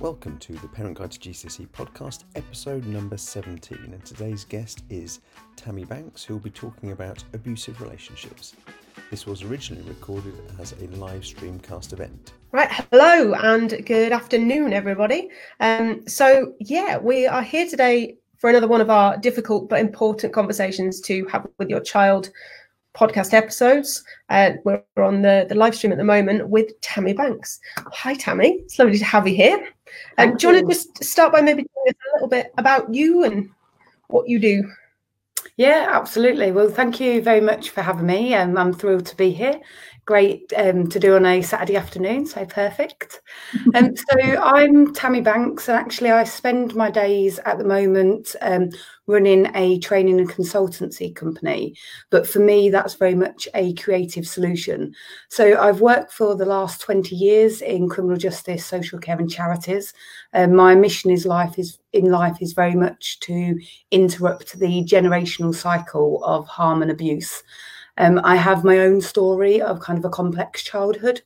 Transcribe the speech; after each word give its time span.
Welcome 0.00 0.38
to 0.38 0.52
the 0.52 0.68
Parent 0.68 0.96
Guide 0.96 1.10
to 1.10 1.18
GCSE 1.18 1.66
podcast, 1.70 2.22
episode 2.36 2.86
number 2.86 3.16
17. 3.16 3.78
And 3.82 4.04
today's 4.04 4.44
guest 4.44 4.84
is 4.88 5.18
Tammy 5.56 5.84
Banks, 5.84 6.22
who 6.22 6.34
will 6.34 6.40
be 6.40 6.50
talking 6.50 6.92
about 6.92 7.24
abusive 7.32 7.82
relationships. 7.82 8.54
This 9.10 9.26
was 9.26 9.42
originally 9.42 9.82
recorded 9.88 10.34
as 10.60 10.70
a 10.80 10.86
live 10.98 11.22
streamcast 11.22 11.92
event. 11.94 12.34
Right, 12.52 12.70
hello 12.70 13.34
and 13.34 13.84
good 13.84 14.12
afternoon, 14.12 14.72
everybody. 14.72 15.30
Um, 15.58 16.06
so, 16.06 16.52
yeah, 16.60 16.98
we 16.98 17.26
are 17.26 17.42
here 17.42 17.66
today 17.66 18.18
for 18.36 18.48
another 18.48 18.68
one 18.68 18.80
of 18.80 18.90
our 18.90 19.16
difficult 19.16 19.68
but 19.68 19.80
important 19.80 20.32
conversations 20.32 21.00
to 21.00 21.26
have 21.26 21.44
with 21.58 21.70
your 21.70 21.80
child 21.80 22.30
podcast 22.98 23.32
episodes. 23.32 24.02
Uh, 24.28 24.52
we're 24.64 24.82
on 24.96 25.22
the, 25.22 25.46
the 25.48 25.54
live 25.54 25.74
stream 25.74 25.92
at 25.92 25.98
the 25.98 26.04
moment 26.04 26.48
with 26.48 26.78
Tammy 26.80 27.12
Banks. 27.12 27.60
Hi, 27.76 28.14
Tammy. 28.14 28.60
It's 28.64 28.78
lovely 28.78 28.98
to 28.98 29.04
have 29.04 29.28
you 29.28 29.36
here. 29.36 29.68
Um, 30.18 30.36
do 30.36 30.48
you 30.48 30.54
want 30.54 30.68
to 30.68 30.74
just 30.74 31.04
start 31.04 31.32
by 31.32 31.40
maybe 31.40 31.64
telling 31.74 31.88
us 31.88 31.94
a 31.94 32.16
little 32.16 32.28
bit 32.28 32.52
about 32.58 32.92
you 32.92 33.24
and 33.24 33.48
what 34.08 34.28
you 34.28 34.38
do? 34.38 34.68
Yeah, 35.56 35.88
absolutely. 35.90 36.52
Well, 36.52 36.70
thank 36.70 37.00
you 37.00 37.22
very 37.22 37.40
much 37.40 37.70
for 37.70 37.82
having 37.82 38.06
me. 38.06 38.34
Um, 38.34 38.56
I'm 38.56 38.72
thrilled 38.72 39.06
to 39.06 39.16
be 39.16 39.30
here. 39.30 39.60
Great 40.08 40.50
um, 40.56 40.88
to 40.88 40.98
do 40.98 41.16
on 41.16 41.26
a 41.26 41.42
Saturday 41.42 41.76
afternoon, 41.76 42.24
so 42.24 42.46
perfect. 42.46 43.20
Um, 43.74 43.94
so 43.94 44.18
I'm 44.42 44.94
Tammy 44.94 45.20
Banks, 45.20 45.68
and 45.68 45.76
actually 45.76 46.10
I 46.10 46.24
spend 46.24 46.74
my 46.74 46.90
days 46.90 47.38
at 47.40 47.58
the 47.58 47.64
moment 47.64 48.34
um, 48.40 48.70
running 49.06 49.50
a 49.54 49.78
training 49.80 50.18
and 50.18 50.30
consultancy 50.30 51.14
company. 51.14 51.74
But 52.08 52.26
for 52.26 52.38
me, 52.38 52.70
that's 52.70 52.94
very 52.94 53.14
much 53.14 53.46
a 53.54 53.74
creative 53.74 54.26
solution. 54.26 54.94
So 55.28 55.60
I've 55.60 55.82
worked 55.82 56.12
for 56.12 56.34
the 56.34 56.46
last 56.46 56.80
20 56.80 57.14
years 57.14 57.60
in 57.60 57.88
criminal 57.88 58.16
justice, 58.16 58.64
social 58.64 58.98
care, 58.98 59.18
and 59.18 59.30
charities. 59.30 59.92
Um, 60.32 60.54
my 60.54 60.74
mission 60.74 61.10
is 61.10 61.26
life 61.26 61.58
is 61.58 61.78
in 61.92 62.10
life 62.10 62.38
is 62.40 62.54
very 62.54 62.74
much 62.74 63.20
to 63.20 63.58
interrupt 63.90 64.58
the 64.58 64.84
generational 64.84 65.54
cycle 65.54 66.24
of 66.24 66.46
harm 66.46 66.80
and 66.80 66.90
abuse. 66.90 67.42
Um, 67.98 68.20
I 68.24 68.36
have 68.36 68.64
my 68.64 68.78
own 68.78 69.00
story 69.00 69.60
of 69.60 69.80
kind 69.80 69.98
of 69.98 70.04
a 70.04 70.10
complex 70.10 70.62
childhood 70.62 71.22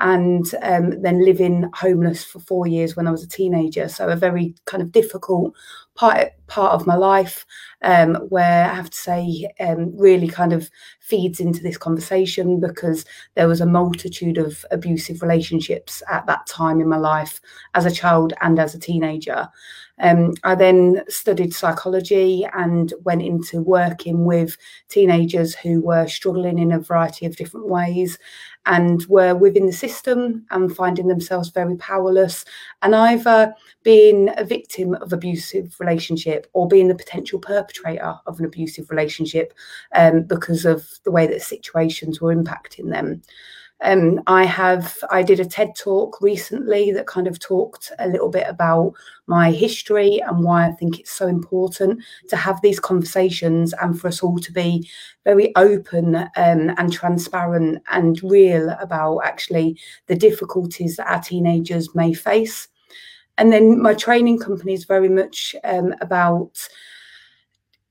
and 0.00 0.46
um, 0.62 1.02
then 1.02 1.24
living 1.24 1.68
homeless 1.74 2.24
for 2.24 2.38
four 2.38 2.66
years 2.66 2.96
when 2.96 3.06
I 3.06 3.10
was 3.10 3.22
a 3.22 3.28
teenager. 3.28 3.88
So 3.88 4.08
a 4.08 4.16
very 4.16 4.54
kind 4.64 4.82
of 4.82 4.92
difficult 4.92 5.54
part 5.94 6.32
part 6.46 6.72
of 6.72 6.86
my 6.86 6.94
life 6.94 7.46
um, 7.82 8.14
where 8.28 8.64
I 8.70 8.74
have 8.74 8.90
to 8.90 8.96
say 8.96 9.50
um, 9.58 9.96
really 9.96 10.28
kind 10.28 10.52
of 10.52 10.70
feeds 11.00 11.40
into 11.40 11.62
this 11.62 11.78
conversation 11.78 12.60
because 12.60 13.06
there 13.34 13.48
was 13.48 13.60
a 13.60 13.66
multitude 13.66 14.36
of 14.36 14.64
abusive 14.70 15.22
relationships 15.22 16.02
at 16.10 16.26
that 16.26 16.46
time 16.46 16.80
in 16.80 16.88
my 16.88 16.98
life 16.98 17.40
as 17.74 17.86
a 17.86 17.90
child 17.90 18.34
and 18.42 18.58
as 18.58 18.74
a 18.74 18.78
teenager. 18.78 19.48
Um, 19.98 20.34
I 20.42 20.54
then 20.54 21.04
studied 21.08 21.54
psychology 21.54 22.46
and 22.54 22.92
went 23.04 23.22
into 23.22 23.62
working 23.62 24.24
with 24.24 24.56
teenagers 24.88 25.54
who 25.54 25.80
were 25.80 26.08
struggling 26.08 26.58
in 26.58 26.72
a 26.72 26.80
variety 26.80 27.24
of 27.24 27.36
different 27.36 27.68
ways 27.68 28.18
and 28.66 29.04
were 29.06 29.34
within 29.34 29.66
the 29.66 29.72
system 29.72 30.44
and 30.50 30.74
finding 30.74 31.08
themselves 31.08 31.50
very 31.50 31.76
powerless 31.76 32.44
and 32.82 32.94
either 32.94 33.54
being 33.82 34.30
a 34.36 34.44
victim 34.44 34.94
of 34.94 35.12
abusive 35.12 35.76
relationship 35.92 36.46
or 36.54 36.66
being 36.66 36.88
the 36.88 36.94
potential 36.94 37.38
perpetrator 37.38 38.14
of 38.26 38.38
an 38.38 38.46
abusive 38.46 38.90
relationship 38.90 39.52
um, 39.94 40.22
because 40.22 40.64
of 40.64 40.88
the 41.04 41.10
way 41.10 41.26
that 41.26 41.42
situations 41.42 42.20
were 42.20 42.34
impacting 42.34 42.90
them. 42.90 43.22
Um, 43.84 44.20
I 44.28 44.44
have 44.44 44.96
I 45.10 45.24
did 45.24 45.40
a 45.40 45.44
TED 45.44 45.74
talk 45.74 46.20
recently 46.20 46.92
that 46.92 47.08
kind 47.08 47.26
of 47.26 47.40
talked 47.40 47.90
a 47.98 48.08
little 48.08 48.28
bit 48.28 48.46
about 48.48 48.92
my 49.26 49.50
history 49.50 50.20
and 50.24 50.44
why 50.44 50.68
I 50.68 50.70
think 50.70 51.00
it's 51.00 51.10
so 51.10 51.26
important 51.26 52.00
to 52.28 52.36
have 52.36 52.62
these 52.62 52.78
conversations 52.78 53.74
and 53.82 54.00
for 54.00 54.06
us 54.06 54.22
all 54.22 54.38
to 54.38 54.52
be 54.52 54.88
very 55.24 55.52
open 55.56 56.14
um, 56.14 56.30
and 56.76 56.92
transparent 56.92 57.82
and 57.90 58.22
real 58.22 58.70
about 58.80 59.18
actually 59.24 59.76
the 60.06 60.16
difficulties 60.16 60.94
that 60.96 61.10
our 61.10 61.20
teenagers 61.20 61.92
may 61.92 62.12
face. 62.14 62.68
And 63.42 63.52
then 63.52 63.82
my 63.82 63.92
training 63.92 64.38
company 64.38 64.72
is 64.72 64.84
very 64.84 65.08
much 65.08 65.56
um, 65.64 65.96
about 66.00 66.68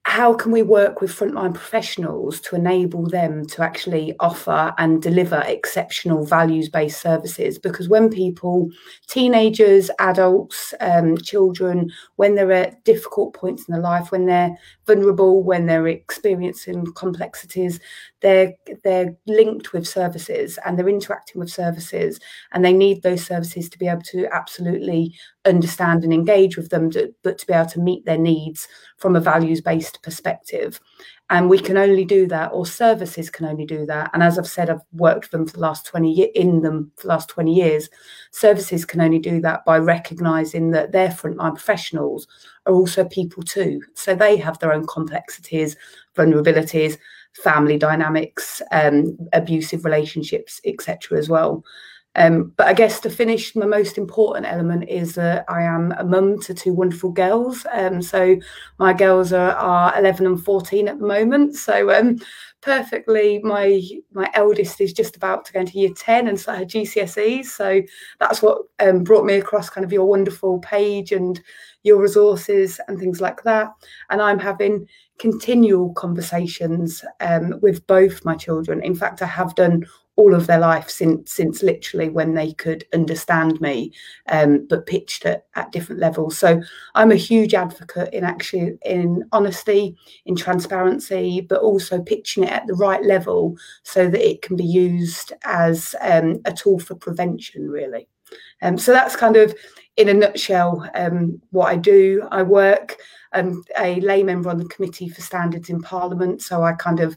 how 0.06 0.34
can 0.34 0.52
we 0.52 0.64
work 0.64 1.00
with 1.00 1.12
frontline 1.12 1.54
professionals 1.54 2.42
to 2.42 2.56
enable 2.56 3.08
them 3.08 3.46
to 3.46 3.62
actually 3.62 4.16
offer 4.20 4.74
and 4.80 5.00
deliver 5.02 5.44
exceptional 5.46 6.26
values 6.26 6.70
based 6.70 7.00
services? 7.00 7.60
Because 7.60 7.88
when 7.88 8.10
people, 8.10 8.70
teenagers, 9.08 9.92
adults, 10.00 10.74
um, 10.80 11.18
children, 11.18 11.92
when 12.16 12.34
they're 12.34 12.52
at 12.52 12.84
difficult 12.84 13.36
points 13.36 13.68
in 13.68 13.74
their 13.74 13.82
life, 13.82 14.12
when 14.12 14.26
they're 14.26 14.58
vulnerable, 14.88 15.44
when 15.44 15.68
they're 15.68 15.88
experiencing 15.88 16.86
complexities, 16.94 17.80
they're 18.22 18.54
they're 18.84 19.16
linked 19.28 19.72
with 19.72 19.88
services 19.88 20.58
and 20.66 20.78
they're 20.78 20.90
interacting 20.90 21.40
with 21.40 21.50
services, 21.52 22.20
and 22.54 22.66
they 22.66 22.74
need 22.74 23.04
those 23.04 23.24
services 23.24 23.70
to 23.70 23.78
be 23.78 23.88
able 23.88 24.02
to 24.02 24.28
absolutely 24.34 25.14
understand 25.46 26.04
and 26.04 26.14
engage 26.14 26.58
with 26.58 26.70
them, 26.70 26.90
to, 26.92 27.14
but 27.24 27.38
to 27.38 27.48
be 27.48 27.54
able 27.54 27.70
to 27.70 27.80
meet 27.80 28.06
their 28.06 28.18
needs 28.18 28.68
from 28.98 29.16
a 29.16 29.20
values 29.20 29.62
based 29.62 29.91
perspective. 30.04 30.80
And 31.30 31.50
we 31.50 31.60
can 31.60 31.78
only 31.78 32.04
do 32.04 32.28
that, 32.28 32.52
or 32.54 32.66
services 32.66 33.30
can 33.30 33.46
only 33.46 33.66
do 33.66 33.86
that. 33.86 34.12
And 34.14 34.22
as 34.22 34.38
I've 34.38 34.48
said, 34.48 34.70
I've 34.70 34.82
worked 34.92 35.32
them 35.32 35.48
for 35.48 35.54
the 35.54 35.62
last 35.62 35.86
20 35.86 36.12
years 36.12 36.32
in 36.36 36.62
them 36.62 36.92
for 36.98 37.04
the 37.04 37.10
last 37.10 37.30
20 37.30 37.54
years. 37.54 37.90
Services 38.32 38.84
can 38.84 39.00
only 39.00 39.20
do 39.20 39.40
that 39.42 39.64
by 39.64 39.78
recognizing 39.78 40.72
that 40.72 40.92
their 40.92 41.10
frontline 41.10 41.56
professionals 41.56 42.28
are 42.66 42.74
also 42.74 43.06
people 43.06 43.44
too. 43.44 43.82
So 43.94 44.14
they 44.14 44.36
have 44.38 44.60
their 44.60 44.74
own 44.74 44.86
complexities, 44.88 45.78
vulnerabilities, 46.18 46.98
family 47.34 47.78
dynamics, 47.78 48.62
um, 48.72 49.18
abusive 49.34 49.86
relationships, 49.86 50.60
etc. 50.66 51.18
as 51.18 51.30
well. 51.30 51.64
Um, 52.16 52.54
but 52.58 52.68
I 52.68 52.74
guess 52.74 53.00
to 53.02 53.10
finish, 53.10 53.56
my 53.56 53.66
most 53.66 53.98
important 53.98 54.46
element 54.46 54.90
is 54.90 55.16
that 55.16 55.46
I 55.48 55.64
am 55.64 55.94
a 55.94 56.04
mum 56.04 56.40
to 56.42 56.54
two 56.54 56.74
wonderful 56.74 57.12
girls. 57.12 57.66
Um, 57.72 58.02
so 58.02 58.36
my 58.80 58.92
girls 58.92 59.32
are, 59.32 59.52
are 59.52 59.98
11 59.98 60.26
and 60.26 60.44
14 60.44 60.90
at 60.90 61.00
the 61.00 61.06
moment. 61.06 61.56
So 61.56 61.90
um, 61.98 62.18
perfectly, 62.60 63.40
my 63.44 63.82
my 64.12 64.30
eldest 64.34 64.82
is 64.82 64.92
just 64.92 65.16
about 65.16 65.46
to 65.46 65.54
go 65.54 65.62
into 65.62 65.80
year 65.80 65.92
10 65.96 66.28
and 66.28 66.38
start 66.38 66.60
her 66.60 66.66
GCSEs. 66.66 67.46
So 67.46 67.82
that's 68.20 68.42
what 68.42 68.64
um, 68.80 69.04
brought 69.04 69.26
me 69.26 69.36
across 69.36 69.70
kind 69.70 69.86
of 69.86 69.94
your 69.94 70.06
wonderful 70.06 70.60
page 70.60 71.14
and 71.14 71.42
your 71.84 72.02
resources 72.02 72.80
and 72.88 73.00
things 73.00 73.22
like 73.22 73.42
that. 73.44 73.70
And 74.10 74.22
I'm 74.22 74.40
having 74.40 74.86
continual 75.18 75.94
conversations 75.94 77.06
um, 77.22 77.60
with 77.62 77.86
both 77.88 78.26
my 78.26 78.36
children. 78.36 78.84
In 78.84 78.96
fact, 78.96 79.22
I 79.22 79.28
have 79.28 79.56
done 79.56 79.86
all 80.22 80.36
of 80.36 80.46
their 80.46 80.60
life 80.60 80.88
since 80.88 81.32
since 81.32 81.64
literally 81.64 82.08
when 82.08 82.36
they 82.36 82.54
could 82.54 82.86
understand 82.94 83.60
me 83.60 83.92
um, 84.30 84.68
but 84.70 84.86
pitched 84.86 85.26
it 85.26 85.44
at 85.56 85.72
different 85.72 86.00
levels. 86.00 86.38
So 86.38 86.62
i'm 86.94 87.12
a 87.12 87.16
huge 87.16 87.56
advocate 87.56 88.14
in 88.14 88.24
actually 88.24 88.78
in 88.86 89.24
honesty 89.32 89.98
in 90.26 90.36
transparency 90.36 91.42
but 91.42 91.62
also 91.62 92.02
pitching 92.02 92.44
it 92.44 92.52
at 92.52 92.68
the 92.68 92.76
right 92.76 93.04
level 93.04 93.58
so 93.82 94.08
that 94.10 94.30
it 94.30 94.44
can 94.44 94.56
be 94.56 94.64
used 94.64 95.34
as 95.44 95.96
um, 96.02 96.40
a 96.46 96.54
tool 96.54 96.80
for 96.80 96.96
prevention 96.96 97.68
really. 97.68 98.08
Um, 98.62 98.78
so 98.78 98.94
that's 98.94 99.16
kind 99.16 99.36
of 99.36 99.56
in 99.98 100.08
a 100.08 100.14
nutshell 100.14 100.88
um, 100.94 101.42
what 101.50 101.68
i 101.68 101.76
do. 101.76 102.28
I 102.32 102.44
work 102.44 102.98
um, 103.34 103.64
a 103.80 104.00
lay 104.02 104.22
member 104.22 104.50
on 104.50 104.58
the 104.60 104.66
committee 104.66 105.10
for 105.10 105.22
standards 105.22 105.70
in 105.70 105.82
parliament 105.82 106.42
so 106.42 106.64
i 106.64 106.74
kind 106.74 107.00
of 107.00 107.16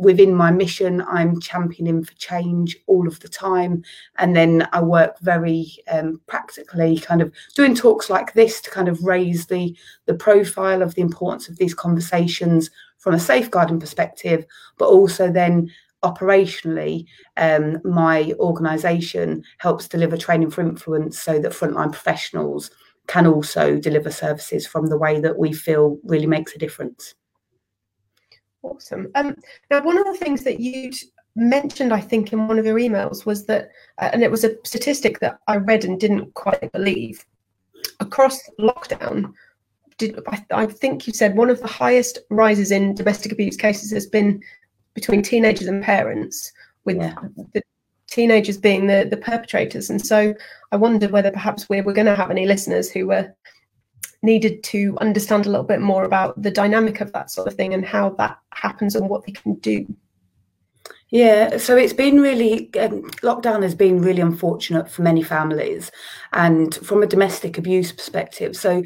within 0.00 0.34
my 0.34 0.50
mission, 0.50 1.02
I'm 1.02 1.40
championing 1.40 2.02
for 2.02 2.14
change 2.14 2.74
all 2.86 3.06
of 3.06 3.20
the 3.20 3.28
time. 3.28 3.84
And 4.16 4.34
then 4.34 4.66
I 4.72 4.80
work 4.80 5.18
very 5.20 5.76
um, 5.90 6.20
practically, 6.26 6.98
kind 6.98 7.20
of 7.20 7.30
doing 7.54 7.74
talks 7.74 8.08
like 8.08 8.32
this 8.32 8.62
to 8.62 8.70
kind 8.70 8.88
of 8.88 9.04
raise 9.04 9.46
the, 9.46 9.76
the 10.06 10.14
profile 10.14 10.80
of 10.80 10.94
the 10.94 11.02
importance 11.02 11.50
of 11.50 11.58
these 11.58 11.74
conversations 11.74 12.70
from 12.96 13.14
a 13.14 13.20
safeguarding 13.20 13.78
perspective, 13.78 14.46
but 14.78 14.88
also 14.88 15.30
then 15.30 15.70
operationally, 16.02 17.04
um, 17.36 17.78
my 17.84 18.32
organisation 18.38 19.44
helps 19.58 19.86
deliver 19.86 20.16
training 20.16 20.50
for 20.50 20.62
influence 20.62 21.18
so 21.18 21.38
that 21.38 21.52
frontline 21.52 21.92
professionals 21.92 22.70
can 23.06 23.26
also 23.26 23.76
deliver 23.76 24.10
services 24.10 24.66
from 24.66 24.86
the 24.86 24.96
way 24.96 25.20
that 25.20 25.36
we 25.36 25.52
feel 25.52 25.98
really 26.04 26.26
makes 26.26 26.54
a 26.54 26.58
difference. 26.58 27.14
Awesome. 28.62 29.10
Um, 29.14 29.36
now, 29.70 29.82
one 29.82 29.96
of 29.96 30.04
the 30.04 30.16
things 30.16 30.44
that 30.44 30.60
you'd 30.60 30.96
mentioned, 31.34 31.92
I 31.92 32.00
think, 32.00 32.32
in 32.32 32.46
one 32.46 32.58
of 32.58 32.66
your 32.66 32.78
emails 32.78 33.24
was 33.24 33.46
that, 33.46 33.70
uh, 33.98 34.10
and 34.12 34.22
it 34.22 34.30
was 34.30 34.44
a 34.44 34.56
statistic 34.64 35.20
that 35.20 35.38
I 35.46 35.56
read 35.56 35.84
and 35.84 35.98
didn't 35.98 36.34
quite 36.34 36.70
believe. 36.72 37.24
Across 38.00 38.50
lockdown, 38.58 39.32
did, 39.96 40.18
I, 40.28 40.44
I 40.50 40.66
think 40.66 41.06
you 41.06 41.12
said 41.12 41.36
one 41.36 41.50
of 41.50 41.60
the 41.60 41.66
highest 41.66 42.18
rises 42.30 42.70
in 42.70 42.94
domestic 42.94 43.32
abuse 43.32 43.56
cases 43.56 43.90
has 43.92 44.06
been 44.06 44.42
between 44.94 45.22
teenagers 45.22 45.68
and 45.68 45.82
parents, 45.82 46.52
with 46.84 46.96
yeah. 46.96 47.14
the 47.54 47.62
teenagers 48.08 48.58
being 48.58 48.86
the 48.86 49.06
the 49.08 49.16
perpetrators. 49.16 49.88
And 49.88 50.04
so 50.04 50.34
I 50.72 50.76
wondered 50.76 51.12
whether 51.12 51.30
perhaps 51.30 51.68
we 51.68 51.80
were 51.80 51.92
going 51.92 52.06
to 52.06 52.16
have 52.16 52.30
any 52.30 52.46
listeners 52.46 52.90
who 52.90 53.06
were 53.06 53.32
needed 54.22 54.62
to 54.64 54.96
understand 55.00 55.46
a 55.46 55.50
little 55.50 55.64
bit 55.64 55.80
more 55.80 56.04
about 56.04 56.40
the 56.40 56.50
dynamic 56.50 57.00
of 57.00 57.12
that 57.12 57.30
sort 57.30 57.48
of 57.48 57.54
thing 57.54 57.74
and 57.74 57.84
how 57.84 58.10
that 58.10 58.38
happens 58.52 58.94
and 58.94 59.08
what 59.08 59.24
they 59.24 59.32
can 59.32 59.54
do. 59.56 59.86
Yeah, 61.10 61.56
so 61.56 61.76
it's 61.76 61.92
been 61.92 62.20
really, 62.20 62.72
um, 62.78 63.02
lockdown 63.22 63.62
has 63.62 63.74
been 63.74 64.00
really 64.00 64.20
unfortunate 64.20 64.88
for 64.88 65.02
many 65.02 65.22
families 65.22 65.90
and 66.32 66.74
from 66.76 67.02
a 67.02 67.06
domestic 67.06 67.58
abuse 67.58 67.92
perspective. 67.92 68.56
So, 68.56 68.82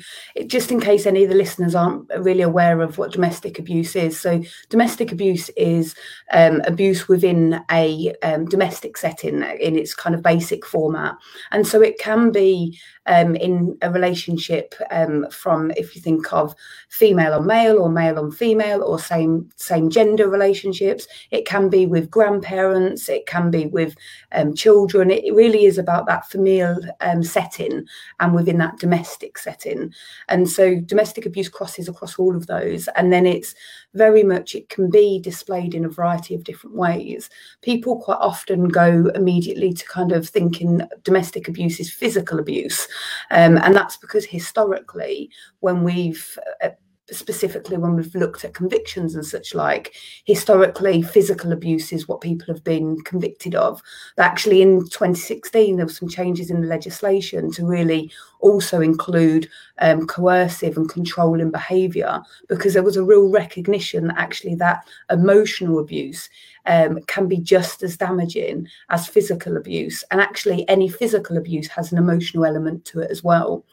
just 0.47 0.71
in 0.71 0.81
case 0.81 1.07
any 1.07 1.25
of 1.25 1.31
the 1.31 1.37
listeners 1.37 1.75
aren't 1.75 2.09
really 2.19 2.43
aware 2.43 2.81
of 2.81 2.99
what 2.99 3.13
domestic 3.13 3.59
abuse 3.59 3.97
is, 3.97 4.19
so 4.21 4.43
domestic 4.69 5.13
abuse 5.13 5.49
is 5.51 5.95
um, 6.33 6.61
abuse 6.67 7.09
within 7.09 7.61
a 7.71 8.15
um, 8.23 8.47
domestic 8.47 8.97
setting 8.97 9.43
in 9.61 9.77
its 9.77 9.95
kind 9.95 10.15
of 10.15 10.23
basic 10.23 10.65
format. 10.65 11.17
And 11.51 11.67
so 11.67 11.81
it 11.81 11.99
can 11.99 12.31
be 12.31 12.79
um, 13.07 13.37
in 13.37 13.77
a 13.83 13.91
relationship 13.91 14.75
um, 14.91 15.27
from 15.31 15.71
if 15.73 15.95
you 15.95 16.01
think 16.01 16.33
of 16.33 16.55
female 16.89 17.35
on 17.35 17.47
male 17.47 17.79
or 17.79 17.89
male 17.89 18.19
on 18.19 18.31
female 18.31 18.83
or 18.83 18.99
same 18.99 19.51
same 19.57 19.91
gender 19.91 20.29
relationships 20.29 21.07
it 21.31 21.47
can 21.47 21.69
be 21.69 21.87
with 21.87 22.11
grandparents 22.11 23.09
it 23.09 23.27
can 23.27 23.51
be 23.51 23.67
with 23.67 23.95
um, 24.33 24.55
children 24.55 25.11
it 25.11 25.35
really 25.35 25.65
is 25.65 25.77
about 25.77 26.07
that 26.07 26.29
familial 26.31 26.79
um, 27.01 27.23
setting 27.35 27.85
and 28.21 28.35
within 28.35 28.59
that 28.59 28.79
domestic 28.79 29.37
setting. 29.39 29.93
And 30.29 30.49
so 30.49 30.81
domestic 30.81 31.27
abuse 31.27 31.49
crosses 31.49 31.89
across 31.89 32.19
all 32.19 32.35
of 32.37 32.47
those. 32.47 32.89
And 32.97 33.13
then 33.13 33.27
it's 33.27 33.55
very 33.95 34.23
much 34.23 34.55
it 34.55 34.69
can 34.69 34.91
be 34.91 35.21
displayed 35.21 35.75
in 35.75 35.85
a 35.85 35.89
variety 36.01 36.35
of 36.35 36.45
different 36.45 36.77
ways. 36.77 37.29
People 37.63 38.01
quite 38.01 38.19
often 38.21 38.69
go 38.69 39.11
immediately 39.15 39.73
to 39.73 39.85
kind 39.87 40.13
of 40.13 40.29
thinking 40.29 40.81
domestic 41.03 41.49
abuse 41.49 41.81
is 41.81 41.93
physical 41.93 42.39
abuse. 42.39 42.89
Um, 43.31 43.59
and 43.59 43.75
that's 43.75 43.97
because 43.97 44.25
historically, 44.25 45.31
when 45.61 45.85
we've 45.85 46.39
uh, 46.63 46.71
specifically 47.11 47.77
when 47.77 47.95
we've 47.95 48.15
looked 48.15 48.45
at 48.45 48.55
convictions 48.55 49.15
and 49.15 49.27
such 49.27 49.55
like 49.55 49.95
historically 50.25 51.03
physical 51.03 51.53
abuse 51.53 51.93
is 51.93 52.09
what 52.09 52.21
people 52.21 52.47
have 52.47 52.65
been 52.65 53.01
convicted 53.03 53.55
of. 53.55 53.83
But 54.17 54.25
actually 54.25 54.63
in 54.63 54.81
2016 54.81 55.77
there 55.77 55.87
were 55.87 55.93
some 55.93 56.09
changes 56.09 56.51
in 56.51 56.63
the 56.63 56.67
legislation 56.67 57.51
to 57.53 57.67
really 57.67 58.11
also 58.41 58.81
include 58.81 59.49
um, 59.79 60.07
coercive 60.07 60.77
and 60.77 60.89
controlling 60.89 61.51
behaviour 61.51 62.23
because 62.49 62.75
there 62.75 62.83
was 62.83 62.97
a 62.97 63.05
real 63.05 63.31
recognition 63.31 64.09
that 64.09 64.19
actually 64.19 64.55
that 64.57 64.87
emotional 65.11 65.79
abuse 65.79 66.29
um, 66.67 67.01
can 67.03 67.29
be 67.29 67.39
just 67.39 67.83
as 67.83 67.97
damaging 67.97 68.67
as 68.89 69.07
physical 69.07 69.57
abuse. 69.57 70.05
And 70.11 70.21
actually 70.21 70.67
any 70.69 70.89
physical 70.89 71.37
abuse 71.37 71.69
has 71.69 71.93
an 71.93 71.99
emotional 71.99 72.47
element 72.47 72.85
to 72.87 73.01
it 73.01 73.11
as 73.11 73.23
well 73.23 73.65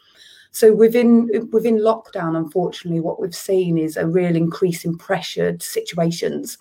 so 0.53 0.73
within 0.73 1.29
within 1.51 1.77
lockdown, 1.77 2.35
unfortunately, 2.35 2.99
what 2.99 3.21
we've 3.21 3.35
seen 3.35 3.77
is 3.77 3.95
a 3.95 4.05
real 4.05 4.35
increase 4.35 4.83
in 4.83 4.97
pressured 4.97 5.63
situations, 5.63 6.57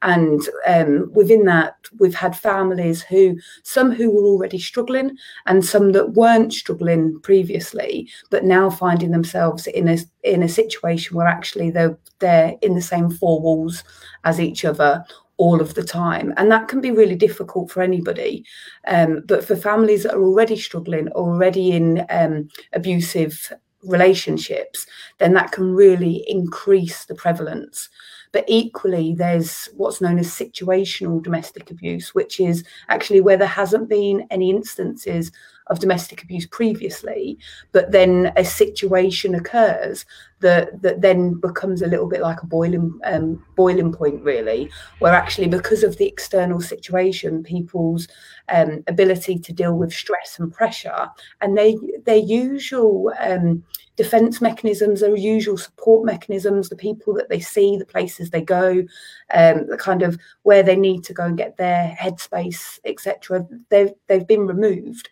and 0.00 0.40
um, 0.66 1.12
within 1.12 1.44
that, 1.44 1.76
we've 1.98 2.14
had 2.14 2.34
families 2.34 3.02
who 3.02 3.38
some 3.62 3.92
who 3.92 4.10
were 4.10 4.24
already 4.24 4.58
struggling, 4.58 5.16
and 5.44 5.62
some 5.62 5.92
that 5.92 6.14
weren't 6.14 6.54
struggling 6.54 7.20
previously, 7.20 8.08
but 8.30 8.44
now 8.44 8.70
finding 8.70 9.10
themselves 9.10 9.66
in 9.66 9.88
a 9.88 9.98
in 10.22 10.42
a 10.42 10.48
situation 10.48 11.14
where 11.14 11.28
actually 11.28 11.70
they're 11.70 11.98
they're 12.20 12.54
in 12.62 12.74
the 12.74 12.80
same 12.80 13.10
four 13.10 13.42
walls 13.42 13.84
as 14.24 14.40
each 14.40 14.64
other 14.64 15.04
all 15.36 15.60
of 15.60 15.74
the 15.74 15.82
time. 15.82 16.32
And 16.36 16.50
that 16.50 16.68
can 16.68 16.80
be 16.80 16.90
really 16.90 17.16
difficult 17.16 17.70
for 17.70 17.82
anybody. 17.82 18.44
Um, 18.86 19.22
but 19.26 19.44
for 19.44 19.56
families 19.56 20.04
that 20.04 20.14
are 20.14 20.22
already 20.22 20.56
struggling, 20.56 21.08
already 21.08 21.72
in 21.72 22.06
um, 22.10 22.48
abusive 22.72 23.52
relationships, 23.82 24.86
then 25.18 25.34
that 25.34 25.52
can 25.52 25.74
really 25.74 26.24
increase 26.28 27.04
the 27.04 27.14
prevalence. 27.14 27.88
But 28.34 28.44
equally, 28.48 29.14
there's 29.14 29.68
what's 29.76 30.00
known 30.00 30.18
as 30.18 30.26
situational 30.26 31.22
domestic 31.22 31.70
abuse, 31.70 32.16
which 32.16 32.40
is 32.40 32.64
actually 32.88 33.20
where 33.20 33.36
there 33.36 33.46
hasn't 33.46 33.88
been 33.88 34.26
any 34.28 34.50
instances 34.50 35.30
of 35.68 35.78
domestic 35.78 36.24
abuse 36.24 36.44
previously, 36.44 37.38
but 37.70 37.92
then 37.92 38.32
a 38.36 38.44
situation 38.44 39.36
occurs 39.36 40.04
that 40.40 40.82
that 40.82 41.00
then 41.00 41.34
becomes 41.40 41.80
a 41.80 41.86
little 41.86 42.08
bit 42.08 42.20
like 42.20 42.42
a 42.42 42.46
boiling 42.46 42.98
um, 43.04 43.40
boiling 43.54 43.92
point, 43.92 44.20
really, 44.24 44.68
where 44.98 45.12
actually 45.12 45.46
because 45.46 45.84
of 45.84 45.96
the 45.96 46.08
external 46.08 46.60
situation, 46.60 47.44
people's 47.44 48.08
um, 48.48 48.82
ability 48.88 49.38
to 49.38 49.52
deal 49.52 49.78
with 49.78 49.92
stress 49.92 50.40
and 50.40 50.52
pressure 50.52 51.08
and 51.40 51.56
their 51.56 51.72
their 52.04 52.16
usual 52.16 53.12
um, 53.18 53.64
defense 53.96 54.40
mechanisms, 54.40 55.00
their 55.00 55.16
usual 55.16 55.56
support 55.56 56.04
mechanisms, 56.04 56.68
the 56.68 56.76
people 56.76 57.14
that 57.14 57.28
they 57.28 57.40
see, 57.40 57.76
the 57.76 57.86
places 57.86 58.30
they 58.30 58.42
go, 58.42 58.84
um, 59.34 59.66
the 59.68 59.78
kind 59.78 60.02
of 60.02 60.18
where 60.42 60.62
they 60.62 60.76
need 60.76 61.04
to 61.04 61.14
go 61.14 61.24
and 61.24 61.38
get 61.38 61.56
their 61.56 61.96
headspace, 62.00 62.78
etc. 62.84 63.46
They've 63.70 63.92
they've 64.08 64.26
been 64.26 64.46
removed 64.46 65.08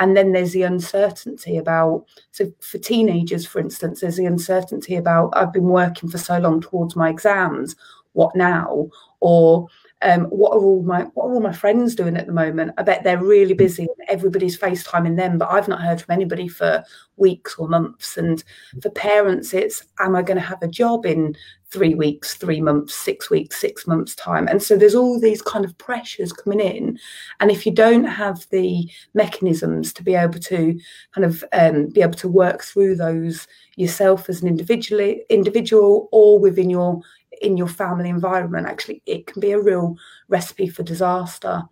and 0.00 0.16
then 0.16 0.32
there's 0.32 0.52
the 0.52 0.62
uncertainty 0.62 1.56
about 1.56 2.04
so 2.32 2.50
for 2.60 2.78
teenagers 2.78 3.46
for 3.46 3.60
instance 3.60 4.00
there's 4.00 4.16
the 4.16 4.24
uncertainty 4.24 4.96
about 4.96 5.30
i've 5.34 5.52
been 5.52 5.68
working 5.68 6.08
for 6.08 6.18
so 6.18 6.38
long 6.38 6.60
towards 6.60 6.96
my 6.96 7.08
exams 7.08 7.76
what 8.12 8.34
now 8.34 8.88
or 9.20 9.68
um, 10.02 10.24
what 10.26 10.52
are 10.52 10.60
all 10.60 10.82
my 10.82 11.02
what 11.14 11.26
are 11.26 11.34
all 11.34 11.40
my 11.40 11.52
friends 11.52 11.94
doing 11.94 12.16
at 12.16 12.26
the 12.26 12.32
moment? 12.32 12.72
I 12.78 12.82
bet 12.82 13.04
they're 13.04 13.22
really 13.22 13.54
busy. 13.54 13.86
Everybody's 14.08 14.58
FaceTiming 14.58 15.16
them, 15.16 15.36
but 15.36 15.50
I've 15.50 15.68
not 15.68 15.82
heard 15.82 16.00
from 16.00 16.14
anybody 16.14 16.48
for 16.48 16.82
weeks 17.16 17.56
or 17.58 17.68
months. 17.68 18.16
And 18.16 18.42
for 18.80 18.90
parents, 18.90 19.52
it's 19.52 19.84
am 19.98 20.16
I 20.16 20.22
going 20.22 20.38
to 20.38 20.42
have 20.42 20.62
a 20.62 20.68
job 20.68 21.04
in 21.04 21.36
three 21.70 21.94
weeks, 21.94 22.34
three 22.34 22.60
months, 22.60 22.94
six 22.94 23.28
weeks, 23.30 23.60
six 23.60 23.86
months 23.86 24.14
time? 24.14 24.48
And 24.48 24.62
so 24.62 24.76
there's 24.76 24.94
all 24.94 25.20
these 25.20 25.42
kind 25.42 25.66
of 25.66 25.76
pressures 25.76 26.32
coming 26.32 26.60
in. 26.60 26.98
And 27.40 27.50
if 27.50 27.66
you 27.66 27.72
don't 27.72 28.04
have 28.04 28.46
the 28.50 28.90
mechanisms 29.12 29.92
to 29.92 30.02
be 30.02 30.14
able 30.14 30.40
to 30.40 30.80
kind 31.14 31.26
of 31.26 31.44
um, 31.52 31.88
be 31.88 32.00
able 32.00 32.14
to 32.14 32.28
work 32.28 32.62
through 32.62 32.96
those 32.96 33.46
yourself 33.76 34.28
as 34.28 34.42
an 34.42 34.48
individual 34.48 35.16
individual 35.28 36.08
or 36.12 36.38
within 36.38 36.68
your 36.68 37.00
in 37.40 37.56
your 37.56 37.68
family 37.68 38.08
environment, 38.08 38.66
actually, 38.66 39.02
it 39.06 39.26
can 39.26 39.40
be 39.40 39.52
a 39.52 39.60
real 39.60 39.96
recipe 40.28 40.68
for 40.68 40.82
disaster. 40.82 41.62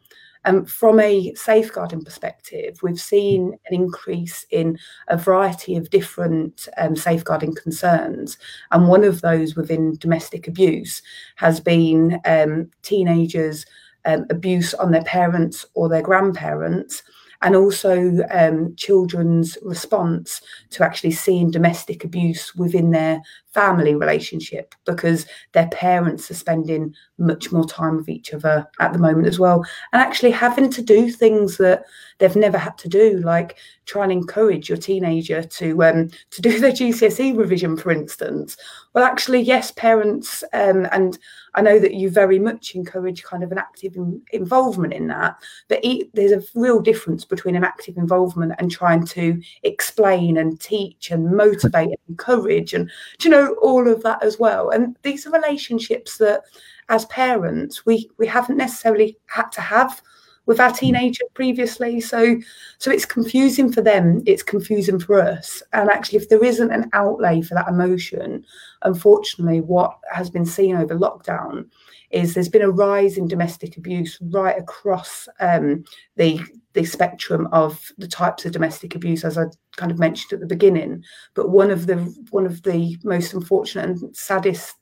Um, 0.45 0.65
from 0.65 1.01
a 1.01 1.35
safeguarding 1.35 2.05
perspective, 2.05 2.79
we've 2.83 3.01
seen 3.01 3.59
an 3.67 3.75
increase 3.75 4.47
in 4.51 4.79
a 5.09 5.17
variety 5.17 5.77
of 5.77 5.91
different 5.91 6.69
um, 6.79 6.97
safeguarding 6.97 7.55
concerns. 7.55 8.39
And 8.71 8.89
one 8.89 9.05
of 9.05 9.21
those 9.21 9.57
within 9.57 9.97
domestic 9.97 10.49
abuse 10.49 11.03
has 11.37 11.61
been 11.61 12.21
um, 12.25 12.71
teenagers' 12.83 13.67
um, 14.05 14.27
abuse 14.31 14.75
on 14.75 14.93
their 14.93 15.05
parents 15.05 15.67
or 15.75 15.89
their 15.89 16.03
grandparents 16.03 17.03
and 17.43 17.55
also 17.55 18.19
um, 18.31 18.75
children's 18.77 19.59
response 19.63 20.41
to 20.71 20.85
actually 20.85 21.13
seeing 21.13 21.51
domestic 21.51 22.05
abuse 22.05 22.55
within 22.55 22.91
their 22.91 23.21
family 23.59 23.97
relationship 23.97 24.73
because 24.85 25.27
their 25.51 25.67
parents 25.71 26.31
are 26.31 26.35
spending 26.35 26.95
much 27.19 27.51
more 27.51 27.67
time 27.67 27.97
with 27.97 28.09
each 28.09 28.33
other 28.33 28.65
at 28.79 28.93
the 28.93 29.01
moment 29.01 29.27
as 29.27 29.41
well. 29.41 29.65
And 29.93 30.01
actually 30.01 30.31
having 30.31 30.71
to 30.71 30.81
do 30.81 31.11
things 31.11 31.57
that 31.57 31.83
they've 32.19 32.37
never 32.37 32.59
had 32.59 32.77
to 32.79 32.89
do 32.89 33.19
like 33.19 33.59
try 33.87 34.03
and 34.03 34.13
encourage 34.13 34.69
your 34.69 34.79
teenager 34.79 35.43
to 35.43 35.83
um, 35.83 36.09
to 36.31 36.43
do 36.43 36.61
their 36.61 36.73
GCSE 36.73 37.37
revision 37.37 37.77
for 37.77 37.91
instance. 37.91 38.57
Well 38.95 39.05
actually 39.05 39.41
yes 39.41 39.73
parents 39.73 40.45
um, 40.53 40.87
and 40.93 41.19
I 41.55 41.63
know 41.63 41.79
that 41.81 41.95
you 41.95 42.11
very 42.11 42.39
much 42.39 42.75
encourage 42.75 43.25
kind 43.25 43.43
of 43.43 43.51
an 43.51 43.59
active 43.59 43.97
in, 43.97 44.23
involvement 44.33 44.93
in 44.93 45.09
that 45.09 45.37
but 45.69 45.81
it, 45.83 46.09
there's 46.15 46.33
a 46.33 46.43
real 46.55 46.81
difference 46.81 47.25
between 47.25 47.57
an 47.57 47.65
active 47.65 47.97
involvement 47.97 48.53
and 48.59 48.71
trying 48.71 49.05
to 49.07 49.41
explain 49.63 50.37
and 50.37 50.61
teach 50.61 51.11
and 51.11 51.37
motivate 51.37 51.89
and 51.89 51.99
encourage 52.09 52.75
and 52.75 52.91
you 53.23 53.31
know 53.31 53.48
know 53.49 53.55
all 53.61 53.89
of 53.89 54.03
that 54.03 54.23
as 54.23 54.39
well. 54.39 54.71
And 54.71 54.97
these 55.03 55.27
are 55.27 55.31
relationships 55.31 56.19
that 56.19 56.43
as 56.89 57.05
parents 57.07 57.85
we 57.85 58.11
we 58.19 58.27
haven't 58.27 58.57
necessarily 58.57 59.19
had 59.27 59.51
to 59.53 59.61
have 59.61 60.03
with 60.47 60.61
our 60.61 60.73
teenager 60.73 61.25
previously. 61.35 62.01
So 62.01 62.37
so 62.79 62.91
it's 62.91 63.05
confusing 63.05 63.71
for 63.71 63.83
them 63.83 64.23
it's 64.27 64.43
confusing 64.43 64.99
for 64.99 65.21
us. 65.21 65.63
And 65.73 65.91
actually 65.91 66.19
if 66.19 66.29
there 66.29 66.45
isn't 66.45 66.71
an 66.73 66.91
outlay 66.93 67.43
for 67.43 67.55
that 67.55 67.69
emotion 67.69 68.45
unfortunately 68.83 69.61
what 69.61 69.99
has 70.11 70.31
been 70.31 70.47
seen 70.47 70.77
over 70.77 70.95
lockdown 70.95 71.67
is 72.11 72.35
there's 72.35 72.49
been 72.49 72.63
a 72.63 72.71
rise 72.71 73.19
in 73.19 73.29
domestic 73.29 73.77
abuse 73.77 74.19
right 74.31 74.59
across 74.59 75.29
um, 75.41 75.85
the 76.17 76.41
the 76.75 76.85
spectrum 76.85 77.49
of 77.53 77.91
the 77.99 78.07
types 78.09 78.45
of 78.45 78.53
domestic 78.53 78.95
abuse, 78.95 79.25
as 79.25 79.37
I 79.37 79.45
kind 79.77 79.91
of 79.91 79.99
mentioned 79.99 80.33
at 80.35 80.41
the 80.41 80.55
beginning. 80.55 81.03
But 81.35 81.51
one 81.51 81.71
of 81.71 81.87
the 81.87 81.97
one 82.31 82.47
of 82.47 82.63
the 82.63 82.97
most 83.05 83.35
unfortunate 83.35 83.87
and 83.87 84.17
saddest 84.17 84.77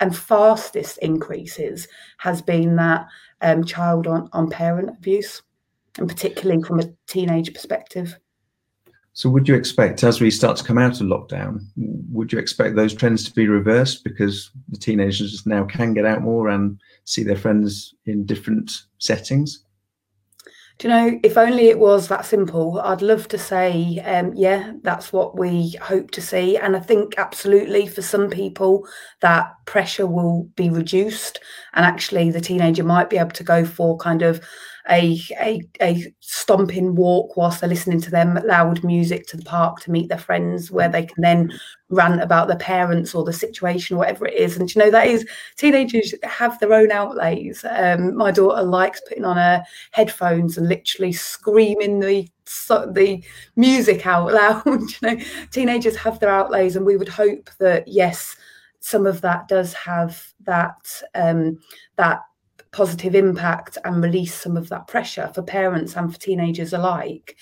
and 0.00 0.16
fastest 0.16 0.98
increases 0.98 1.88
has 2.18 2.42
been 2.42 2.76
that 2.76 3.06
um, 3.40 3.64
child 3.64 4.06
on, 4.06 4.28
on 4.32 4.50
parent 4.50 4.90
abuse. 4.90 5.42
and 5.98 6.08
particularly 6.08 6.62
from 6.62 6.80
a 6.80 6.90
teenage 7.06 7.52
perspective. 7.52 8.18
So, 9.16 9.30
would 9.30 9.46
you 9.46 9.54
expect, 9.54 10.02
as 10.02 10.20
we 10.20 10.28
start 10.28 10.56
to 10.56 10.64
come 10.64 10.76
out 10.76 11.00
of 11.00 11.06
lockdown, 11.06 11.64
would 12.10 12.32
you 12.32 12.38
expect 12.40 12.74
those 12.74 12.92
trends 12.92 13.24
to 13.24 13.32
be 13.32 13.46
reversed 13.46 14.02
because 14.02 14.50
the 14.68 14.76
teenagers 14.76 15.46
now 15.46 15.64
can 15.64 15.94
get 15.94 16.04
out 16.04 16.20
more 16.20 16.48
and 16.48 16.80
see 17.04 17.22
their 17.22 17.36
friends 17.36 17.94
in 18.06 18.26
different 18.26 18.72
settings? 18.98 19.64
Do 20.78 20.88
you 20.88 20.94
know, 20.94 21.20
if 21.22 21.38
only 21.38 21.68
it 21.68 21.78
was 21.78 22.08
that 22.08 22.26
simple, 22.26 22.80
I'd 22.80 23.02
love 23.02 23.28
to 23.28 23.38
say, 23.38 24.00
um, 24.00 24.32
yeah, 24.34 24.72
that's 24.82 25.12
what 25.12 25.38
we 25.38 25.76
hope 25.80 26.10
to 26.10 26.20
see. 26.20 26.56
And 26.56 26.74
I 26.74 26.80
think 26.80 27.14
absolutely 27.16 27.86
for 27.86 28.02
some 28.02 28.28
people, 28.28 28.84
that 29.20 29.52
pressure 29.66 30.08
will 30.08 30.48
be 30.56 30.70
reduced. 30.70 31.38
And 31.74 31.86
actually, 31.86 32.32
the 32.32 32.40
teenager 32.40 32.82
might 32.82 33.08
be 33.08 33.18
able 33.18 33.30
to 33.30 33.44
go 33.44 33.64
for 33.64 33.96
kind 33.98 34.22
of 34.22 34.44
a, 34.90 35.18
a, 35.40 35.62
a 35.80 36.14
stomping 36.20 36.94
walk 36.94 37.36
whilst 37.36 37.60
they're 37.60 37.68
listening 37.68 38.00
to 38.02 38.10
them 38.10 38.38
loud 38.44 38.84
music 38.84 39.26
to 39.28 39.36
the 39.36 39.44
park 39.44 39.80
to 39.80 39.90
meet 39.90 40.08
their 40.08 40.18
friends, 40.18 40.70
where 40.70 40.88
they 40.88 41.06
can 41.06 41.22
then 41.22 41.52
rant 41.88 42.22
about 42.22 42.48
their 42.48 42.58
parents 42.58 43.14
or 43.14 43.24
the 43.24 43.32
situation, 43.32 43.96
whatever 43.96 44.26
it 44.26 44.34
is. 44.34 44.56
And 44.56 44.72
you 44.74 44.80
know, 44.80 44.90
that 44.90 45.06
is 45.06 45.26
teenagers 45.56 46.14
have 46.22 46.58
their 46.58 46.74
own 46.74 46.92
outlays. 46.92 47.64
Um, 47.68 48.14
my 48.14 48.30
daughter 48.30 48.62
likes 48.62 49.00
putting 49.08 49.24
on 49.24 49.36
her 49.36 49.64
headphones 49.92 50.58
and 50.58 50.68
literally 50.68 51.12
screaming 51.12 52.00
the 52.00 52.28
the 52.92 53.24
music 53.56 54.06
out 54.06 54.32
loud. 54.32 54.66
you 54.66 54.86
know, 55.02 55.16
teenagers 55.50 55.96
have 55.96 56.20
their 56.20 56.30
outlays, 56.30 56.76
and 56.76 56.84
we 56.84 56.98
would 56.98 57.08
hope 57.08 57.48
that 57.58 57.88
yes, 57.88 58.36
some 58.80 59.06
of 59.06 59.22
that 59.22 59.48
does 59.48 59.72
have 59.72 60.22
that 60.44 61.02
um, 61.14 61.58
that 61.96 62.20
positive 62.74 63.14
impact 63.14 63.78
and 63.84 64.02
release 64.02 64.34
some 64.34 64.56
of 64.56 64.68
that 64.68 64.88
pressure 64.88 65.30
for 65.34 65.42
parents 65.42 65.96
and 65.96 66.12
for 66.12 66.20
teenagers 66.20 66.72
alike. 66.72 67.36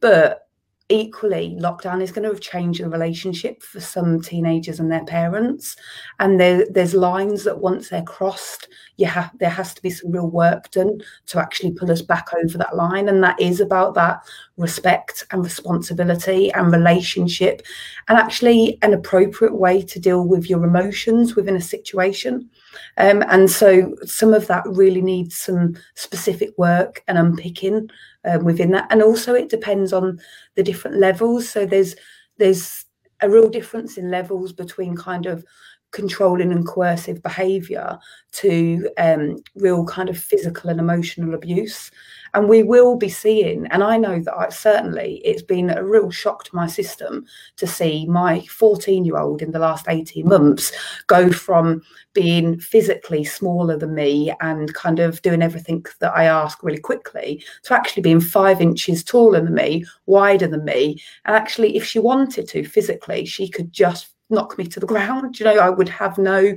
But 0.00 0.48
equally 0.88 1.56
lockdown 1.60 2.02
is 2.02 2.12
going 2.12 2.24
to 2.24 2.28
have 2.28 2.40
changed 2.40 2.82
the 2.82 2.88
relationship 2.88 3.62
for 3.62 3.80
some 3.80 4.20
teenagers 4.20 4.80
and 4.80 4.92
their 4.92 5.04
parents. 5.04 5.76
And 6.20 6.38
there, 6.38 6.66
there's 6.70 6.94
lines 6.94 7.44
that 7.44 7.60
once 7.60 7.88
they're 7.88 8.02
crossed 8.02 8.68
you 8.96 9.08
there 9.40 9.50
has 9.50 9.74
to 9.74 9.82
be 9.82 9.90
some 9.90 10.12
real 10.12 10.28
work 10.28 10.70
done 10.70 11.00
to 11.26 11.40
actually 11.40 11.72
pull 11.72 11.90
us 11.90 12.02
back 12.02 12.28
over 12.34 12.56
that 12.58 12.76
line. 12.76 13.08
And 13.08 13.22
that 13.24 13.40
is 13.40 13.60
about 13.60 13.94
that 13.94 14.20
respect 14.56 15.24
and 15.30 15.42
responsibility 15.42 16.52
and 16.52 16.72
relationship 16.72 17.62
and 18.08 18.16
actually 18.16 18.78
an 18.82 18.94
appropriate 18.94 19.54
way 19.54 19.82
to 19.82 19.98
deal 19.98 20.26
with 20.26 20.48
your 20.48 20.64
emotions 20.64 21.34
within 21.34 21.56
a 21.56 21.60
situation. 21.60 22.48
Um, 22.96 23.24
and 23.28 23.50
so 23.50 23.94
some 24.04 24.32
of 24.32 24.46
that 24.46 24.64
really 24.66 25.02
needs 25.02 25.36
some 25.36 25.76
specific 25.94 26.50
work 26.56 27.02
and 27.08 27.18
unpicking 27.18 27.90
um, 28.24 28.44
within 28.44 28.70
that. 28.72 28.86
And 28.90 29.02
also 29.02 29.34
it 29.34 29.48
depends 29.48 29.92
on 29.92 30.20
the 30.54 30.62
different 30.62 30.98
levels. 30.98 31.48
So 31.48 31.66
there's 31.66 31.94
there's 32.38 32.84
a 33.20 33.30
real 33.30 33.48
difference 33.48 33.96
in 33.96 34.10
levels 34.10 34.52
between 34.52 34.96
kind 34.96 35.26
of 35.26 35.44
controlling 35.92 36.50
and 36.50 36.66
coercive 36.66 37.22
behavior 37.22 37.96
to 38.32 38.90
um, 38.98 39.36
real 39.54 39.84
kind 39.86 40.08
of 40.08 40.18
physical 40.18 40.68
and 40.68 40.80
emotional 40.80 41.34
abuse 41.34 41.90
and 42.34 42.48
we 42.48 42.62
will 42.62 42.96
be 42.96 43.08
seeing 43.08 43.66
and 43.68 43.82
i 43.82 43.96
know 43.96 44.20
that 44.20 44.36
I, 44.36 44.48
certainly 44.50 45.22
it's 45.24 45.42
been 45.42 45.70
a 45.70 45.84
real 45.84 46.10
shock 46.10 46.44
to 46.44 46.54
my 46.54 46.66
system 46.66 47.24
to 47.56 47.66
see 47.66 48.06
my 48.06 48.40
14 48.42 49.04
year 49.04 49.18
old 49.18 49.40
in 49.42 49.52
the 49.52 49.58
last 49.58 49.86
18 49.88 50.28
months 50.28 50.72
go 51.06 51.30
from 51.32 51.82
being 52.12 52.58
physically 52.58 53.24
smaller 53.24 53.76
than 53.76 53.94
me 53.94 54.32
and 54.40 54.72
kind 54.74 55.00
of 55.00 55.22
doing 55.22 55.42
everything 55.42 55.84
that 56.00 56.14
i 56.16 56.24
ask 56.24 56.62
really 56.62 56.80
quickly 56.80 57.42
to 57.62 57.74
actually 57.74 58.02
being 58.02 58.20
five 58.20 58.60
inches 58.60 59.02
taller 59.02 59.40
than 59.40 59.54
me 59.54 59.84
wider 60.06 60.46
than 60.46 60.64
me. 60.64 61.00
And 61.24 61.36
actually 61.36 61.76
if 61.76 61.84
she 61.84 61.98
wanted 61.98 62.48
to 62.48 62.64
physically 62.64 63.24
she 63.24 63.48
could 63.48 63.72
just 63.72 64.14
knock 64.30 64.58
me 64.58 64.66
to 64.66 64.80
the 64.80 64.86
ground. 64.94 65.38
You 65.38 65.46
know 65.46 65.58
i 65.58 65.70
would 65.70 65.88
have 65.88 66.18
no 66.18 66.54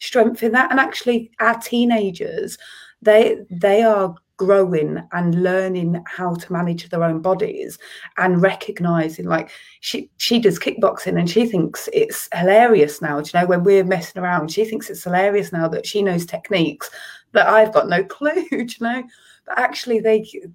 strength 0.00 0.42
in 0.42 0.52
that. 0.52 0.70
And 0.70 0.80
actually 0.80 1.30
our 1.40 1.58
teenagers 1.60 2.58
they 3.02 3.38
they 3.50 3.82
are 3.82 4.14
growing 4.36 5.02
and 5.12 5.42
learning 5.42 6.02
how 6.06 6.34
to 6.34 6.52
manage 6.52 6.88
their 6.88 7.02
own 7.02 7.20
bodies 7.20 7.78
and 8.18 8.42
recognizing 8.42 9.26
like 9.26 9.50
she 9.80 10.10
she 10.18 10.38
does 10.38 10.58
kickboxing 10.58 11.18
and 11.18 11.30
she 11.30 11.46
thinks 11.46 11.88
it's 11.92 12.28
hilarious 12.34 13.00
now. 13.00 13.20
Do 13.20 13.30
you 13.32 13.40
know 13.40 13.46
when 13.46 13.64
we're 13.64 13.84
messing 13.84 14.22
around 14.22 14.50
she 14.50 14.64
thinks 14.64 14.90
it's 14.90 15.04
hilarious 15.04 15.52
now 15.52 15.68
that 15.68 15.86
she 15.86 16.02
knows 16.02 16.26
techniques 16.26 16.90
that 17.32 17.48
I've 17.48 17.72
got 17.72 17.88
no 17.88 18.04
clue 18.16 18.44
do 18.48 18.56
you 18.56 18.66
know? 18.80 19.04
But 19.46 19.58
actually 19.58 20.00
they 20.00 20.26
you 20.32 20.52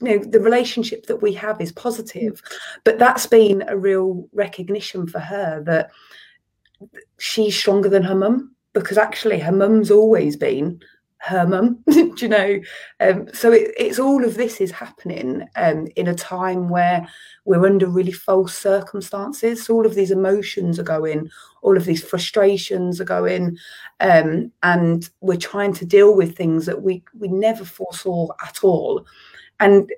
know 0.00 0.18
the 0.18 0.40
relationship 0.40 1.06
that 1.06 1.22
we 1.22 1.32
have 1.34 1.60
is 1.60 1.72
positive. 1.72 2.42
But 2.84 2.98
that's 2.98 3.26
been 3.26 3.64
a 3.68 3.76
real 3.76 4.28
recognition 4.32 5.06
for 5.06 5.20
her 5.20 5.62
that 5.64 5.90
she's 7.18 7.56
stronger 7.56 7.88
than 7.88 8.02
her 8.02 8.14
mum 8.14 8.54
because 8.72 8.98
actually 8.98 9.38
her 9.38 9.52
mum's 9.52 9.90
always 9.90 10.36
been 10.36 10.80
her 11.22 11.46
mum 11.46 11.78
do 11.90 12.14
you 12.18 12.28
know? 12.28 12.60
Um, 13.00 13.28
so 13.32 13.52
it, 13.52 13.72
it's 13.78 13.98
all 13.98 14.24
of 14.24 14.34
this 14.34 14.60
is 14.60 14.72
happening 14.72 15.46
um, 15.56 15.86
in 15.94 16.08
a 16.08 16.14
time 16.14 16.68
where 16.68 17.06
we're 17.44 17.64
under 17.64 17.86
really 17.86 18.12
false 18.12 18.56
circumstances. 18.56 19.64
So 19.64 19.74
all 19.74 19.86
of 19.86 19.94
these 19.94 20.10
emotions 20.10 20.78
are 20.78 20.84
going 20.84 21.30
all 21.62 21.76
of 21.76 21.84
these 21.84 22.02
frustrations 22.02 23.00
are 23.00 23.04
going 23.04 23.56
um, 24.00 24.50
and 24.64 25.08
we're 25.20 25.36
trying 25.36 25.72
to 25.74 25.86
deal 25.86 26.14
with 26.14 26.36
things 26.36 26.66
that 26.66 26.82
we 26.82 27.02
we 27.18 27.28
never 27.28 27.64
foresaw 27.64 28.28
at 28.44 28.64
all. 28.64 29.06
And 29.60 29.90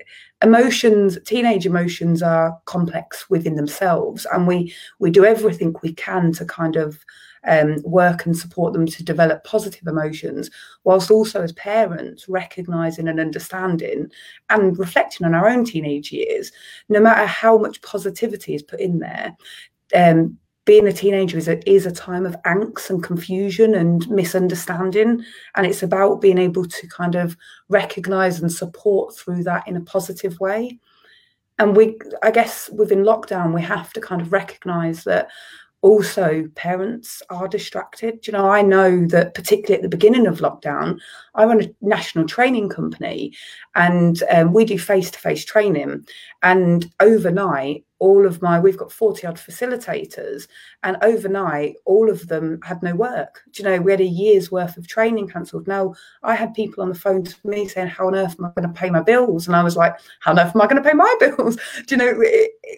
emotions 0.42 1.18
teenage 1.24 1.64
emotions 1.64 2.22
are 2.22 2.58
complex 2.66 3.30
within 3.30 3.56
themselves 3.56 4.26
and 4.32 4.46
we 4.46 4.74
we 4.98 5.10
do 5.10 5.24
everything 5.24 5.74
we 5.82 5.94
can 5.94 6.32
to 6.32 6.44
kind 6.44 6.76
of 6.76 6.98
um, 7.46 7.76
work 7.82 8.26
and 8.26 8.36
support 8.36 8.72
them 8.72 8.86
to 8.86 9.04
develop 9.04 9.44
positive 9.44 9.86
emotions, 9.86 10.50
whilst 10.84 11.10
also 11.10 11.42
as 11.42 11.52
parents 11.52 12.28
recognizing 12.28 13.08
and 13.08 13.20
understanding 13.20 14.10
and 14.50 14.78
reflecting 14.78 15.26
on 15.26 15.34
our 15.34 15.48
own 15.48 15.64
teenage 15.64 16.12
years, 16.12 16.52
no 16.88 17.00
matter 17.00 17.26
how 17.26 17.58
much 17.58 17.82
positivity 17.82 18.54
is 18.54 18.62
put 18.62 18.80
in 18.80 18.98
there. 18.98 19.36
Um, 19.94 20.38
being 20.64 20.86
a 20.86 20.92
teenager 20.92 21.36
is 21.36 21.48
a, 21.48 21.70
is 21.70 21.84
a 21.86 21.92
time 21.92 22.24
of 22.24 22.40
angst 22.42 22.88
and 22.90 23.02
confusion 23.02 23.74
and 23.74 24.08
misunderstanding 24.08 25.22
and 25.56 25.66
it's 25.66 25.82
about 25.82 26.20
being 26.20 26.38
able 26.38 26.64
to 26.64 26.86
kind 26.88 27.14
of 27.14 27.36
recognize 27.68 28.40
and 28.40 28.50
support 28.50 29.14
through 29.14 29.42
that 29.42 29.66
in 29.68 29.76
a 29.76 29.82
positive 29.82 30.38
way 30.40 30.78
and 31.58 31.76
we 31.76 31.98
i 32.22 32.30
guess 32.30 32.70
within 32.70 33.04
lockdown 33.04 33.54
we 33.54 33.62
have 33.62 33.92
to 33.92 34.00
kind 34.00 34.20
of 34.20 34.32
recognize 34.32 35.04
that 35.04 35.28
also 35.84 36.48
parents 36.54 37.22
are 37.28 37.46
distracted. 37.46 38.26
You 38.26 38.32
know 38.32 38.48
i 38.48 38.62
know 38.62 39.06
that 39.08 39.34
particularly 39.34 39.74
at 39.74 39.82
the 39.82 39.96
beginning 39.96 40.26
of 40.26 40.38
lockdown 40.38 40.98
i 41.34 41.44
run 41.44 41.62
a 41.62 41.68
national 41.82 42.26
training 42.26 42.70
company 42.70 43.34
and 43.74 44.22
um, 44.30 44.54
we 44.54 44.64
do 44.64 44.78
face-to-face 44.78 45.44
training. 45.44 46.06
And 46.42 46.90
overnight 47.00 47.84
all 47.98 48.26
of 48.26 48.40
my 48.40 48.58
we've 48.58 48.78
got 48.78 48.92
40 48.92 49.26
odd 49.26 49.36
facilitators 49.36 50.48
and 50.84 50.96
overnight 51.02 51.74
all 51.84 52.08
of 52.10 52.28
them 52.28 52.60
had 52.62 52.82
no 52.82 52.94
work. 52.94 53.42
Do 53.52 53.62
you 53.62 53.68
know 53.68 53.78
we 53.82 53.92
had 53.92 54.00
a 54.00 54.04
year's 54.04 54.50
worth 54.50 54.78
of 54.78 54.88
training 54.88 55.28
cancelled. 55.28 55.68
Now 55.68 55.94
i 56.22 56.34
had 56.34 56.54
people 56.54 56.82
on 56.82 56.88
the 56.88 56.94
phone 56.94 57.24
to 57.24 57.36
me 57.44 57.68
saying 57.68 57.88
how 57.88 58.06
on 58.06 58.14
earth 58.14 58.36
am 58.38 58.46
i 58.46 58.52
going 58.56 58.72
to 58.72 58.80
pay 58.80 58.88
my 58.88 59.02
bills? 59.02 59.46
And 59.46 59.54
i 59.54 59.62
was 59.62 59.76
like 59.76 59.96
how 60.20 60.30
on 60.30 60.38
earth 60.38 60.54
am 60.54 60.62
i 60.62 60.66
going 60.66 60.82
to 60.82 60.88
pay 60.88 60.96
my 60.96 61.14
bills? 61.20 61.58
Do 61.86 61.94
you 61.94 61.98
know 61.98 62.22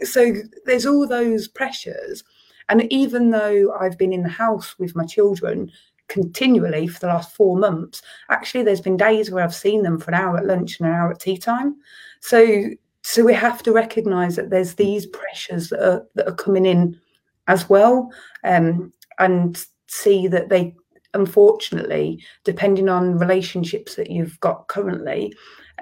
so 0.03 0.33
there's 0.65 0.87
all 0.87 1.07
those 1.07 1.47
pressures 1.47 2.25
and 2.69 2.91
even 2.93 3.31
though 3.31 3.75
I've 3.79 3.99
been 3.99 4.13
in 4.13 4.23
the 4.23 4.29
house 4.29 4.79
with 4.79 4.97
my 4.97 5.05
children 5.05 5.71
continually 6.09 6.87
for 6.87 7.01
the 7.01 7.09
last 7.09 7.35
four 7.35 7.57
months, 7.57 8.03
actually 8.31 8.65
there's 8.65 8.81
been 8.81 8.97
days 8.97 9.31
where 9.31 9.45
I've 9.45 9.55
seen 9.55 9.83
them 9.83 9.99
for 9.99 10.11
an 10.11 10.21
hour 10.21 10.39
at 10.39 10.47
lunch 10.47 10.79
and 10.79 10.89
an 10.89 10.95
hour 10.95 11.11
at 11.11 11.21
tea 11.21 11.39
time. 11.39 11.77
So 12.21 12.71
so 13.03 13.25
we 13.25 13.35
have 13.35 13.63
to 13.63 13.73
recognise 13.73 14.35
that 14.35 14.51
there's 14.51 14.75
these 14.75 15.07
pressures 15.07 15.69
that 15.69 15.81
are, 15.81 16.05
that 16.17 16.27
are 16.27 16.35
coming 16.35 16.67
in 16.67 16.99
as 17.47 17.69
well, 17.69 18.11
um, 18.43 18.93
and 19.21 19.65
see 19.87 20.27
that 20.27 20.49
they 20.49 20.75
unfortunately, 21.15 22.21
depending 22.43 22.89
on 22.89 23.17
relationships 23.17 23.95
that 23.95 24.11
you've 24.11 24.39
got 24.41 24.67
currently, 24.67 25.33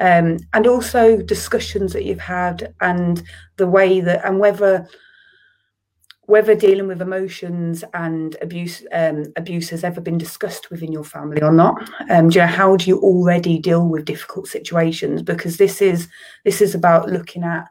um, 0.00 0.36
and 0.52 0.66
also 0.66 1.16
discussions 1.16 1.94
that 1.94 2.04
you've 2.04 2.20
had, 2.20 2.74
and 2.82 3.22
the 3.56 3.66
way 3.66 4.00
that, 4.00 4.22
and 4.24 4.38
whether 4.38 4.86
whether 6.26 6.54
dealing 6.54 6.86
with 6.86 7.02
emotions 7.02 7.84
and 7.94 8.36
abuse 8.40 8.84
um, 8.92 9.24
abuse 9.36 9.68
has 9.68 9.84
ever 9.84 10.00
been 10.00 10.18
discussed 10.18 10.70
within 10.70 10.92
your 10.92 11.04
family 11.04 11.42
or 11.42 11.52
not 11.52 11.90
um, 12.10 12.28
do 12.28 12.38
you 12.38 12.44
know, 12.44 12.50
how 12.50 12.76
do 12.76 12.88
you 12.88 12.98
already 13.00 13.58
deal 13.58 13.86
with 13.86 14.04
difficult 14.04 14.46
situations 14.46 15.22
because 15.22 15.56
this 15.56 15.82
is 15.82 16.08
this 16.44 16.60
is 16.60 16.74
about 16.74 17.10
looking 17.10 17.44
at 17.44 17.66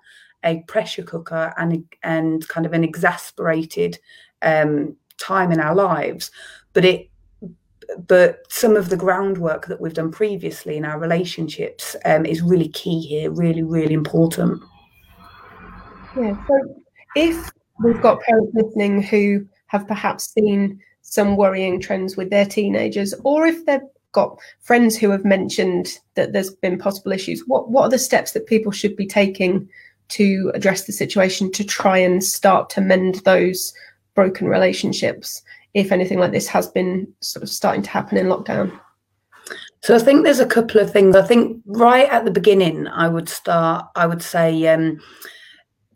a 0.46 0.62
pressure 0.68 1.04
cooker 1.04 1.54
and 1.58 1.84
and 2.04 2.48
kind 2.48 2.66
of 2.66 2.74
an 2.74 2.84
exasperated 2.84 3.98
um, 4.42 4.96
time 5.18 5.52
in 5.52 5.60
our 5.60 5.76
lives 5.76 6.32
but 6.74 6.84
it 6.84 7.10
but 8.08 8.40
some 8.50 8.76
of 8.76 8.90
the 8.90 8.98
groundwork 8.98 9.68
that 9.68 9.80
we've 9.80 9.94
done 9.94 10.12
previously 10.12 10.78
in 10.78 10.86
our 10.86 11.00
relationships 11.00 11.96
um, 12.06 12.26
is 12.26 12.42
really 12.42 12.70
key 12.70 13.02
here, 13.02 13.32
really, 13.32 13.64
really 13.64 13.94
important. 13.94 14.62
Yeah. 16.18 16.36
So 16.48 16.84
if 17.16 17.52
we've 17.80 18.02
got 18.02 18.22
parents 18.22 18.52
listening 18.54 19.02
who 19.02 19.46
have 19.68 19.88
perhaps 19.88 20.34
seen 20.34 20.80
some 21.02 21.36
worrying 21.36 21.80
trends 21.80 22.16
with 22.16 22.30
their 22.30 22.46
teenagers, 22.46 23.14
or 23.24 23.46
if 23.46 23.66
they've 23.66 23.82
got 24.12 24.40
friends 24.62 24.98
who 24.98 25.10
have 25.10 25.26
mentioned 25.26 26.00
that 26.16 26.34
there's 26.34 26.52
been 26.52 26.78
possible 26.78 27.12
issues, 27.12 27.44
what 27.48 27.70
what 27.70 27.84
are 27.84 27.90
the 27.90 28.00
steps 28.00 28.32
that 28.32 28.48
people 28.48 28.72
should 28.72 28.96
be 28.96 29.08
taking 29.08 29.68
to 30.10 30.52
address 30.54 30.84
the 30.84 30.92
situation 30.92 31.52
to 31.52 31.64
try 31.64 31.98
and 31.98 32.24
start 32.24 32.70
to 32.70 32.82
mend 32.82 33.16
those 33.26 33.74
broken 34.14 34.48
relationships 34.48 35.42
if 35.74 35.92
anything 35.92 36.20
like 36.20 36.32
this 36.32 36.48
has 36.48 36.68
been 36.68 37.12
sort 37.22 37.42
of 37.42 37.50
starting 37.50 37.82
to 37.82 37.90
happen 37.90 38.18
in 38.18 38.28
lockdown? 38.28 38.72
So 39.82 39.96
I 39.96 40.00
think 40.00 40.24
there's 40.24 40.40
a 40.40 40.46
couple 40.46 40.80
of 40.80 40.92
things. 40.92 41.16
I 41.16 41.24
think 41.24 41.62
right 41.66 42.08
at 42.10 42.24
the 42.24 42.32
beginning, 42.32 42.88
I 42.88 43.10
would 43.10 43.28
start. 43.28 43.86
I 43.96 44.06
would 44.06 44.22
say 44.22 44.68
um, 44.68 45.00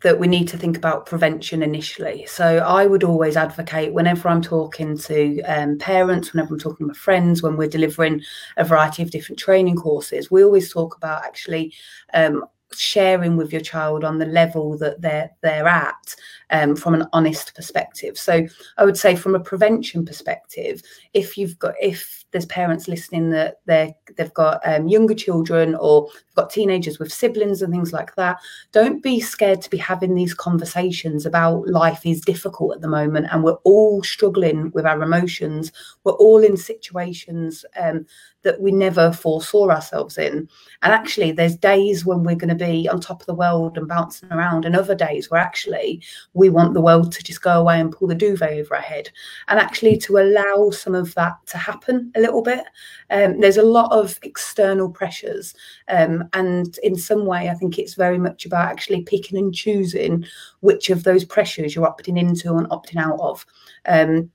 that 0.04 0.20
we 0.20 0.28
need 0.28 0.48
to 0.48 0.58
think 0.58 0.78
about 0.78 1.06
prevention 1.06 1.64
initially. 1.64 2.26
So 2.28 2.58
I 2.58 2.86
would 2.86 3.04
always 3.04 3.36
advocate 3.36 3.94
whenever 3.94 4.30
I'm 4.30 4.42
talking 4.42 4.98
to 4.98 5.42
um, 5.44 5.78
parents, 5.80 6.34
whenever 6.34 6.54
I'm 6.54 6.60
talking 6.60 6.86
to 6.86 6.94
my 6.94 6.94
friends, 6.94 7.42
when 7.42 7.58
we're 7.58 7.68
delivering 7.68 8.22
a 8.58 8.64
variety 8.64 9.02
of 9.02 9.12
different 9.12 9.40
training 9.40 9.76
courses, 9.76 10.30
we 10.30 10.44
always 10.44 10.72
talk 10.72 10.96
about 10.96 11.26
actually 11.26 11.74
um, 12.14 12.44
sharing 12.74 13.38
with 13.38 13.52
your 13.52 13.62
child 13.62 14.04
on 14.04 14.18
the 14.18 14.26
level 14.26 14.78
that 14.78 15.02
they're 15.02 15.30
they're 15.42 15.68
at 15.68 16.16
um, 16.50 16.76
from 16.76 16.94
an 16.94 17.08
honest 17.14 17.54
perspective. 17.56 18.18
So 18.18 18.48
I 18.78 18.86
would 18.86 18.98
say 18.98 19.16
from 19.16 19.36
a 19.36 19.40
prevention 19.40 20.06
perspective, 20.06 20.82
if 21.14 21.38
you've 21.38 21.58
got 21.60 21.76
if 21.82 22.26
there's 22.32 22.46
parents 22.46 22.88
listening 22.88 23.30
that 23.32 23.60
they 23.66 23.96
they've 24.16 24.34
got 24.34 24.62
um, 24.66 24.88
younger 24.88 25.14
children 25.14 25.76
or 25.76 26.10
got 26.36 26.50
teenagers 26.50 27.00
with 27.00 27.12
siblings 27.12 27.62
and 27.62 27.74
things 27.74 27.94
like 27.94 28.16
that, 28.16 28.40
don't 28.72 29.02
be 29.02 29.20
scared 29.20 29.62
to 29.62 29.70
be 29.70 29.78
having 29.78 30.16
these 30.16 30.34
conversations 30.34 31.26
about 31.26 31.68
life 31.68 32.06
is 32.06 32.22
difficult 32.22 32.76
at 32.76 32.82
the 32.82 32.88
moment 32.88 33.28
and 33.32 33.44
we're 33.44 33.54
all 33.64 34.04
struggling 34.04 34.72
with 34.72 34.86
our 34.86 35.02
emotions. 35.02 35.72
We're 36.04 36.14
all 36.14 36.44
in 36.44 36.58
situations 36.58 37.66
um, 37.80 38.06
that 38.44 38.62
we 38.62 38.72
never 38.72 39.12
foresaw 39.12 39.70
ourselves 39.70 40.18
in. 40.18 40.48
And 40.82 40.94
actually, 40.94 41.32
there's 41.32 41.58
days 41.58 42.06
when 42.06 42.24
we're 42.24 42.36
going 42.36 42.58
to 42.58 42.66
be 42.66 42.88
on 42.88 43.02
top 43.02 43.20
of 43.22 43.28
the 43.28 43.34
world 43.34 43.78
and 43.78 43.88
bouncing 43.88 44.32
around, 44.32 44.64
and 44.64 44.76
other 44.76 44.96
days 44.96 45.30
where 45.30 45.42
actually 45.42 46.02
we 46.38 46.50
want 46.50 46.74
the 46.74 46.82
world 46.82 47.12
to 47.12 47.24
just 47.24 47.42
go 47.42 47.60
away 47.60 47.80
and 47.80 47.92
pull 47.92 48.08
the 48.08 48.16
duvet 48.16 48.54
over 48.54 48.76
our 48.76 48.82
head. 48.82 49.10
And 49.48 49.60
actually, 49.60 49.98
to 49.98 50.18
allow 50.18 50.70
some 50.70 50.96
of 50.96 51.14
that 51.16 51.34
to 51.48 51.58
happen 51.58 52.12
a 52.16 52.22
little 52.22 52.42
bit. 52.42 52.64
Um, 53.10 53.40
there's 53.40 53.58
a 53.58 53.64
lot 53.64 53.92
of 53.92 54.20
external 54.24 54.90
pressures. 54.90 55.54
Um, 55.88 56.30
and 56.34 56.78
in 56.84 56.96
some 56.96 57.26
way, 57.26 57.50
I 57.50 57.56
think 57.56 57.78
it's 57.78 57.96
very 57.96 58.18
much 58.18 58.46
about 58.46 58.70
actually 58.70 59.02
picking 59.04 59.38
and 59.38 59.54
choosing 59.54 60.26
which 60.62 60.90
of 60.90 61.04
those 61.04 61.26
pressures 61.26 61.76
you're 61.76 61.88
opting 61.88 62.20
into 62.20 62.56
and 62.56 62.70
opting 62.70 62.98
out 62.98 63.20
of. 63.20 63.46
Um, 63.86 64.32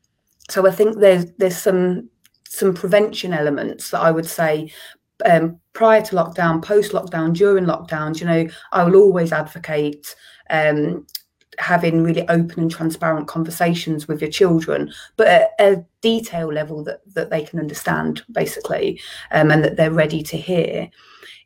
so 0.51 0.67
I 0.67 0.71
think 0.71 0.99
there's 0.99 1.27
there's 1.39 1.57
some 1.57 2.11
some 2.49 2.75
prevention 2.75 3.33
elements 3.33 3.91
that 3.91 4.01
I 4.01 4.11
would 4.11 4.27
say 4.27 4.71
um, 5.25 5.59
prior 5.73 6.03
to 6.03 6.17
lockdown, 6.17 6.63
post 6.63 6.93
lockdown, 6.93 7.33
during 7.33 7.65
lockdowns, 7.65 8.21
you 8.21 8.27
know, 8.27 8.47
I 8.73 8.85
will 8.85 8.97
always 8.97 9.33
advocate 9.33 10.15
um, 10.51 11.07
having 11.63 12.03
really 12.03 12.29
open 12.29 12.61
and 12.61 12.71
transparent 12.71 13.29
conversations 13.29 14.09
with 14.09 14.21
your 14.21 14.31
children, 14.31 14.93
but 15.17 15.29
at 15.29 15.51
a 15.61 15.85
detail 16.01 16.53
level 16.53 16.83
that, 16.85 17.01
that 17.15 17.31
they 17.31 17.43
can 17.43 17.59
understand, 17.59 18.23
basically, 18.33 19.01
um, 19.31 19.51
and 19.51 19.65
that 19.65 19.77
they're 19.77 19.91
ready 19.91 20.23
to 20.23 20.37
hear. 20.37 20.91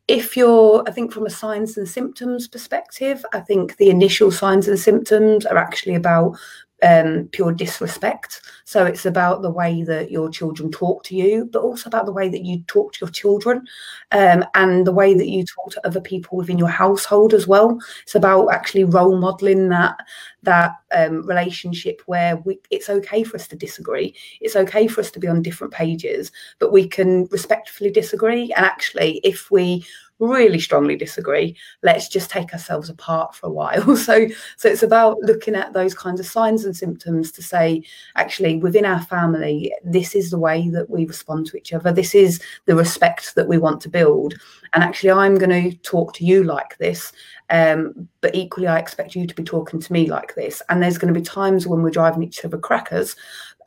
If 0.09 0.37
you're, 0.37 0.85
I 0.87 0.93
think, 0.93 1.13
from 1.13 1.27
a 1.27 1.31
signs 1.31 1.77
and 1.77 1.89
symptoms 1.89 2.49
perspective, 2.49 3.25
I 3.33 3.41
think 3.41 3.77
the 3.77 3.91
initial 3.91 4.31
signs 4.31 4.69
and 4.69 4.79
symptoms 4.79 5.45
are 5.45 5.59
actually 5.59 5.97
about 5.97 6.39
um, 6.83 7.29
pure 7.33 7.53
disrespect. 7.53 8.43
So 8.65 8.85
it's 8.85 9.07
about 9.07 9.43
the 9.43 9.51
way 9.51 9.83
that 9.85 10.11
your 10.11 10.29
children 10.29 10.71
talk 10.71 11.05
to 11.05 11.17
you, 11.17 11.49
but 11.53 11.63
also 11.63 11.89
about 11.89 12.07
the 12.07 12.13
way 12.13 12.29
that 12.29 12.45
you 12.45 12.63
talk 12.67 12.93
to 12.93 13.07
your 13.07 13.11
children 13.11 13.67
um, 14.13 14.45
and 14.55 14.87
the 14.87 14.93
way 14.93 15.15
that 15.15 15.29
you 15.29 15.45
talk 15.45 15.71
to 15.73 15.87
other 15.87 16.01
people 16.01 16.37
within 16.37 16.59
your 16.59 16.69
household 16.69 17.33
as 17.33 17.47
well. 17.47 17.79
It's 18.03 18.15
about 18.15 18.49
actually 18.49 18.85
role 18.85 19.17
modeling 19.17 19.69
that 19.71 19.97
that 20.43 20.73
um, 20.95 21.27
relationship 21.27 22.03
where 22.07 22.37
we, 22.37 22.61
it's 22.71 22.89
okay 22.89 23.25
for 23.25 23.37
us 23.37 23.49
to 23.49 23.57
disagree. 23.57 24.15
It's 24.41 24.55
okay 24.55 24.87
for 24.87 25.01
us 25.01 25.11
to 25.13 25.19
be 25.19 25.27
on 25.27 25.43
different 25.43 25.73
pages, 25.73 26.31
but 26.61 26.73
we 26.73 26.87
can 26.87 27.27
respectfully 27.33 27.91
disagree. 27.91 28.53
And 28.57 28.65
actually, 28.65 29.21
if 29.25 29.51
we 29.51 29.85
really 30.19 30.59
strongly 30.59 30.97
disagree. 30.97 31.57
Let's 31.83 32.09
just 32.09 32.31
take 32.31 32.53
ourselves 32.53 32.89
apart 32.89 33.35
for 33.35 33.47
a 33.47 33.53
while. 33.53 33.97
So 34.07 34.29
so 34.57 34.69
it's 34.69 34.85
about 34.85 35.19
looking 35.23 35.57
at 35.57 35.73
those 35.73 35.93
kinds 35.93 36.21
of 36.21 36.27
signs 36.27 36.65
and 36.65 36.77
symptoms 36.77 37.33
to 37.33 37.43
say 37.43 37.83
actually 38.15 38.59
within 38.59 38.85
our 38.85 39.03
family 39.03 39.73
this 39.85 40.15
is 40.15 40.31
the 40.31 40.39
way 40.39 40.69
that 40.71 40.89
we 40.89 41.07
respond 41.07 41.47
to 41.47 41.57
each 41.57 41.73
other. 41.73 41.91
This 41.93 42.15
is 42.15 42.41
the 42.67 42.77
respect 42.77 43.35
that 43.35 43.49
we 43.49 43.59
want 43.59 43.81
to 43.81 43.89
build. 43.89 44.35
And 44.75 44.85
actually 44.85 45.11
i'm 45.11 45.37
going 45.37 45.71
to 45.71 45.77
talk 45.79 46.13
to 46.15 46.25
you 46.25 46.45
like 46.45 46.77
this 46.79 47.13
um, 47.51 48.09
but 48.21 48.35
equally 48.35 48.67
i 48.67 48.79
expect 48.79 49.15
you 49.15 49.27
to 49.27 49.35
be 49.35 49.45
talking 49.45 49.81
to 49.81 49.93
me 49.93 50.09
like 50.09 50.35
this. 50.35 50.63
And 50.69 50.83
there's 50.83 50.99
going 50.99 51.13
to 51.13 51.19
be 51.19 51.25
times 51.25 51.67
when 51.67 51.83
we're 51.83 51.91
driving 51.91 52.23
each 52.23 52.45
other 52.45 52.59
crackers 52.59 53.17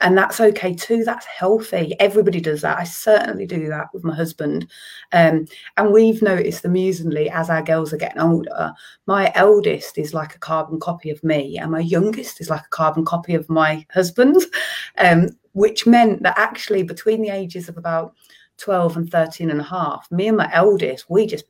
and 0.01 0.17
that's 0.17 0.39
okay 0.39 0.73
too 0.73 1.03
that's 1.03 1.25
healthy. 1.25 1.95
Everybody 1.99 2.39
does 2.39 2.61
that. 2.61 2.77
I 2.77 2.83
certainly 2.83 3.45
do 3.45 3.67
that 3.67 3.87
with 3.93 4.03
my 4.03 4.15
husband. 4.15 4.69
Um, 5.11 5.45
and 5.77 5.91
we've 5.91 6.21
noticed 6.21 6.65
amusingly 6.65 7.29
as 7.29 7.49
our 7.49 7.63
girls 7.63 7.93
are 7.93 7.97
getting 7.97 8.21
older 8.21 8.73
my 9.05 9.31
eldest 9.35 9.97
is 9.97 10.13
like 10.13 10.35
a 10.35 10.39
carbon 10.39 10.79
copy 10.79 11.09
of 11.09 11.23
me 11.23 11.57
and 11.57 11.71
my 11.71 11.79
youngest 11.79 12.39
is 12.39 12.49
like 12.49 12.65
a 12.65 12.69
carbon 12.69 13.03
copy 13.03 13.33
of 13.33 13.49
my 13.49 13.85
husband. 13.91 14.37
Um, 14.97 15.29
which 15.53 15.85
meant 15.87 16.23
that 16.23 16.37
actually 16.37 16.83
between 16.83 17.21
the 17.21 17.29
ages 17.29 17.69
of 17.69 17.77
about 17.77 18.13
12 18.57 18.97
and 18.97 19.11
13 19.11 19.49
and 19.49 19.61
a 19.61 19.63
half 19.63 20.09
me 20.11 20.27
and 20.27 20.37
my 20.37 20.49
eldest 20.53 21.09
we 21.09 21.25
just 21.25 21.45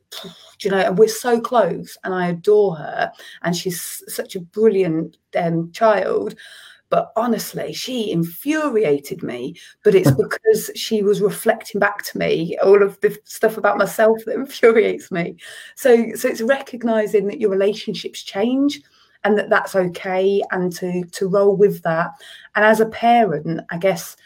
you 0.60 0.70
know 0.70 0.78
and 0.78 0.96
we're 0.96 1.08
so 1.08 1.40
close 1.40 1.98
and 2.04 2.14
i 2.14 2.28
adore 2.28 2.76
her 2.76 3.12
and 3.42 3.56
she's 3.56 4.02
such 4.06 4.36
a 4.36 4.40
brilliant 4.40 5.16
um, 5.36 5.70
child 5.72 6.34
but 6.90 7.12
honestly, 7.16 7.72
she 7.72 8.10
infuriated 8.10 9.22
me. 9.22 9.56
But 9.82 9.94
it's 9.94 10.10
because 10.22 10.70
she 10.74 11.02
was 11.02 11.22
reflecting 11.22 11.78
back 11.78 12.02
to 12.04 12.18
me 12.18 12.58
all 12.62 12.82
of 12.82 13.00
the 13.00 13.16
stuff 13.24 13.56
about 13.56 13.78
myself 13.78 14.18
that 14.26 14.34
infuriates 14.34 15.10
me. 15.10 15.36
So, 15.76 16.14
so 16.14 16.28
it's 16.28 16.42
recognizing 16.42 17.28
that 17.28 17.40
your 17.40 17.50
relationships 17.50 18.22
change 18.22 18.82
and 19.24 19.38
that 19.38 19.50
that's 19.50 19.76
okay 19.76 20.42
and 20.50 20.72
to 20.76 21.04
to 21.04 21.28
roll 21.28 21.56
with 21.56 21.82
that. 21.82 22.10
And 22.54 22.64
as 22.64 22.80
a 22.80 22.86
parent, 22.86 23.60
I 23.70 23.78
guess 23.78 24.16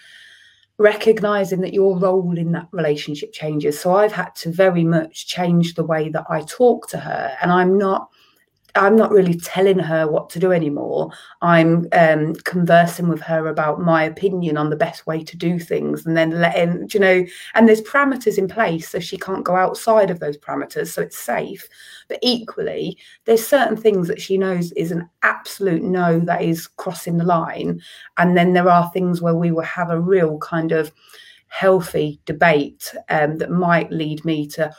recognizing 0.78 1.60
that 1.60 1.74
your 1.74 1.98
role 1.98 2.36
in 2.36 2.50
that 2.52 2.66
relationship 2.72 3.32
changes. 3.32 3.78
So 3.78 3.94
I've 3.94 4.12
had 4.12 4.34
to 4.36 4.50
very 4.50 4.82
much 4.82 5.26
change 5.26 5.74
the 5.74 5.84
way 5.84 6.08
that 6.08 6.24
I 6.28 6.42
talk 6.42 6.88
to 6.88 6.98
her, 6.98 7.36
and 7.40 7.52
I'm 7.52 7.78
not 7.78 8.08
I'm 8.76 8.96
not 8.96 9.12
really 9.12 9.38
telling 9.38 9.78
her 9.78 10.08
what 10.08 10.28
to 10.30 10.40
do 10.40 10.50
anymore. 10.50 11.10
I'm 11.42 11.86
um, 11.92 12.34
conversing 12.44 13.08
with 13.08 13.20
her 13.22 13.46
about 13.46 13.80
my 13.80 14.02
opinion 14.02 14.56
on 14.56 14.70
the 14.70 14.76
best 14.76 15.06
way 15.06 15.22
to 15.22 15.36
do 15.36 15.58
things, 15.58 16.04
and 16.04 16.16
then 16.16 16.40
letting 16.40 16.88
you 16.92 16.98
know. 16.98 17.24
And 17.54 17.68
there's 17.68 17.82
parameters 17.82 18.36
in 18.36 18.48
place, 18.48 18.88
so 18.88 18.98
she 18.98 19.16
can't 19.16 19.44
go 19.44 19.54
outside 19.54 20.10
of 20.10 20.18
those 20.18 20.36
parameters, 20.38 20.88
so 20.88 21.02
it's 21.02 21.18
safe. 21.18 21.68
But 22.08 22.18
equally, 22.22 22.98
there's 23.26 23.46
certain 23.46 23.76
things 23.76 24.08
that 24.08 24.20
she 24.20 24.36
knows 24.36 24.72
is 24.72 24.90
an 24.90 25.08
absolute 25.22 25.82
no, 25.82 26.18
that 26.20 26.42
is 26.42 26.66
crossing 26.66 27.16
the 27.16 27.24
line, 27.24 27.80
and 28.16 28.36
then 28.36 28.54
there 28.54 28.68
are 28.68 28.90
things 28.90 29.22
where 29.22 29.36
we 29.36 29.52
will 29.52 29.62
have 29.62 29.90
a 29.90 30.00
real 30.00 30.38
kind 30.38 30.72
of 30.72 30.92
healthy 31.46 32.18
debate 32.24 32.92
um, 33.10 33.38
that 33.38 33.50
might 33.50 33.92
lead 33.92 34.24
me 34.24 34.48
to 34.48 34.74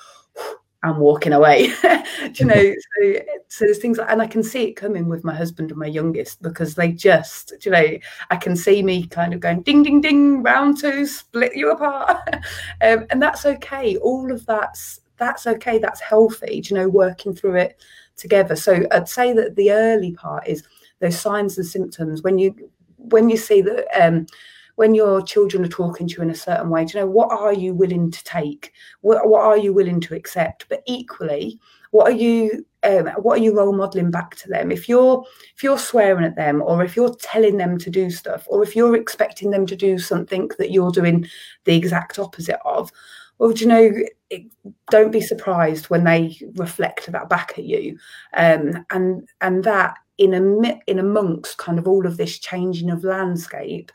I'm 0.86 1.00
walking 1.00 1.34
away. 1.34 1.74
you 2.36 2.45
know, 2.45 2.74
so, 3.02 3.13
so 3.48 3.65
there's 3.65 3.80
things, 3.80 3.98
like, 3.98 4.12
and 4.12 4.21
I 4.21 4.28
can 4.28 4.43
see 4.43 4.65
it 4.65 4.74
coming 4.74 5.10
with 5.10 5.24
my 5.24 5.34
husband 5.34 5.71
and 5.71 5.80
my 5.80 5.88
youngest 5.88 6.41
because 6.41 6.76
they 6.76 6.91
just, 6.91 7.54
you 7.65 7.71
know, 7.71 7.98
I 8.30 8.36
can 8.36 8.56
see 8.56 8.84
me 8.84 9.08
kind 9.08 9.34
of 9.34 9.39
going 9.39 9.63
ding, 9.63 9.82
ding, 9.82 10.02
ding, 10.02 10.43
round 10.43 10.78
two, 10.78 11.08
split 11.08 11.56
you 11.56 11.71
apart, 11.71 12.17
um, 12.82 13.06
and 13.10 13.21
that's 13.21 13.45
okay. 13.45 13.98
All 13.98 14.32
of 14.32 14.45
that's 14.45 15.02
that's 15.17 15.48
okay. 15.48 15.80
That's 15.80 16.02
healthy. 16.02 16.62
you 16.63 16.76
know, 16.76 16.88
working 16.88 17.34
through 17.34 17.56
it 17.56 17.82
together. 18.15 18.56
So 18.56 18.86
I'd 18.91 19.10
say 19.10 19.34
that 19.34 19.56
the 19.56 19.71
early 19.71 20.12
part 20.12 20.48
is 20.48 20.63
those 21.00 21.19
signs 21.19 21.58
and 21.58 21.65
symptoms 21.65 22.21
when 22.21 22.38
you 22.38 22.69
when 22.98 23.30
you 23.30 23.38
see 23.38 23.62
that. 23.62 23.88
Um, 24.00 24.28
when 24.76 24.94
your 24.94 25.22
children 25.22 25.64
are 25.64 25.70
talking 25.70 26.08
to 26.08 26.16
you 26.16 26.24
in 26.24 26.30
a 26.30 26.36
certain 26.36 26.70
way, 26.70 26.86
do 26.86 26.98
you 26.98 27.04
know 27.04 27.10
what 27.10 27.32
are 27.32 27.54
you 27.54 27.74
willing 27.74 28.12
to 28.12 28.24
take? 28.24 28.74
What, 29.02 29.28
what 29.28 29.42
are 29.42 29.58
you 29.58 29.74
willing 29.74 30.02
to 30.02 30.16
accept? 30.16 30.68
But 30.70 30.84
equally, 30.86 31.60
what 31.92 32.12
are 32.12 32.16
you 32.16 32.66
um, 32.84 33.08
what 33.18 33.40
are 33.40 33.42
you 33.42 33.56
role 33.56 33.74
modeling 33.74 34.12
back 34.12 34.36
to 34.36 34.50
them 34.50 34.70
if 34.72 34.88
you're 34.90 35.24
if 35.56 35.64
you're 35.64 35.80
swearing 35.80 36.26
at 36.26 36.36
them 36.36 36.62
or 36.62 36.84
if 36.84 36.96
you're 36.96 37.16
telling 37.16 37.58
them 37.58 37.78
to 37.78 37.90
do 37.90 38.12
stuff 38.12 38.46
or 38.48 38.62
if 38.64 38.76
you're 38.76 38.98
expecting 38.98 39.50
them 39.50 39.66
to 39.66 39.78
do 39.78 39.98
something 39.98 40.50
that 40.60 40.72
you're 40.72 40.92
doing 40.92 41.26
the 41.64 41.76
exact 41.76 42.20
opposite 42.20 42.60
of 42.66 42.92
well 43.38 43.52
do 43.52 43.64
you 43.64 43.68
know 43.68 43.92
it, 44.30 44.44
don't 44.92 45.12
be 45.12 45.22
surprised 45.22 45.86
when 45.86 46.04
they 46.04 46.38
reflect 46.56 47.10
that 47.12 47.30
back 47.30 47.54
at 47.58 47.64
you 47.64 47.98
um, 48.34 48.86
and 48.92 49.28
and 49.40 49.64
that 49.64 49.96
in 50.18 50.34
a 50.34 50.80
in 50.88 51.00
amongst 51.00 51.58
kind 51.58 51.80
of 51.80 51.88
all 51.88 52.06
of 52.06 52.18
this 52.18 52.40
changing 52.40 52.90
of 52.90 53.04
landscape 53.04 53.92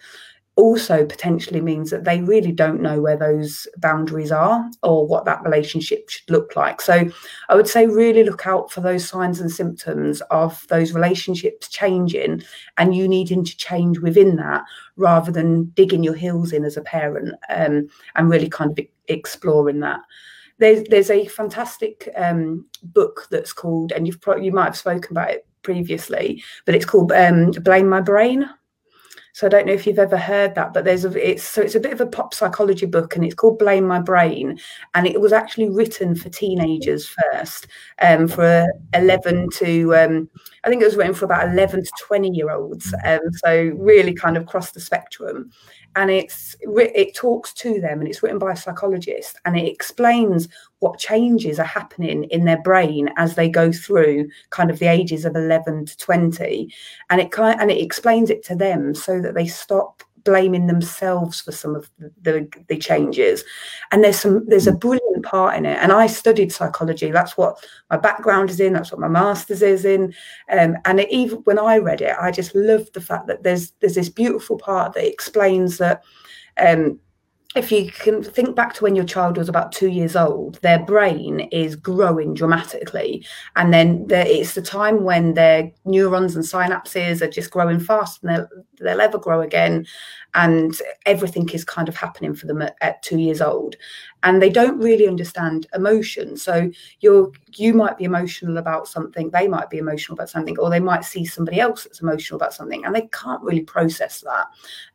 also 0.61 1.05
potentially 1.05 1.61
means 1.61 1.91
that 1.91 2.05
they 2.05 2.21
really 2.21 2.53
don't 2.53 2.81
know 2.81 3.01
where 3.01 3.17
those 3.17 3.67
boundaries 3.79 4.31
are 4.31 4.71
or 4.83 5.07
what 5.07 5.25
that 5.25 5.43
relationship 5.43 6.09
should 6.09 6.31
look 6.31 6.55
like. 6.55 6.81
So 6.81 7.11
I 7.49 7.55
would 7.55 7.69
say 7.69 7.87
really 7.87 8.23
look 8.23 8.47
out 8.47 8.71
for 8.71 8.81
those 8.81 9.09
signs 9.09 9.41
and 9.41 9.51
symptoms 9.51 10.21
of 10.31 10.67
those 10.69 10.93
relationships 10.93 11.69
changing 11.69 12.43
and 12.77 12.95
you 12.95 13.09
needing 13.09 13.45
to 13.45 13.57
change 13.57 13.99
within 13.99 14.37
that 14.37 14.63
rather 14.97 15.33
than 15.33 15.65
digging 15.71 16.05
your 16.05 16.15
heels 16.15 16.53
in 16.53 16.65
as 16.65 16.77
a 16.77 16.83
parent 16.83 17.35
um, 17.49 17.89
and 18.15 18.31
really 18.31 18.49
kind 18.49 18.79
of 18.79 18.87
exploring 19.09 19.81
that. 19.81 20.01
There's, 20.59 20.87
there's 20.89 21.11
a 21.11 21.27
fantastic 21.27 22.09
um, 22.17 22.67
book 22.83 23.27
that's 23.31 23.53
called, 23.53 23.93
and 23.93 24.07
you've 24.07 24.21
probably, 24.21 24.45
you 24.45 24.53
might 24.53 24.67
have 24.67 24.77
spoken 24.77 25.13
about 25.13 25.31
it 25.31 25.47
previously, 25.63 26.43
but 26.67 26.75
it's 26.75 26.85
called 26.85 27.13
um, 27.13 27.51
Blame 27.53 27.89
My 27.89 28.01
Brain 28.01 28.49
so 29.33 29.47
I 29.47 29.51
don't 29.51 29.67
know 29.67 29.73
if 29.73 29.87
you've 29.87 29.99
ever 29.99 30.17
heard 30.17 30.55
that, 30.55 30.73
but 30.73 30.85
there's 30.85 31.05
a 31.05 31.31
it's 31.31 31.45
so 31.45 31.63
it's 31.63 31.75
a 31.75 31.81
bit 31.81 31.93
of 31.93 32.01
a 32.01 32.07
pop 32.07 32.35
psychology 32.35 32.87
book, 32.87 33.15
and 33.15 33.25
it's 33.25 33.35
called 33.35 33.59
Blame 33.59 33.87
My 33.87 34.01
Brain, 34.01 34.59
and 34.95 35.07
it 35.07 35.21
was 35.21 35.33
actually 35.33 35.71
written 35.71 36.15
for 36.15 36.29
teenagers 36.29 37.07
first, 37.09 37.67
um, 38.03 38.29
for 38.29 38.67
eleven 38.95 39.49
to 39.55 39.95
um, 39.95 40.29
I 40.65 40.69
think 40.69 40.83
it 40.83 40.87
was 40.87 40.97
written 40.97 41.15
for 41.15 41.25
about 41.25 41.49
eleven 41.49 41.83
to 41.83 41.91
twenty 42.01 42.31
year 42.31 42.51
olds, 42.51 42.95
um, 43.05 43.21
so 43.45 43.73
really 43.77 44.15
kind 44.15 44.37
of 44.37 44.47
cross 44.47 44.73
the 44.73 44.81
spectrum 44.81 45.51
and 45.97 46.11
it's 46.11 46.57
it 46.61 47.15
talks 47.15 47.53
to 47.53 47.81
them 47.81 48.01
and 48.01 48.09
it's 48.09 48.23
written 48.23 48.39
by 48.39 48.53
a 48.53 48.57
psychologist 48.57 49.39
and 49.45 49.59
it 49.59 49.67
explains 49.67 50.49
what 50.79 50.99
changes 50.99 51.59
are 51.59 51.65
happening 51.65 52.25
in 52.25 52.45
their 52.45 52.61
brain 52.63 53.11
as 53.17 53.35
they 53.35 53.49
go 53.49 53.73
through 53.73 54.29
kind 54.51 54.71
of 54.71 54.79
the 54.79 54.87
ages 54.87 55.25
of 55.25 55.35
11 55.35 55.87
to 55.87 55.97
20 55.97 56.73
and 57.11 57.21
it 57.21 57.33
kind 57.33 57.61
and 57.61 57.71
it 57.71 57.83
explains 57.83 58.31
it 58.31 58.45
to 58.45 58.55
them 58.55 58.95
so 58.95 59.21
that 59.21 59.35
they 59.35 59.47
stop 59.47 60.03
blaming 60.25 60.67
themselves 60.67 61.41
for 61.41 61.53
some 61.53 61.75
of 61.75 61.91
the, 61.99 62.49
the, 62.69 62.79
changes. 62.79 63.45
And 63.93 64.03
there's 64.03 64.19
some 64.19 64.47
there's 64.47 64.67
a 64.67 64.73
brilliant 64.73 65.25
part 65.25 65.57
in 65.57 65.67
it. 65.67 65.79
And 65.81 65.93
i 65.93 66.07
studied 66.07 66.53
psychology. 66.53 67.11
That's 67.11 67.37
what 67.37 67.65
my 67.91 67.97
background 67.97 68.51
is 68.51 68.61
in. 68.61 68.73
That's 68.73 68.93
what 68.93 69.01
my 69.01 69.09
master's 69.09 69.63
is 69.63 69.85
in. 69.85 70.15
Um, 70.51 70.77
and 70.85 71.01
it, 71.01 71.11
even 71.11 71.39
when 71.41 71.59
i 71.59 71.79
read 71.79 72.01
it 72.01 72.17
i 72.21 72.31
just 72.31 72.55
loved 72.55 72.95
the 72.95 73.01
fact 73.01 73.27
that 73.27 73.43
there's 73.43 73.73
there's 73.81 73.95
this 73.95 74.09
beautiful 74.09 74.59
part 74.59 74.95
that 74.95 75.07
explains 75.07 75.79
that 75.79 76.03
um, 76.59 76.99
if 77.57 77.73
you 77.73 77.91
can 77.91 78.23
think 78.23 78.55
back 78.55 78.75
to 78.75 78.85
when 78.85 78.95
your 78.95 79.05
child 79.05 79.37
was 79.37 79.49
about 79.49 79.73
two 79.73 79.89
years 79.89 80.15
old, 80.15 80.61
their 80.63 80.79
brain 80.79 81.41
is 81.51 81.75
growing 81.75 82.33
dramatically. 82.33 83.27
And 83.57 83.75
then 83.75 84.07
it's 84.09 84.55
the 84.55 84.63
time 84.63 85.03
when 85.03 85.35
their 85.35 85.73
neurons 85.85 86.37
and 86.37 86.45
synapses 86.45 87.21
are 87.21 87.31
just 87.31 87.51
growing 87.51 87.81
fast 87.81 88.23
and 88.23 88.37
they'll, 88.37 88.49
they'll 88.81 89.01
ever 89.01 89.19
grow 89.19 89.41
again. 89.41 89.85
And 90.35 90.81
everything 91.07 91.49
is 91.51 91.65
kind 91.65 91.89
of 91.89 91.97
happening 91.97 92.35
for 92.35 92.47
them 92.47 92.63
at, 92.63 92.77
at 92.81 93.03
two 93.03 93.19
years 93.19 93.41
old. 93.41 93.77
And 94.23 94.41
they 94.41 94.51
don't 94.51 94.79
really 94.79 95.09
understand 95.09 95.67
emotion. 95.75 96.37
So 96.37 96.71
you're 97.01 97.33
you 97.57 97.75
might 97.75 97.99
be 97.99 98.05
emotional 98.05 98.59
about 98.59 98.87
something, 98.87 99.31
they 99.31 99.49
might 99.49 99.71
be 99.71 99.79
emotional 99.79 100.15
about 100.15 100.31
something, 100.31 100.59
or 100.59 100.71
they 100.71 100.81
might 100.81 101.05
see 101.05 101.25
somebody 101.25 101.59
else 101.59 101.85
that's 101.85 102.01
emotional 102.01 102.37
about 102.37 102.55
something, 102.55 102.85
and 102.85 102.95
they 102.95 103.09
can't 103.13 103.43
really 103.43 103.63
process 103.63 104.21
that. 104.23 104.47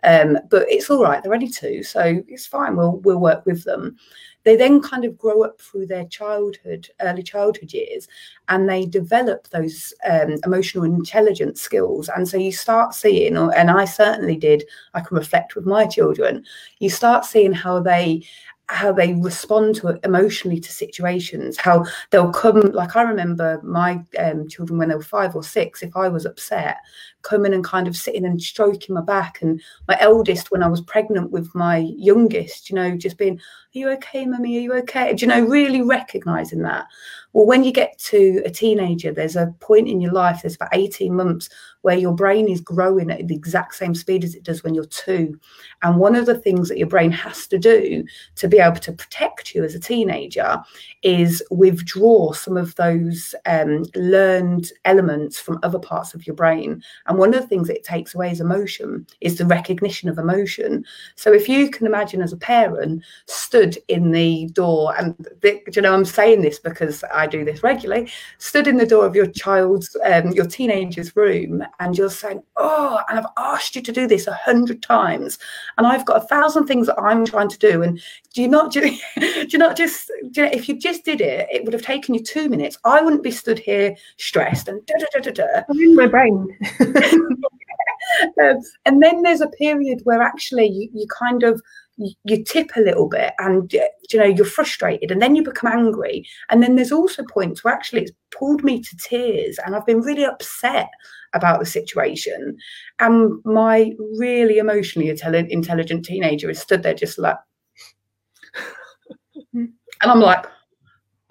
Um, 0.03 0.37
but 0.49 0.65
it's 0.69 0.89
all 0.89 1.03
right, 1.03 1.21
they're 1.21 1.33
only 1.33 1.49
two, 1.49 1.83
so 1.83 2.21
it's 2.27 2.45
fine. 2.45 2.75
We'll 2.75 2.97
we'll 2.97 3.19
work 3.19 3.45
with 3.45 3.63
them 3.63 3.97
they 4.45 4.55
then 4.55 4.79
kind 4.79 5.03
of 5.03 5.17
grow 5.17 5.43
up 5.43 5.59
through 5.59 5.87
their 5.87 6.05
childhood, 6.05 6.87
early 7.01 7.23
childhood 7.23 7.73
years, 7.73 8.07
and 8.47 8.69
they 8.69 8.85
develop 8.85 9.49
those 9.49 9.93
um, 10.09 10.37
emotional 10.45 10.83
intelligence 10.83 11.59
skills. 11.61 12.09
And 12.15 12.27
so 12.27 12.37
you 12.37 12.51
start 12.51 12.93
seeing, 12.93 13.35
and 13.35 13.71
I 13.71 13.85
certainly 13.85 14.37
did, 14.37 14.63
I 14.93 15.01
can 15.01 15.17
reflect 15.17 15.55
with 15.55 15.65
my 15.65 15.87
children, 15.87 16.45
you 16.79 16.89
start 16.89 17.25
seeing 17.25 17.53
how 17.53 17.79
they 17.79 18.23
how 18.67 18.91
they 18.91 19.13
respond 19.13 19.75
to 19.75 19.99
emotionally 20.03 20.59
to 20.59 20.71
situations 20.71 21.57
how 21.57 21.85
they'll 22.09 22.31
come 22.31 22.59
like 22.71 22.95
i 22.95 23.01
remember 23.01 23.61
my 23.63 24.01
um, 24.17 24.47
children 24.47 24.79
when 24.79 24.89
they 24.89 24.95
were 24.95 25.03
five 25.03 25.35
or 25.35 25.43
six 25.43 25.83
if 25.83 25.95
i 25.95 26.07
was 26.07 26.25
upset 26.25 26.77
coming 27.21 27.53
and 27.53 27.63
kind 27.63 27.87
of 27.87 27.95
sitting 27.95 28.23
and 28.23 28.39
stroking 28.41 28.93
my 28.93 29.01
back. 29.01 29.41
And 29.41 29.59
my 29.87 29.97
eldest 29.99 30.51
when 30.51 30.63
i 30.63 30.67
was 30.67 30.81
pregnant 30.81 31.31
with 31.31 31.53
my 31.55 31.77
youngest 31.97 32.69
you 32.69 32.75
know 32.75 32.95
just 32.95 33.17
being 33.17 33.39
are 33.75 33.79
you 33.79 33.89
okay 33.89 34.25
mummy? 34.25 34.57
Are 34.57 34.61
you 34.61 34.73
okay? 34.75 35.13
Do 35.13 35.25
you 35.25 35.27
know 35.27 35.41
really 35.41 35.81
recognizing 35.81 36.61
that 36.61 36.85
well 37.35 37.45
when 37.45 37.63
you 37.63 37.71
get 37.71 37.95
to 37.99 38.41
a 38.45 38.49
teenager 38.49 39.11
there's 39.11 39.35
a 39.35 39.53
point 39.59 39.87
in 39.87 40.01
your 40.01 40.13
life 40.13 40.41
there's 40.41 40.55
about 40.55 40.69
18 40.73 41.13
months 41.13 41.49
where 41.85 41.95
your 41.95 42.15
brain 42.15 42.49
is 42.49 42.61
growing 42.61 43.11
at 43.11 43.27
the 43.27 43.35
exact 43.35 43.75
same 43.75 43.93
speed 43.93 44.23
as 44.23 44.33
it 44.33 44.41
does 44.41 44.63
when 44.63 44.73
you're 44.73 44.85
two. 44.85 45.39
And 45.83 45.99
one 45.99 46.15
of 46.15 46.25
the 46.25 46.33
things 46.33 46.67
that 46.67 46.79
your 46.79 46.87
brain 46.87 47.11
has 47.11 47.45
to 47.45 47.59
do 47.59 48.03
to 48.37 48.47
be 48.47 48.57
able 48.57 48.79
to 48.79 48.91
protect 48.91 49.53
you 49.53 49.63
as 49.63 49.75
a 49.75 49.79
teenager 49.79 50.63
is 51.03 51.43
withdraw 51.51 52.31
some 52.31 52.57
of 52.57 52.73
those 52.73 53.35
um, 53.45 53.83
learned 53.93 54.71
elements 54.85 55.39
from 55.39 55.59
other 55.61 55.77
parts 55.77 56.15
of 56.15 56.25
your 56.25 56.35
brain. 56.35 56.81
And 57.05 57.19
one 57.19 57.35
of 57.35 57.41
the 57.41 57.47
things 57.47 57.69
it 57.69 57.83
takes 57.83 58.15
away 58.15 58.31
is 58.31 58.41
emotion 58.41 59.05
is 59.21 59.37
the 59.37 59.45
recognition 59.45 60.09
of 60.09 60.17
emotion. 60.17 60.83
So 61.13 61.33
if 61.33 61.47
you 61.47 61.69
can 61.69 61.85
imagine 61.85 62.23
as 62.23 62.33
a 62.33 62.37
parent 62.37 63.03
stood 63.27 63.77
in 63.89 64.09
the 64.09 64.47
door, 64.53 64.95
and 64.97 65.13
the, 65.41 65.61
you 65.71 65.83
know, 65.83 65.93
I'm 65.93 66.03
saying 66.03 66.41
this 66.41 66.57
because 66.57 67.03
I 67.13 67.24
do 67.27 67.45
this 67.45 67.63
regularly. 67.63 68.11
Stood 68.37 68.67
in 68.67 68.77
the 68.77 68.85
door 68.85 69.05
of 69.05 69.15
your 69.15 69.27
child's, 69.27 69.95
um, 70.03 70.31
your 70.31 70.45
teenager's 70.45 71.15
room, 71.15 71.63
and 71.79 71.97
you're 71.97 72.09
saying, 72.09 72.43
"Oh, 72.57 72.99
and 73.09 73.19
I've 73.19 73.31
asked 73.37 73.75
you 73.75 73.81
to 73.81 73.91
do 73.91 74.07
this 74.07 74.27
a 74.27 74.33
hundred 74.33 74.81
times, 74.81 75.39
and 75.77 75.87
I've 75.87 76.05
got 76.05 76.23
a 76.23 76.27
thousand 76.27 76.67
things 76.67 76.87
that 76.87 76.99
I'm 76.99 77.25
trying 77.25 77.49
to 77.49 77.59
do." 77.59 77.81
And 77.81 77.99
do 78.33 78.41
you 78.41 78.47
not, 78.47 78.71
do 78.71 78.81
do 79.19 79.47
you 79.49 79.59
not 79.59 79.77
just, 79.77 80.09
you 80.33 80.43
know, 80.43 80.49
if 80.51 80.67
you 80.69 80.77
just 80.77 81.05
did 81.05 81.21
it, 81.21 81.47
it 81.51 81.63
would 81.63 81.73
have 81.73 81.83
taken 81.83 82.15
you 82.15 82.23
two 82.23 82.49
minutes. 82.49 82.77
I 82.83 83.01
wouldn't 83.01 83.23
be 83.23 83.31
stood 83.31 83.59
here 83.59 83.95
stressed 84.17 84.67
and 84.67 84.85
da 84.85 84.95
da 84.99 85.05
da 85.13 85.31
da 85.31 85.31
da. 85.31 85.61
I'm 85.69 85.79
in 85.79 85.95
my 85.95 86.07
brain. 86.07 86.47
um, 88.41 88.59
and 88.85 89.01
then 89.01 89.21
there's 89.21 89.41
a 89.41 89.47
period 89.49 90.01
where 90.03 90.21
actually 90.21 90.67
you, 90.67 90.89
you 90.93 91.07
kind 91.07 91.43
of 91.43 91.61
you 91.97 92.43
tip 92.43 92.71
a 92.75 92.81
little 92.81 93.07
bit 93.07 93.33
and 93.39 93.73
uh, 93.75 93.87
you 94.11 94.19
know 94.19 94.25
you're 94.25 94.45
frustrated 94.45 95.11
and 95.11 95.21
then 95.21 95.35
you 95.35 95.43
become 95.43 95.71
angry. 95.71 96.25
And 96.49 96.61
then 96.61 96.75
there's 96.75 96.91
also 96.91 97.23
points 97.23 97.63
where 97.63 97.73
actually 97.73 98.03
it's 98.03 98.11
pulled 98.31 98.63
me 98.63 98.81
to 98.81 98.97
tears 98.97 99.57
and 99.65 99.75
i've 99.75 99.85
been 99.85 100.01
really 100.01 100.25
upset 100.25 100.89
about 101.33 101.59
the 101.59 101.65
situation. 101.65 102.57
And 102.99 103.39
my 103.43 103.91
really 104.17 104.57
emotionally 104.57 105.09
intelligent 105.09 106.05
teenager 106.05 106.49
is 106.49 106.59
stood 106.59 106.83
there 106.83 106.93
just 106.93 107.17
like 107.17 107.37
and 109.53 109.71
i'm 110.01 110.19
like 110.19 110.45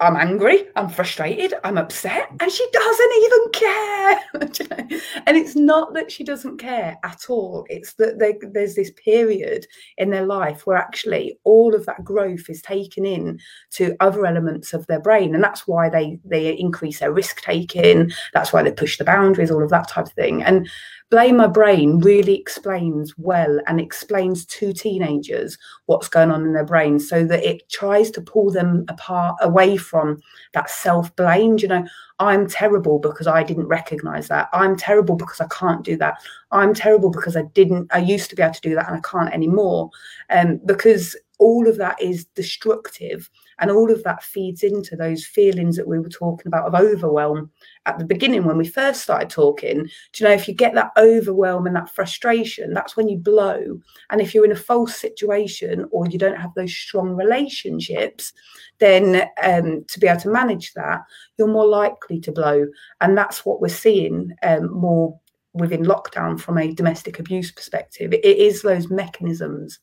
I'm 0.01 0.17
angry, 0.17 0.65
I'm 0.75 0.89
frustrated, 0.89 1.53
I'm 1.63 1.77
upset, 1.77 2.27
and 2.41 2.51
she 2.51 2.67
doesn't 2.73 3.11
even 3.23 3.49
care. 3.53 4.23
and 5.25 5.37
it's 5.37 5.55
not 5.55 5.93
that 5.93 6.11
she 6.11 6.25
doesn't 6.25 6.57
care 6.57 6.97
at 7.03 7.29
all. 7.29 7.65
It's 7.69 7.93
that 7.93 8.19
they, 8.19 8.37
there's 8.41 8.75
this 8.75 8.91
period 8.91 9.65
in 9.97 10.09
their 10.09 10.25
life 10.25 10.67
where 10.67 10.75
actually 10.75 11.39
all 11.45 11.73
of 11.73 11.85
that 11.85 12.03
growth 12.03 12.49
is 12.49 12.61
taken 12.61 13.05
in 13.05 13.39
to 13.71 13.95
other 14.01 14.25
elements 14.25 14.73
of 14.73 14.85
their 14.87 14.99
brain, 14.99 15.33
and 15.33 15.41
that's 15.41 15.65
why 15.65 15.87
they 15.87 16.19
they 16.25 16.51
increase 16.57 16.99
their 16.99 17.13
risk 17.13 17.41
taking. 17.41 18.11
That's 18.33 18.51
why 18.51 18.63
they 18.63 18.73
push 18.73 18.97
the 18.97 19.05
boundaries, 19.05 19.49
all 19.49 19.63
of 19.63 19.69
that 19.69 19.87
type 19.87 20.07
of 20.07 20.13
thing. 20.13 20.43
And 20.43 20.67
Blame 21.11 21.37
My 21.37 21.45
Brain 21.45 21.99
really 21.99 22.35
explains 22.35 23.13
well 23.15 23.59
and 23.67 23.79
explains 23.79 24.43
to 24.47 24.73
teenagers 24.73 25.55
what's 25.85 26.09
going 26.09 26.31
on 26.31 26.43
in 26.43 26.53
their 26.53 26.65
brain 26.65 26.99
so 26.99 27.23
that 27.25 27.43
it 27.43 27.69
tries 27.69 28.09
to 28.11 28.21
pull 28.21 28.49
them 28.49 28.85
apart 28.89 29.37
away 29.41 29.77
from 29.85 30.19
that 30.53 30.69
self 30.69 31.15
blame. 31.15 31.57
You 31.59 31.67
know, 31.67 31.87
I'm 32.19 32.47
terrible 32.47 32.99
because 32.99 33.27
I 33.27 33.43
didn't 33.43 33.67
recognize 33.67 34.27
that. 34.29 34.49
I'm 34.53 34.75
terrible 34.75 35.15
because 35.15 35.41
I 35.41 35.47
can't 35.47 35.83
do 35.83 35.97
that. 35.97 36.15
I'm 36.51 36.73
terrible 36.73 37.11
because 37.11 37.35
I 37.35 37.43
didn't, 37.53 37.87
I 37.93 37.99
used 37.99 38.29
to 38.29 38.35
be 38.35 38.43
able 38.43 38.53
to 38.53 38.61
do 38.61 38.75
that 38.75 38.87
and 38.87 38.97
I 38.97 39.01
can't 39.01 39.33
anymore. 39.33 39.89
Um, 40.29 40.59
because 40.65 41.15
all 41.39 41.67
of 41.67 41.77
that 41.77 42.01
is 42.01 42.25
destructive 42.35 43.29
and 43.59 43.71
all 43.71 43.91
of 43.91 44.03
that 44.03 44.23
feeds 44.23 44.63
into 44.63 44.95
those 44.95 45.25
feelings 45.25 45.75
that 45.77 45.87
we 45.87 45.99
were 45.99 46.09
talking 46.09 46.47
about 46.47 46.67
of 46.67 46.75
overwhelm 46.75 47.49
at 47.85 47.97
the 47.99 48.05
beginning 48.05 48.45
when 48.45 48.57
we 48.57 48.67
first 48.67 49.01
started 49.01 49.29
talking. 49.29 49.83
Do 49.83 50.23
you 50.23 50.25
know 50.25 50.35
if 50.35 50.47
you 50.47 50.53
get 50.53 50.73
that 50.75 50.91
overwhelm 50.97 51.67
and 51.67 51.75
that 51.75 51.89
frustration, 51.89 52.73
that's 52.73 52.97
when 52.97 53.07
you 53.07 53.17
blow. 53.17 53.79
And 54.09 54.21
if 54.21 54.33
you're 54.33 54.45
in 54.45 54.51
a 54.51 54.55
false 54.55 54.95
situation 54.95 55.85
or 55.91 56.07
you 56.07 56.19
don't 56.19 56.39
have 56.39 56.53
those 56.55 56.75
strong 56.75 57.15
relationships, 57.15 58.33
then 58.79 59.29
um, 59.43 59.85
to 59.87 59.99
be 59.99 60.07
able 60.07 60.21
to 60.21 60.29
manage 60.29 60.73
that, 60.73 61.01
you're 61.37 61.47
more 61.47 61.67
likely 61.67 62.19
to 62.21 62.31
blow. 62.31 62.65
And 63.01 63.17
that's 63.17 63.45
what 63.45 63.61
we're 63.61 63.69
seeing 63.69 64.35
um, 64.43 64.71
more 64.73 65.19
within 65.53 65.83
lockdown 65.83 66.39
from 66.39 66.57
a 66.57 66.73
domestic 66.73 67.19
abuse 67.19 67.51
perspective. 67.51 68.13
It 68.13 68.25
is 68.25 68.61
those 68.61 68.89
mechanisms. 68.89 69.79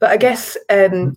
But 0.00 0.10
I 0.10 0.16
guess 0.16 0.56
um, 0.70 1.16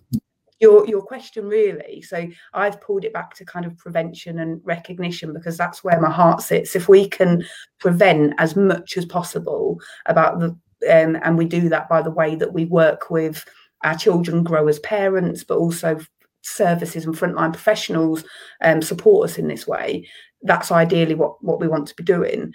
your 0.62 0.86
your 0.86 1.02
question 1.02 1.46
really 1.46 2.00
so 2.00 2.26
i've 2.54 2.80
pulled 2.80 3.04
it 3.04 3.12
back 3.12 3.34
to 3.34 3.44
kind 3.44 3.66
of 3.66 3.76
prevention 3.76 4.38
and 4.38 4.60
recognition 4.62 5.32
because 5.32 5.56
that's 5.56 5.82
where 5.82 6.00
my 6.00 6.08
heart 6.10 6.40
sits. 6.40 6.76
If 6.76 6.88
we 6.88 7.08
can 7.08 7.44
prevent 7.80 8.34
as 8.38 8.54
much 8.54 8.96
as 8.96 9.04
possible 9.04 9.80
about 10.06 10.38
the 10.38 10.56
um, 10.90 11.16
and 11.22 11.36
we 11.36 11.44
do 11.44 11.68
that 11.68 11.88
by 11.88 12.00
the 12.00 12.10
way 12.10 12.36
that 12.36 12.52
we 12.52 12.64
work 12.66 13.10
with 13.10 13.44
our 13.82 13.96
children 13.96 14.44
grow 14.44 14.68
as 14.68 14.78
parents 14.80 15.44
but 15.44 15.58
also 15.58 15.98
services 16.42 17.04
and 17.04 17.14
frontline 17.14 17.52
professionals 17.52 18.24
um, 18.62 18.82
support 18.82 19.28
us 19.28 19.38
in 19.38 19.48
this 19.48 19.66
way 19.66 20.08
that's 20.42 20.72
ideally 20.72 21.14
what 21.14 21.42
what 21.42 21.60
we 21.60 21.68
want 21.68 21.88
to 21.88 21.94
be 21.96 22.04
doing 22.04 22.52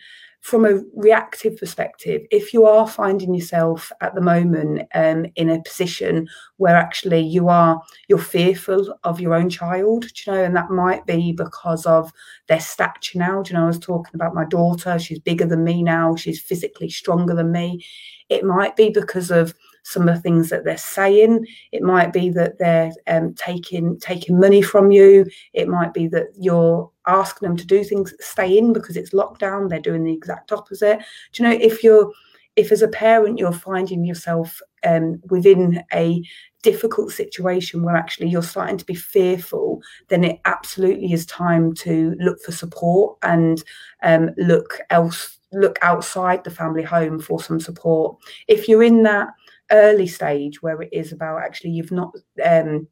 from 0.48 0.64
a 0.64 0.82
reactive 0.96 1.58
perspective, 1.58 2.22
if 2.32 2.54
you 2.54 2.66
are 2.66 2.88
finding 2.88 3.34
yourself 3.36 3.92
at 4.00 4.16
the 4.16 4.22
moment 4.22 4.88
um, 4.94 5.26
in 5.36 5.50
a 5.50 5.62
position 5.62 6.26
where 6.56 6.78
actually 6.78 7.20
you 7.20 7.50
are 7.50 7.84
you're 8.08 8.18
fearful 8.18 8.98
of 9.04 9.20
your 9.20 9.34
own 9.34 9.50
child, 9.50 10.06
you 10.06 10.32
know, 10.32 10.42
and 10.42 10.56
that 10.56 10.70
might 10.70 11.06
be 11.06 11.34
because 11.34 11.86
of 11.86 12.14
their 12.48 12.62
stature 12.62 13.20
now. 13.20 13.42
Do 13.42 13.52
you 13.52 13.60
know, 13.60 13.66
I 13.66 13.68
was 13.68 13.78
talking 13.78 14.16
about 14.16 14.36
my 14.36 14.46
daughter; 14.46 14.98
she's 14.98 15.20
bigger 15.20 15.46
than 15.46 15.66
me 15.66 15.84
now. 15.84 16.16
She's 16.16 16.40
physically 16.40 16.90
stronger 16.90 17.36
than 17.36 17.52
me. 17.52 17.86
It 18.30 18.46
might 18.46 18.78
be 18.78 18.90
because 18.90 19.32
of 19.32 19.54
some 19.84 20.08
of 20.08 20.16
the 20.16 20.22
things 20.22 20.50
that 20.50 20.64
they're 20.64 20.78
saying. 20.78 21.46
It 21.74 21.82
might 21.82 22.14
be 22.14 22.30
that 22.30 22.58
they're 22.58 22.94
um, 23.08 23.34
taking 23.34 24.00
taking 24.00 24.40
money 24.40 24.62
from 24.62 24.92
you. 24.92 25.26
It 25.52 25.68
might 25.68 25.94
be 25.94 26.08
that 26.08 26.28
you're 26.40 26.90
asking 27.08 27.48
them 27.48 27.58
to 27.58 27.66
do 27.66 27.84
things, 27.84 28.14
stay 28.20 28.58
in 28.58 28.74
because 28.74 28.98
it's 28.98 29.14
lockdown. 29.14 29.70
They're 29.70 29.80
doing 29.80 30.04
the 30.04 30.14
exact 30.14 30.52
opposite. 30.52 31.00
Do 31.32 31.44
you 31.44 31.50
know 31.50 31.58
if 31.60 31.84
you're 31.84 32.12
if 32.56 32.72
as 32.72 32.82
a 32.82 32.88
parent 32.88 33.38
you're 33.38 33.52
finding 33.52 34.04
yourself 34.04 34.60
um, 34.84 35.22
within 35.30 35.84
a 35.94 36.24
difficult 36.64 37.12
situation 37.12 37.84
where 37.84 37.96
actually 37.96 38.28
you're 38.28 38.42
starting 38.42 38.78
to 38.78 38.86
be 38.86 38.96
fearful, 38.96 39.80
then 40.10 40.24
it 40.24 40.40
absolutely 40.46 41.14
is 41.14 41.26
time 41.28 41.74
to 41.76 42.16
look 42.20 42.42
for 42.42 42.52
support 42.52 43.18
and 43.22 43.64
um, 44.04 44.32
look 44.38 44.80
else 44.90 45.38
look 45.54 45.80
outside 45.82 46.44
the 46.44 46.52
family 46.52 46.84
home 46.84 47.20
for 47.20 47.42
some 47.42 47.60
support. 47.60 48.18
If 48.48 48.68
you're 48.68 48.84
in 48.84 49.04
that 49.04 49.30
early 49.72 50.08
stage 50.08 50.62
where 50.62 50.82
it 50.82 50.90
is 50.92 51.12
about 51.12 51.42
actually 51.42 51.72
you've 51.72 51.92
not 51.92 52.14
um, 52.44 52.88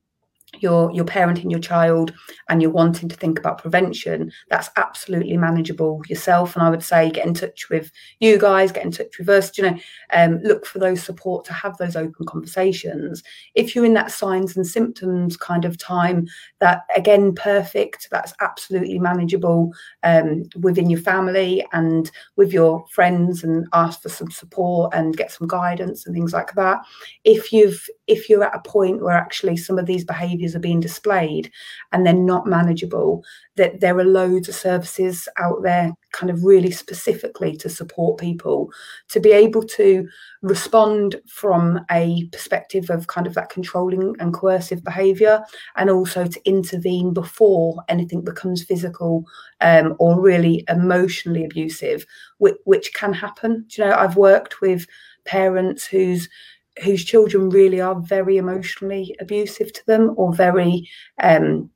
you're 0.62 0.92
you're 0.92 1.06
parenting 1.06 1.52
your 1.52 1.60
child 1.60 2.14
and 2.50 2.62
you're 2.62 2.72
wanting 2.72 3.10
to 3.10 3.16
think 3.16 3.40
about 3.40 3.62
prevention 3.62 4.32
that's 4.50 4.70
absolutely 4.78 5.38
manageable 5.38 6.02
yourself. 6.08 6.56
And 6.56 6.64
i 6.64 6.70
would 6.70 6.84
say 6.84 7.10
get 7.10 7.26
in 7.26 7.34
touch 7.34 7.70
with 7.70 7.92
you 8.20 8.38
guys 8.38 8.72
get 8.72 8.86
in 8.86 8.92
touch 8.92 9.18
with 9.18 9.30
us 9.30 9.58
you 9.58 9.64
know 9.64 9.78
um, 10.14 10.40
look 10.44 10.66
for 10.66 10.80
those 10.80 11.02
support 11.02 11.46
to 11.46 11.54
have 11.54 11.78
those 11.78 11.96
open 11.96 12.26
conversations. 12.26 13.24
If 13.56 13.76
you're 13.76 13.86
in 13.86 13.94
that 13.94 14.12
signs 14.12 14.56
and 14.56 14.66
symptoms 14.66 15.38
kind 15.38 15.66
of 15.66 15.78
time 15.78 16.28
that 16.60 16.82
again 16.96 17.34
perfect 17.34 18.10
that's 18.12 18.34
absolutely 18.42 19.00
manageable 19.00 19.74
um, 20.04 20.44
within 20.60 20.90
your 20.90 21.00
family 21.00 21.66
and 21.74 22.12
with 22.36 22.54
your 22.54 22.86
friends 22.90 23.44
and 23.44 23.68
ask 23.74 24.02
for 24.02 24.10
some 24.10 24.32
support 24.32 24.94
and 24.94 25.18
get 25.18 25.32
some 25.32 25.48
guidance 25.48 26.06
and 26.06 26.14
things 26.14 26.34
like 26.34 26.54
that. 26.54 26.80
If 27.24 27.52
you've 27.52 27.88
if 28.08 28.30
you're 28.30 28.44
at 28.44 28.56
a 28.56 28.70
point 28.70 29.02
where 29.02 29.18
actually 29.18 29.58
some 29.58 29.80
of 29.80 29.88
these 29.88 30.06
behaviors 30.06 30.45
are 30.54 30.60
being 30.60 30.82
displayed 30.82 31.50
and 31.94 32.06
they're 32.06 32.14
not 32.14 32.46
manageable 32.46 33.24
that 33.56 33.80
there 33.80 33.98
are 33.98 34.04
loads 34.04 34.50
of 34.50 34.56
services 34.56 35.30
out 35.40 35.64
there 35.64 35.94
kind 36.12 36.30
of 36.30 36.44
really 36.44 36.72
specifically 36.72 37.56
to 37.56 37.70
support 37.70 38.20
people 38.20 38.70
to 39.08 39.22
be 39.22 39.32
able 39.32 39.64
to 39.64 40.06
respond 40.42 41.16
from 41.28 41.80
a 41.90 42.28
perspective 42.34 42.90
of 42.90 43.08
kind 43.08 43.28
of 43.28 43.34
that 43.34 43.50
controlling 43.50 44.14
and 44.20 44.34
coercive 44.34 44.84
behavior 44.84 45.42
and 45.78 45.90
also 45.90 46.26
to 46.26 46.42
intervene 46.46 47.14
before 47.14 47.82
anything 47.88 48.22
becomes 48.22 48.64
physical 48.64 49.26
um, 49.62 49.96
or 50.00 50.20
really 50.20 50.66
emotionally 50.68 51.46
abusive 51.46 52.06
which, 52.40 52.56
which 52.66 52.94
can 52.94 53.14
happen. 53.14 53.66
Do 53.70 53.82
you 53.82 53.88
know 53.88 53.96
i've 53.96 54.18
worked 54.18 54.60
with 54.60 54.86
parents 55.26 55.86
whose 55.86 56.30
whose 56.84 57.06
children 57.06 57.50
really 57.50 57.80
are 57.82 58.00
very 58.02 58.38
emotionally 58.38 59.16
abusive 59.20 59.72
to 59.74 59.86
them 59.86 60.14
or 60.18 60.34
very 60.34 60.88
um, 61.22 61.70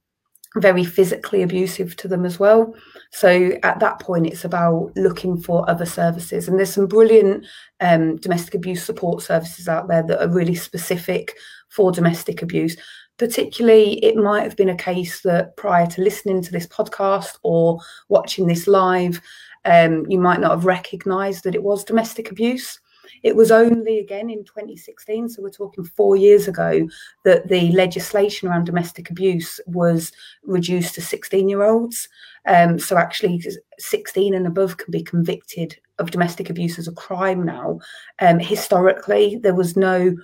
very 0.58 0.84
physically 0.84 1.44
abusive 1.44 1.96
to 1.96 2.08
them 2.08 2.26
as 2.26 2.40
well. 2.40 2.74
So 3.12 3.52
at 3.64 3.80
that 3.80 4.00
point, 4.00 4.28
it's 4.28 4.46
about 4.46 4.92
looking 4.96 5.40
for 5.40 5.70
other 5.70 5.86
services. 5.86 6.48
And 6.48 6.58
there's 6.58 6.74
some 6.74 6.88
brilliant 6.88 7.46
um, 7.82 8.18
domestic 8.18 8.56
abuse 8.56 8.84
support 8.84 9.22
services 9.22 9.68
out 9.68 9.88
there 9.88 10.04
that 10.04 10.24
are 10.24 10.30
really 10.30 10.56
specific 10.56 11.36
for 11.70 11.92
domestic 11.92 12.42
abuse. 12.42 12.76
Particularly, 13.18 14.04
it 14.04 14.16
might 14.16 14.44
have 14.44 14.56
been 14.56 14.70
a 14.70 14.76
case 14.76 15.22
that 15.22 15.56
prior 15.56 15.86
to 15.88 16.02
listening 16.02 16.42
to 16.42 16.52
this 16.52 16.68
podcast 16.68 17.38
or 17.44 17.80
watching 18.08 18.48
this 18.48 18.66
live, 18.66 19.22
um, 19.66 20.06
you 20.10 20.20
might 20.20 20.40
not 20.40 20.52
have 20.52 20.66
recognised 20.66 21.44
that 21.44 21.56
it 21.56 21.64
was 21.64 21.84
domestic 21.84 22.32
abuse. 22.32 22.80
It 23.24 23.36
was 23.36 23.52
only 23.52 24.00
again 24.00 24.30
in 24.30 24.44
2016, 24.44 25.30
so 25.30 25.42
we're 25.42 25.50
talking 25.50 25.84
four 25.84 26.16
years 26.16 26.48
ago, 26.48 26.88
that 27.26 27.48
the 27.48 27.72
legislation 27.72 28.48
around 28.48 28.66
domestic 28.66 29.10
abuse 29.10 29.60
was 29.66 30.12
reduced 30.44 30.96
to 30.96 31.02
16 31.02 31.50
year 31.50 31.64
olds. 31.64 32.08
Um, 32.48 32.80
so 32.80 32.98
actually, 32.98 33.44
16 33.78 34.34
and 34.34 34.48
above 34.48 34.78
can 34.78 34.92
be 34.92 35.04
convicted 35.04 35.78
of 36.00 36.12
domestic 36.12 36.50
abuse 36.50 36.80
as 36.80 36.88
a 36.88 36.94
crime 36.94 37.44
now. 37.44 37.80
Um, 38.20 38.40
historically, 38.40 39.38
there 39.38 39.56
was 39.56 39.76
no, 39.76 40.16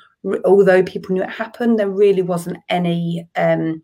although 0.45 0.83
people 0.83 1.13
knew 1.13 1.23
it 1.23 1.29
happened, 1.29 1.77
there 1.77 1.89
really 1.89 2.21
wasn't 2.21 2.57
any. 2.69 3.27
Um, 3.35 3.83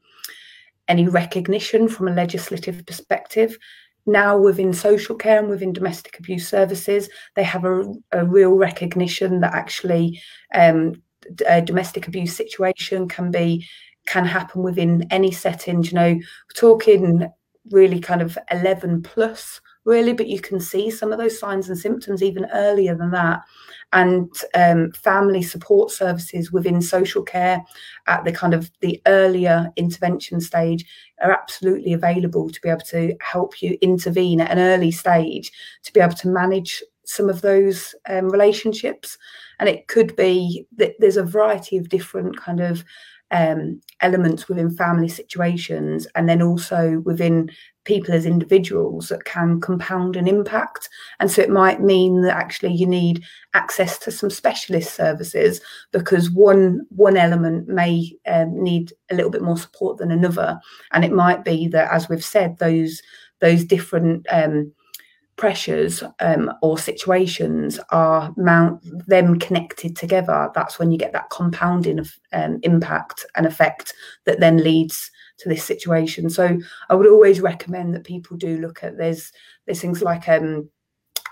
any 0.88 1.08
recognition 1.08 1.88
from 1.88 2.10
a 2.10 2.14
legislative 2.14 2.86
perspective 2.86 3.58
now 4.06 4.38
within 4.38 4.74
social 4.74 5.16
care 5.16 5.40
and 5.40 5.50
within 5.50 5.74
domestic 5.74 6.20
abuse 6.20 6.48
services, 6.48 7.10
they 7.36 7.44
have 7.44 7.66
a, 7.66 7.94
a 8.12 8.26
real 8.26 8.54
recognition 8.54 9.42
that 9.42 9.54
actually 9.54 10.22
um, 10.54 11.02
a 11.48 11.62
domestic 11.62 12.08
abuse 12.08 12.36
situation 12.36 13.08
can 13.08 13.32
be 13.32 13.68
can 14.08 14.26
happen 14.26 14.64
within 14.64 15.06
any 15.12 15.32
setting. 15.32 15.84
You 15.84 15.94
know, 15.94 16.20
talking 16.56 17.28
really 17.70 18.00
kind 18.00 18.22
of 18.22 18.38
11 18.52 19.04
plus 19.04 19.62
really, 19.86 20.14
but 20.14 20.28
you 20.28 20.40
can 20.40 20.60
see 20.60 20.90
some 20.90 21.12
of 21.12 21.18
those 21.18 21.40
signs 21.40 21.70
and 21.70 21.78
symptoms 21.78 22.22
even 22.22 22.46
earlier 22.54 22.96
than 22.96 23.12
that. 23.12 23.42
And 23.94 24.32
um, 24.54 24.92
family 24.94 25.42
support 25.42 25.92
services 25.92 26.52
within 26.52 26.82
social 26.82 27.24
care 27.24 27.62
at 28.08 28.24
the 28.24 28.32
kind 28.32 28.54
of 28.54 28.72
the 28.80 29.02
earlier 29.06 29.70
intervention 29.76 30.40
stage 30.40 30.86
are 31.22 31.32
absolutely 31.32 31.94
available 31.94 32.50
to 32.50 32.62
be 32.62 32.70
able 32.70 32.82
to 32.82 33.16
help 33.20 33.62
you 33.62 33.78
intervene 33.82 34.40
at 34.40 34.52
an 34.52 34.60
early 34.60 34.92
stage 34.92 35.52
to 35.84 35.92
be 35.92 36.00
able 36.00 36.16
to 36.16 36.30
manage 36.30 36.82
some 37.06 37.30
of 37.30 37.42
those 37.42 37.94
um, 38.08 38.30
relationships. 38.30 39.18
And 39.60 39.68
it 39.68 39.88
could 39.88 40.16
be 40.16 40.66
that 40.78 40.94
there's 41.00 41.18
a 41.18 41.24
variety 41.24 41.78
of 41.78 41.90
different 41.90 42.38
kind 42.38 42.62
of 42.62 42.86
um, 43.32 43.82
elements 44.02 44.48
within 44.48 44.76
family 44.76 45.08
situations 45.08 46.08
and 46.16 46.28
then 46.28 46.42
also 46.42 47.00
within 47.06 47.50
people 47.84 48.14
as 48.14 48.26
individuals 48.26 49.10
that 49.10 49.26
can 49.26 49.60
compound 49.60 50.16
an 50.16 50.28
impact. 50.28 50.90
And 51.20 51.32
so 51.32 51.42
it 51.42 51.50
might 51.50 51.82
mean 51.82 52.22
that 52.22 52.36
actually 52.36 52.74
you 52.74 52.86
need 52.86 53.24
access 53.54 53.98
to 54.00 54.12
some 54.12 54.30
specialist 54.30 54.94
services 54.94 55.62
because 55.92 56.30
one 56.30 56.86
one 56.90 57.18
element 57.18 57.68
may 57.68 58.12
um, 58.28 58.64
need 58.64 58.94
a 59.10 59.16
little 59.16 59.32
bit 59.32 59.42
more 59.42 59.58
support 59.58 59.98
than 59.98 60.12
another. 60.12 60.60
And 60.92 61.04
it 61.04 61.12
might 61.12 61.44
be 61.44 61.68
that, 61.70 61.92
as 61.92 62.10
we've 62.10 62.24
said, 62.24 62.58
those 62.60 63.02
those 63.40 63.66
different 63.66 64.28
um, 64.32 64.72
pressures 65.42 66.04
um, 66.20 66.52
or 66.62 66.78
situations 66.78 67.80
are 67.90 68.32
mount 68.38 68.80
them 69.08 69.40
connected 69.40 69.96
together 69.96 70.52
that's 70.54 70.78
when 70.78 70.92
you 70.92 71.00
get 71.00 71.14
that 71.14 71.32
compounding 71.32 71.98
of 71.98 72.14
um, 72.34 72.60
impact 72.62 73.26
and 73.36 73.48
effect 73.48 73.94
that 74.26 74.40
then 74.40 74.58
leads 74.58 75.10
to 75.42 75.50
this 75.50 75.64
situation 75.64 76.30
so 76.30 76.58
i 76.90 76.96
would 76.96 77.08
always 77.08 77.42
recommend 77.42 77.94
that 77.94 78.04
people 78.04 78.38
do 78.38 78.58
look 78.58 78.84
at 78.84 78.98
there's 78.98 79.32
there's 79.66 79.82
things 79.82 80.02
like 80.02 80.30
um 80.30 80.70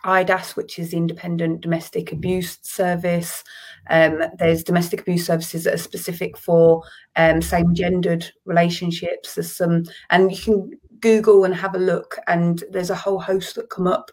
IDAS, 0.05 0.55
which 0.55 0.79
is 0.79 0.91
the 0.91 0.97
Independent 0.97 1.61
Domestic 1.61 2.11
Abuse 2.11 2.57
Service. 2.61 3.43
Um, 3.89 4.21
there's 4.37 4.63
domestic 4.63 5.01
abuse 5.01 5.25
services 5.25 5.63
that 5.63 5.73
are 5.73 5.77
specific 5.77 6.37
for 6.37 6.83
um, 7.15 7.41
same 7.41 7.73
gendered 7.73 8.25
relationships. 8.45 9.35
There's 9.35 9.51
some, 9.51 9.83
and 10.09 10.31
you 10.31 10.37
can 10.37 10.71
Google 11.01 11.43
and 11.43 11.55
have 11.55 11.75
a 11.75 11.79
look, 11.79 12.17
and 12.27 12.63
there's 12.71 12.89
a 12.89 12.95
whole 12.95 13.19
host 13.19 13.55
that 13.55 13.69
come 13.69 13.87
up. 13.87 14.11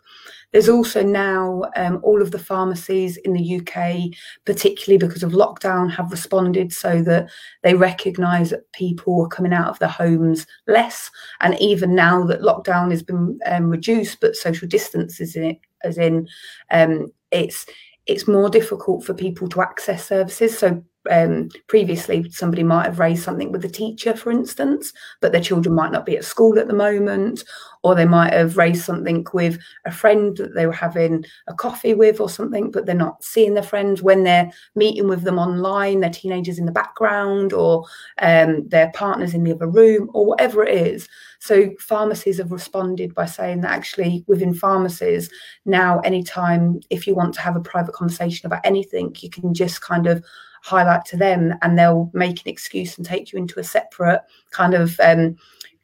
There's 0.53 0.68
also 0.68 1.03
now 1.03 1.64
um, 1.77 2.01
all 2.03 2.22
of 2.22 2.31
the 2.31 2.38
pharmacies 2.38 3.16
in 3.18 3.33
the 3.33 3.61
UK, 3.61 4.16
particularly 4.44 4.99
because 4.99 5.22
of 5.22 5.33
lockdown, 5.33 5.90
have 5.90 6.11
responded 6.11 6.72
so 6.72 7.03
that 7.03 7.29
they 7.62 7.75
recognise 7.75 8.51
that 8.51 8.70
people 8.72 9.22
are 9.22 9.29
coming 9.29 9.53
out 9.53 9.68
of 9.68 9.79
their 9.79 9.88
homes 9.88 10.46
less. 10.66 11.11
And 11.40 11.61
even 11.61 11.94
now 11.94 12.25
that 12.25 12.42
lockdown 12.42 12.90
has 12.90 13.03
been 13.03 13.38
um, 13.46 13.68
reduced, 13.68 14.20
but 14.20 14.37
social 14.37 14.68
distance 14.68 15.20
is 15.20 15.37
in 15.37 15.44
it, 15.44 15.59
as 15.83 15.99
in 15.99 16.29
um, 16.70 17.12
it's 17.31 17.66
it's 18.07 18.29
more 18.29 18.49
difficult 18.49 19.05
for 19.05 19.14
people 19.14 19.49
to 19.49 19.61
access 19.61 20.07
services. 20.07 20.57
So 20.57 20.83
um, 21.10 21.48
previously 21.66 22.30
somebody 22.30 22.62
might 22.62 22.86
have 22.86 22.98
raised 22.98 23.22
something 23.22 23.52
with 23.52 23.64
a 23.64 23.68
teacher, 23.68 24.14
for 24.16 24.30
instance, 24.30 24.92
but 25.20 25.32
their 25.32 25.40
children 25.40 25.74
might 25.74 25.92
not 25.92 26.06
be 26.06 26.16
at 26.16 26.24
school 26.24 26.58
at 26.58 26.68
the 26.68 26.74
moment, 26.74 27.44
or 27.82 27.94
they 27.94 28.04
might 28.04 28.32
have 28.32 28.56
raised 28.56 28.84
something 28.84 29.24
with 29.32 29.58
a 29.84 29.92
friend 29.92 30.36
that 30.38 30.54
they 30.54 30.66
were 30.66 30.72
having 30.72 31.24
a 31.46 31.54
coffee 31.54 31.94
with 31.94 32.20
or 32.20 32.28
something, 32.28 32.70
but 32.70 32.84
they're 32.84 32.94
not 32.94 33.22
seeing 33.22 33.54
their 33.54 33.62
friends 33.62 34.02
when 34.02 34.24
they're 34.24 34.50
meeting 34.74 35.06
with 35.06 35.22
them 35.22 35.38
online, 35.38 36.00
their 36.00 36.10
teenagers 36.10 36.58
in 36.58 36.66
the 36.66 36.72
background, 36.72 37.52
or 37.52 37.84
um, 38.18 38.66
their 38.68 38.90
partners 38.92 39.34
in 39.34 39.44
the 39.44 39.52
other 39.52 39.68
room, 39.68 40.10
or 40.14 40.26
whatever 40.26 40.64
it 40.64 40.74
is. 40.74 41.08
So 41.38 41.70
pharmacies 41.78 42.38
have 42.38 42.50
responded 42.50 43.14
by 43.14 43.26
saying 43.26 43.60
that 43.60 43.70
actually 43.70 44.24
within 44.26 44.52
pharmacies 44.52 45.30
now, 45.64 46.00
anytime 46.00 46.80
if 46.90 47.06
you 47.06 47.14
want 47.14 47.34
to 47.34 47.40
have 47.40 47.56
a 47.56 47.60
private 47.60 47.92
conversation 47.92 48.46
about 48.46 48.64
anything, 48.64 49.14
you 49.20 49.30
can 49.30 49.54
just 49.54 49.80
kind 49.80 50.06
of 50.06 50.24
highlight 50.62 51.04
to 51.06 51.16
them 51.16 51.54
and 51.62 51.78
they'll 51.78 52.10
make 52.12 52.40
an 52.42 52.48
excuse 52.48 52.96
and 52.96 53.06
take 53.06 53.32
you 53.32 53.38
into 53.38 53.60
a 53.60 53.64
separate 53.64 54.22
kind 54.50 54.74
of 54.74 54.98
um, 55.00 55.36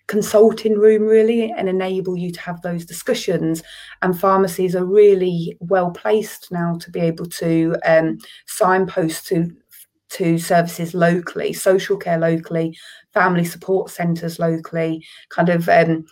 consulting 0.07 0.79
room 0.79 1.03
really 1.03 1.53
and 1.53 1.69
enable 1.69 2.17
you 2.17 2.31
to 2.31 2.41
have 2.41 2.61
those 2.63 2.85
discussions. 2.85 3.63
And 4.03 4.19
pharmacies 4.19 4.75
are 4.75 4.85
really 4.85 5.57
well 5.61 5.91
placed 5.91 6.51
now 6.51 6.77
to 6.81 6.91
be 6.91 7.01
able 7.01 7.27
to 7.27 7.77
um, 7.87 8.19
signpost 8.47 9.27
to 9.29 9.51
to 10.11 10.37
services 10.37 10.93
locally 10.93 11.55
social 11.55 11.97
care 11.97 12.19
locally 12.19 12.77
family 13.15 13.47
support 13.47 13.91
centres 13.91 14.39
locally 14.39 15.03
kind 15.31 15.49
of 15.49 15.67
um, 15.71 16.05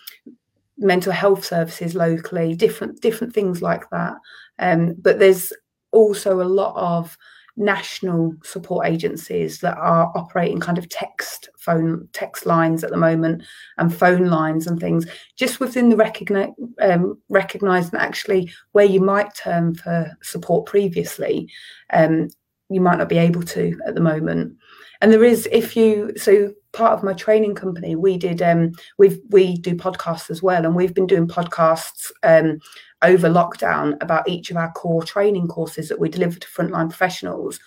mental 0.80 1.12
health 1.12 1.44
services 1.44 1.94
locally 1.94 2.54
different 2.54 3.00
different 3.02 3.32
things 3.32 3.60
like 3.62 3.88
that. 3.90 4.14
Um, 4.58 4.94
but 4.98 5.18
there's 5.18 5.52
also 5.92 6.40
a 6.40 6.44
lot 6.44 6.74
of 6.76 7.16
national 7.56 8.34
support 8.42 8.86
agencies 8.86 9.58
that 9.60 9.76
are 9.76 10.12
operating 10.14 10.60
kind 10.60 10.78
of 10.78 10.88
text 10.88 11.48
phone 11.58 12.08
text 12.12 12.46
lines 12.46 12.82
at 12.84 12.90
the 12.90 12.96
moment 12.96 13.42
and 13.76 13.94
phone 13.94 14.26
lines 14.26 14.66
and 14.66 14.80
things 14.80 15.06
just 15.36 15.60
within 15.60 15.88
the 15.88 15.96
recognize 15.96 16.50
um, 16.80 17.18
recognizing 17.28 17.98
actually 17.98 18.50
where 18.72 18.84
you 18.84 19.00
might 19.00 19.34
turn 19.34 19.74
for 19.74 20.10
support 20.22 20.66
previously 20.66 21.50
um, 21.92 22.28
you 22.70 22.80
might 22.80 22.98
not 22.98 23.08
be 23.08 23.18
able 23.18 23.42
to 23.42 23.78
at 23.86 23.94
the 23.94 24.00
moment. 24.00 24.56
And 25.02 25.12
there 25.12 25.24
is 25.24 25.48
if 25.50 25.76
you 25.76 26.12
so 26.16 26.52
part 26.72 26.92
of 26.92 27.02
my 27.02 27.12
training 27.12 27.54
company 27.54 27.96
we 27.96 28.16
did 28.16 28.40
um 28.40 28.70
we've 28.96 29.18
we 29.30 29.56
do 29.56 29.74
podcasts 29.74 30.30
as 30.30 30.40
well 30.40 30.64
and 30.64 30.76
we've 30.76 30.94
been 30.94 31.06
doing 31.06 31.26
podcasts 31.26 32.12
um 32.22 32.60
over 33.02 33.28
lockdown 33.28 33.96
about 34.02 34.28
each 34.28 34.50
of 34.50 34.56
our 34.56 34.70
core 34.72 35.02
training 35.02 35.48
courses 35.48 35.88
that 35.88 36.00
we 36.00 36.08
deliver 36.08 36.38
to 36.38 36.48
frontline 36.48 36.88
professionals. 36.88 37.60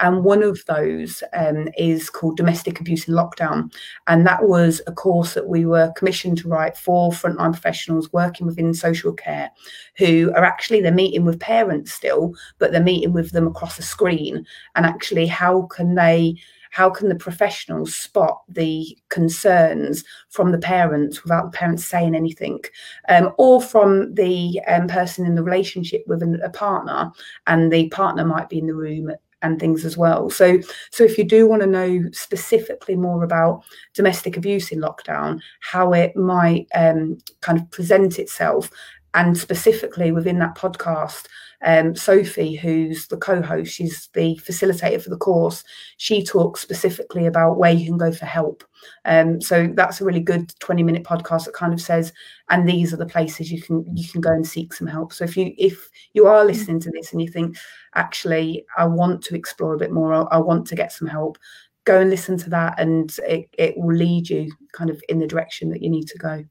And 0.00 0.24
one 0.24 0.42
of 0.42 0.64
those 0.64 1.22
um, 1.34 1.68
is 1.76 2.08
called 2.08 2.38
Domestic 2.38 2.80
Abuse 2.80 3.06
in 3.06 3.14
Lockdown. 3.14 3.70
And 4.06 4.26
that 4.26 4.44
was 4.44 4.80
a 4.86 4.92
course 4.92 5.34
that 5.34 5.46
we 5.46 5.66
were 5.66 5.92
commissioned 5.94 6.38
to 6.38 6.48
write 6.48 6.76
for 6.76 7.12
frontline 7.12 7.52
professionals 7.52 8.10
working 8.12 8.46
within 8.46 8.72
social 8.72 9.12
care 9.12 9.50
who 9.98 10.32
are 10.34 10.44
actually, 10.44 10.80
they're 10.80 10.90
meeting 10.90 11.26
with 11.26 11.38
parents 11.38 11.92
still, 11.92 12.34
but 12.58 12.72
they're 12.72 12.82
meeting 12.82 13.12
with 13.12 13.32
them 13.32 13.46
across 13.46 13.78
a 13.78 13.82
screen. 13.82 14.46
And 14.74 14.86
actually, 14.86 15.26
how 15.26 15.62
can 15.62 15.94
they 15.94 16.36
how 16.70 16.88
can 16.88 17.08
the 17.08 17.14
professionals 17.14 17.94
spot 17.94 18.42
the 18.48 18.96
concerns 19.08 20.04
from 20.28 20.52
the 20.52 20.58
parents 20.58 21.22
without 21.22 21.52
the 21.52 21.58
parents 21.58 21.84
saying 21.84 22.14
anything 22.14 22.60
um, 23.08 23.32
or 23.38 23.60
from 23.60 24.14
the 24.14 24.60
um, 24.66 24.88
person 24.88 25.26
in 25.26 25.34
the 25.34 25.42
relationship 25.42 26.02
with 26.06 26.22
an, 26.22 26.40
a 26.42 26.50
partner 26.50 27.10
and 27.46 27.72
the 27.72 27.88
partner 27.90 28.24
might 28.24 28.48
be 28.48 28.58
in 28.58 28.66
the 28.66 28.74
room 28.74 29.10
and 29.42 29.58
things 29.58 29.84
as 29.84 29.96
well. 29.96 30.28
So, 30.30 30.60
so 30.90 31.02
if 31.02 31.16
you 31.16 31.24
do 31.24 31.46
want 31.46 31.62
to 31.62 31.66
know 31.66 32.04
specifically 32.12 32.96
more 32.96 33.24
about 33.24 33.64
domestic 33.94 34.36
abuse 34.36 34.70
in 34.70 34.80
lockdown, 34.80 35.40
how 35.60 35.92
it 35.92 36.14
might 36.14 36.66
um, 36.74 37.18
kind 37.40 37.58
of 37.58 37.70
present 37.70 38.18
itself, 38.18 38.70
and 39.14 39.36
specifically 39.36 40.12
within 40.12 40.38
that 40.38 40.56
podcast, 40.56 41.26
um, 41.62 41.94
Sophie, 41.94 42.54
who's 42.54 43.06
the 43.08 43.16
co-host, 43.16 43.72
she's 43.72 44.08
the 44.14 44.40
facilitator 44.42 45.02
for 45.02 45.10
the 45.10 45.16
course. 45.16 45.62
She 45.98 46.24
talks 46.24 46.60
specifically 46.60 47.26
about 47.26 47.58
where 47.58 47.72
you 47.72 47.86
can 47.86 47.98
go 47.98 48.12
for 48.12 48.24
help. 48.24 48.64
Um, 49.04 49.40
so 49.40 49.68
that's 49.74 50.00
a 50.00 50.04
really 50.04 50.20
good 50.20 50.48
20-minute 50.60 51.04
podcast 51.04 51.44
that 51.44 51.54
kind 51.54 51.74
of 51.74 51.80
says, 51.80 52.12
and 52.48 52.68
these 52.68 52.94
are 52.94 52.96
the 52.96 53.06
places 53.06 53.52
you 53.52 53.60
can 53.60 53.84
you 53.94 54.08
can 54.08 54.20
go 54.20 54.30
and 54.30 54.46
seek 54.46 54.72
some 54.72 54.86
help. 54.86 55.12
So 55.12 55.24
if 55.24 55.36
you 55.36 55.52
if 55.58 55.90
you 56.14 56.26
are 56.26 56.44
listening 56.44 56.80
to 56.80 56.90
this 56.90 57.12
and 57.12 57.20
you 57.20 57.28
think, 57.28 57.56
actually, 57.94 58.64
I 58.78 58.86
want 58.86 59.22
to 59.24 59.36
explore 59.36 59.74
a 59.74 59.78
bit 59.78 59.92
more, 59.92 60.32
I 60.32 60.38
want 60.38 60.66
to 60.68 60.74
get 60.74 60.92
some 60.92 61.08
help, 61.08 61.36
go 61.84 62.00
and 62.00 62.08
listen 62.08 62.38
to 62.38 62.50
that, 62.50 62.80
and 62.80 63.14
it, 63.26 63.48
it 63.58 63.74
will 63.76 63.94
lead 63.94 64.30
you 64.30 64.50
kind 64.72 64.88
of 64.88 65.02
in 65.10 65.18
the 65.18 65.26
direction 65.26 65.68
that 65.70 65.82
you 65.82 65.90
need 65.90 66.08
to 66.08 66.18
go. 66.18 66.44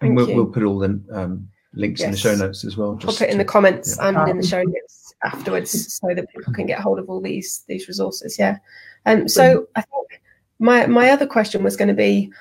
and 0.00 0.16
we'll, 0.16 0.34
we'll, 0.34 0.46
put 0.46 0.64
all 0.64 0.78
the 0.78 1.00
um, 1.12 1.48
links 1.78 2.00
yes. 2.00 2.06
in 2.06 2.12
the 2.12 2.18
show 2.18 2.34
notes 2.34 2.64
as 2.64 2.76
well. 2.76 2.90
I'll 2.90 3.06
put 3.06 3.22
it 3.22 3.30
in 3.30 3.38
the 3.38 3.44
comments 3.44 3.96
yeah. 3.98 4.08
and 4.08 4.30
in 4.30 4.36
the 4.38 4.46
show 4.46 4.62
notes 4.62 5.14
afterwards 5.24 5.94
so 5.94 6.14
that 6.14 6.28
people 6.30 6.52
can 6.52 6.66
get 6.66 6.80
hold 6.80 6.98
of 6.98 7.08
all 7.08 7.20
these 7.20 7.64
these 7.68 7.88
resources. 7.88 8.38
Yeah. 8.38 8.58
And 9.04 9.22
um, 9.22 9.28
so 9.28 9.68
I 9.76 9.82
think 9.82 10.20
my 10.58 10.86
my 10.86 11.10
other 11.10 11.26
question 11.26 11.62
was 11.62 11.76
going 11.76 11.88
to 11.88 11.94
be, 11.94 12.32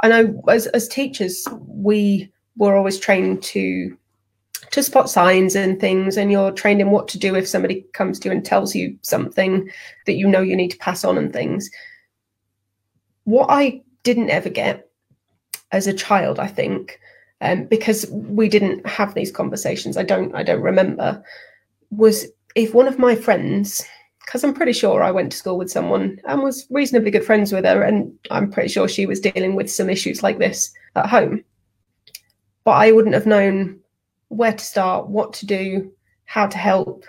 I 0.00 0.08
know 0.08 0.42
as 0.48 0.66
as 0.68 0.88
teachers 0.88 1.46
we 1.66 2.32
were 2.56 2.74
always 2.74 2.98
trained 2.98 3.42
to 3.42 3.96
to 4.70 4.82
spot 4.82 5.10
signs 5.10 5.54
and 5.54 5.78
things 5.78 6.16
and 6.16 6.32
you're 6.32 6.50
trained 6.52 6.80
in 6.80 6.90
what 6.90 7.08
to 7.08 7.18
do 7.18 7.34
if 7.34 7.46
somebody 7.46 7.84
comes 7.92 8.18
to 8.18 8.28
you 8.28 8.32
and 8.32 8.44
tells 8.44 8.74
you 8.74 8.96
something 9.02 9.68
that 10.06 10.14
you 10.14 10.26
know 10.26 10.40
you 10.40 10.56
need 10.56 10.70
to 10.70 10.78
pass 10.78 11.04
on 11.04 11.18
and 11.18 11.32
things 11.32 11.70
what 13.24 13.46
i 13.50 13.80
didn't 14.02 14.30
ever 14.30 14.48
get 14.48 14.88
as 15.72 15.86
a 15.86 15.92
child 15.92 16.38
i 16.38 16.46
think 16.46 16.98
um, 17.42 17.64
because 17.64 18.06
we 18.10 18.48
didn't 18.48 18.86
have 18.86 19.14
these 19.14 19.30
conversations. 19.30 19.96
I 19.96 20.04
don't 20.04 20.34
I 20.34 20.42
don't 20.42 20.62
remember. 20.62 21.22
Was 21.90 22.26
if 22.54 22.72
one 22.72 22.88
of 22.88 22.98
my 22.98 23.14
friends, 23.14 23.84
because 24.20 24.44
I'm 24.44 24.54
pretty 24.54 24.72
sure 24.72 25.02
I 25.02 25.10
went 25.10 25.32
to 25.32 25.38
school 25.38 25.58
with 25.58 25.70
someone 25.70 26.18
and 26.24 26.42
was 26.42 26.66
reasonably 26.70 27.10
good 27.10 27.24
friends 27.24 27.52
with 27.52 27.64
her, 27.64 27.82
and 27.82 28.16
I'm 28.30 28.50
pretty 28.50 28.68
sure 28.68 28.88
she 28.88 29.06
was 29.06 29.20
dealing 29.20 29.56
with 29.56 29.70
some 29.70 29.90
issues 29.90 30.22
like 30.22 30.38
this 30.38 30.72
at 30.94 31.06
home. 31.06 31.44
But 32.64 32.72
I 32.72 32.92
wouldn't 32.92 33.14
have 33.14 33.26
known 33.26 33.80
where 34.28 34.52
to 34.52 34.64
start, 34.64 35.08
what 35.08 35.32
to 35.34 35.46
do, 35.46 35.92
how 36.24 36.46
to 36.46 36.56
help, 36.56 37.04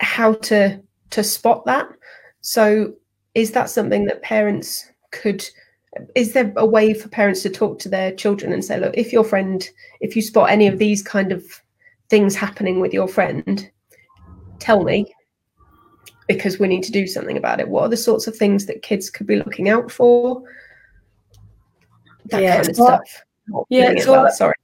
how 0.00 0.34
to 0.34 0.80
to 1.10 1.24
spot 1.24 1.64
that. 1.66 1.88
So 2.40 2.94
is 3.34 3.50
that 3.52 3.68
something 3.68 4.04
that 4.06 4.22
parents 4.22 4.88
could 5.10 5.44
is 6.14 6.32
there 6.32 6.52
a 6.56 6.66
way 6.66 6.94
for 6.94 7.08
parents 7.08 7.42
to 7.42 7.50
talk 7.50 7.78
to 7.78 7.88
their 7.88 8.12
children 8.14 8.52
and 8.52 8.64
say 8.64 8.78
look 8.78 8.94
if 8.96 9.12
your 9.12 9.24
friend 9.24 9.68
if 10.00 10.14
you 10.14 10.22
spot 10.22 10.50
any 10.50 10.68
of 10.68 10.78
these 10.78 11.02
kind 11.02 11.32
of 11.32 11.44
things 12.08 12.36
happening 12.36 12.80
with 12.80 12.92
your 12.92 13.08
friend 13.08 13.70
tell 14.60 14.84
me 14.84 15.12
because 16.28 16.60
we 16.60 16.68
need 16.68 16.84
to 16.84 16.92
do 16.92 17.08
something 17.08 17.36
about 17.36 17.58
it. 17.58 17.68
What 17.68 17.82
are 17.82 17.88
the 17.88 17.96
sorts 17.96 18.28
of 18.28 18.36
things 18.36 18.66
that 18.66 18.82
kids 18.82 19.10
could 19.10 19.26
be 19.26 19.36
looking 19.36 19.68
out 19.68 19.90
for? 19.90 20.42
That 22.26 22.42
yeah, 22.42 22.56
kind 22.56 22.68
of 22.68 22.74
stuff. 22.76 23.24
yeah 23.68 23.94
well, 24.06 24.30
sorry 24.30 24.54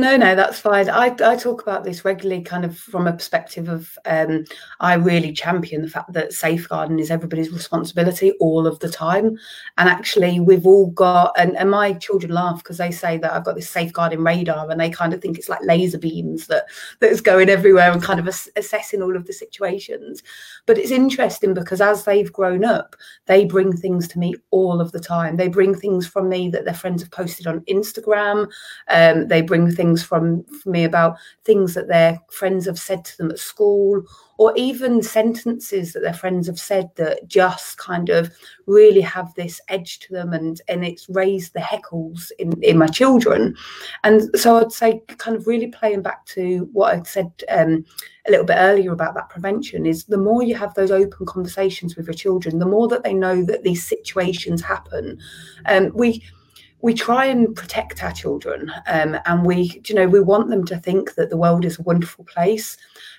no, 0.00 0.16
no, 0.16 0.34
that's 0.34 0.58
fine. 0.58 0.88
I, 0.88 1.14
I 1.22 1.36
talk 1.36 1.62
about 1.62 1.84
this 1.84 2.04
regularly, 2.04 2.42
kind 2.42 2.64
of 2.64 2.78
from 2.78 3.06
a 3.06 3.12
perspective 3.12 3.68
of 3.68 3.98
um, 4.06 4.44
I 4.80 4.94
really 4.94 5.32
champion 5.32 5.82
the 5.82 5.88
fact 5.88 6.12
that 6.14 6.32
safeguarding 6.32 6.98
is 6.98 7.10
everybody's 7.10 7.50
responsibility 7.50 8.32
all 8.40 8.66
of 8.66 8.78
the 8.80 8.88
time. 8.88 9.38
And 9.76 9.88
actually, 9.88 10.40
we've 10.40 10.66
all 10.66 10.86
got, 10.86 11.34
and, 11.38 11.56
and 11.58 11.70
my 11.70 11.92
children 11.92 12.32
laugh 12.32 12.62
because 12.62 12.78
they 12.78 12.90
say 12.90 13.18
that 13.18 13.32
I've 13.32 13.44
got 13.44 13.54
this 13.54 13.68
safeguarding 13.68 14.24
radar 14.24 14.70
and 14.70 14.80
they 14.80 14.88
kind 14.88 15.12
of 15.12 15.20
think 15.20 15.38
it's 15.38 15.48
like 15.48 15.60
laser 15.62 15.98
beams 15.98 16.46
that 16.46 16.64
that's 17.00 17.20
going 17.20 17.48
everywhere 17.48 17.92
and 17.92 18.02
kind 18.02 18.18
of 18.18 18.26
ass- 18.26 18.48
assessing 18.56 19.02
all 19.02 19.16
of 19.16 19.26
the 19.26 19.32
situations. 19.32 20.22
But 20.66 20.78
it's 20.78 20.90
interesting 20.90 21.52
because 21.52 21.80
as 21.80 22.04
they've 22.04 22.32
grown 22.32 22.64
up, 22.64 22.96
they 23.26 23.44
bring 23.44 23.76
things 23.76 24.08
to 24.08 24.18
me 24.18 24.34
all 24.50 24.80
of 24.80 24.92
the 24.92 25.00
time. 25.00 25.36
They 25.36 25.48
bring 25.48 25.74
things 25.74 26.06
from 26.06 26.28
me 26.28 26.48
that 26.50 26.64
their 26.64 26.74
friends 26.74 27.02
have 27.02 27.10
posted 27.10 27.46
on 27.46 27.60
Instagram. 27.62 28.48
Um, 28.88 29.28
they 29.28 29.42
bring 29.42 29.70
things 29.70 29.89
things 29.90 30.02
from, 30.02 30.44
from 30.44 30.72
me 30.72 30.84
about 30.84 31.16
things 31.44 31.74
that 31.74 31.88
their 31.88 32.20
friends 32.30 32.66
have 32.66 32.78
said 32.78 33.04
to 33.04 33.16
them 33.18 33.30
at 33.30 33.38
school 33.38 34.02
or 34.38 34.54
even 34.56 35.02
sentences 35.02 35.92
that 35.92 36.00
their 36.00 36.14
friends 36.14 36.46
have 36.46 36.58
said 36.58 36.88
that 36.96 37.26
just 37.26 37.76
kind 37.76 38.08
of 38.08 38.32
really 38.66 39.00
have 39.00 39.34
this 39.34 39.60
edge 39.68 39.98
to 39.98 40.12
them 40.12 40.32
and 40.32 40.62
and 40.68 40.84
it's 40.84 41.08
raised 41.10 41.52
the 41.52 41.60
heckles 41.60 42.30
in 42.38 42.52
in 42.62 42.78
my 42.78 42.86
children. 42.86 43.54
And 44.04 44.30
so 44.34 44.58
i'd 44.58 44.72
say 44.72 45.02
kind 45.18 45.36
of 45.36 45.46
really 45.46 45.66
playing 45.66 46.02
back 46.02 46.24
to 46.26 46.68
what 46.72 46.94
i 46.94 47.02
said 47.02 47.30
um, 47.50 47.84
a 48.26 48.30
little 48.30 48.46
bit 48.46 48.56
earlier 48.58 48.92
about 48.92 49.14
that 49.14 49.28
prevention 49.28 49.86
is 49.86 50.04
the 50.04 50.16
more 50.16 50.42
you 50.42 50.54
have 50.54 50.74
those 50.74 50.90
open 50.90 51.26
conversations 51.26 51.96
with 51.96 52.06
your 52.06 52.14
children 52.14 52.58
the 52.58 52.66
more 52.66 52.88
that 52.88 53.02
they 53.02 53.14
know 53.14 53.42
that 53.44 53.62
these 53.62 53.86
situations 53.86 54.62
happen. 54.62 55.18
Um, 55.66 55.90
we 55.94 56.22
we 56.82 56.94
try 56.94 57.26
and 57.26 57.54
protect 57.54 58.02
our 58.02 58.12
children 58.12 58.72
um, 58.86 59.18
and 59.26 59.44
we 59.44 59.80
you 59.86 59.94
know 59.94 60.08
we 60.08 60.20
want 60.20 60.48
them 60.48 60.64
to 60.64 60.78
think 60.78 61.14
that 61.14 61.30
the 61.30 61.36
world 61.36 61.64
is 61.64 61.78
a 61.78 61.82
wonderful 61.82 62.24
place. 62.24 62.76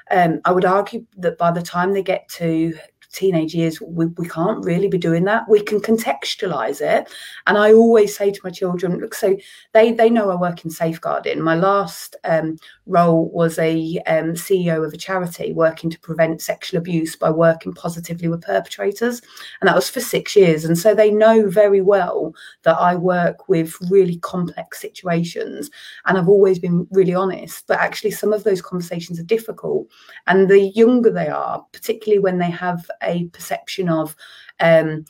Um, 0.10 0.42
I 0.46 0.52
would 0.52 0.66
argue 0.66 1.06
that 1.18 1.38
by 1.38 1.52
the 1.52 1.62
time 1.62 1.94
they 1.94 2.04
get 2.04 2.28
to 2.30 2.74
teenage 3.12 3.54
years, 3.54 3.82
we, 3.82 4.06
we 4.08 4.28
can't 4.28 4.64
really 4.64 4.88
be 4.88 4.98
doing 4.98 5.24
that. 5.26 5.48
We 5.50 5.62
can 5.62 5.80
contextualize 5.80 6.82
it. 6.82 7.12
And 7.48 7.58
I 7.58 7.74
always 7.74 8.16
say 8.16 8.32
to 8.32 8.40
my 8.44 8.50
children, 8.50 9.00
look, 9.00 9.14
so 9.14 9.38
they, 9.74 9.92
they 9.92 10.10
know 10.10 10.30
I 10.30 10.36
work 10.36 10.64
in 10.64 10.72
safeguarding. 10.72 11.42
My 11.42 11.56
last 11.56 12.16
um, 12.24 12.58
role 12.86 13.30
was 13.30 13.58
a 13.60 14.00
um, 14.08 14.34
CEO 14.34 14.86
of 14.86 14.94
a 14.94 14.98
charity 14.98 15.54
working 15.54 15.90
to 15.90 16.00
prevent 16.00 16.42
sexual 16.42 16.78
abuse 16.78 17.16
by 17.16 17.30
working 17.30 17.74
positively 17.74 18.28
with 18.28 18.42
perpetrators. 18.42 19.22
And 19.60 19.68
that 19.68 19.76
was 19.76 19.90
for 19.90 20.00
six 20.00 20.36
years. 20.36 20.66
And 20.66 20.78
so 20.78 20.96
they 20.96 21.12
know 21.12 21.50
very 21.50 21.82
well 21.82 22.34
that 22.64 22.78
I 22.78 22.96
work 22.96 23.50
with 23.50 23.76
really 23.90 24.18
complex 24.18 24.80
situations. 24.80 25.70
And 26.06 26.18
I've 26.18 26.30
always 26.30 26.60
been 26.60 26.88
really 26.92 27.14
honest. 27.14 27.68
But 27.68 27.80
actually, 27.80 28.12
some 28.12 28.34
of 28.34 28.44
those 28.44 28.62
conversations 28.62 29.20
are 29.20 29.24
difficult. 29.24 29.88
And 30.28 30.50
the 30.50 30.68
younger 30.70 31.12
they 31.12 31.28
are, 31.28 31.66
particularly 31.72 32.20
when 32.20 32.38
they 32.38 32.50
have 32.50 32.90
a 33.04 33.26
perception 33.26 33.90
of 33.90 34.16
um, 34.60 35.06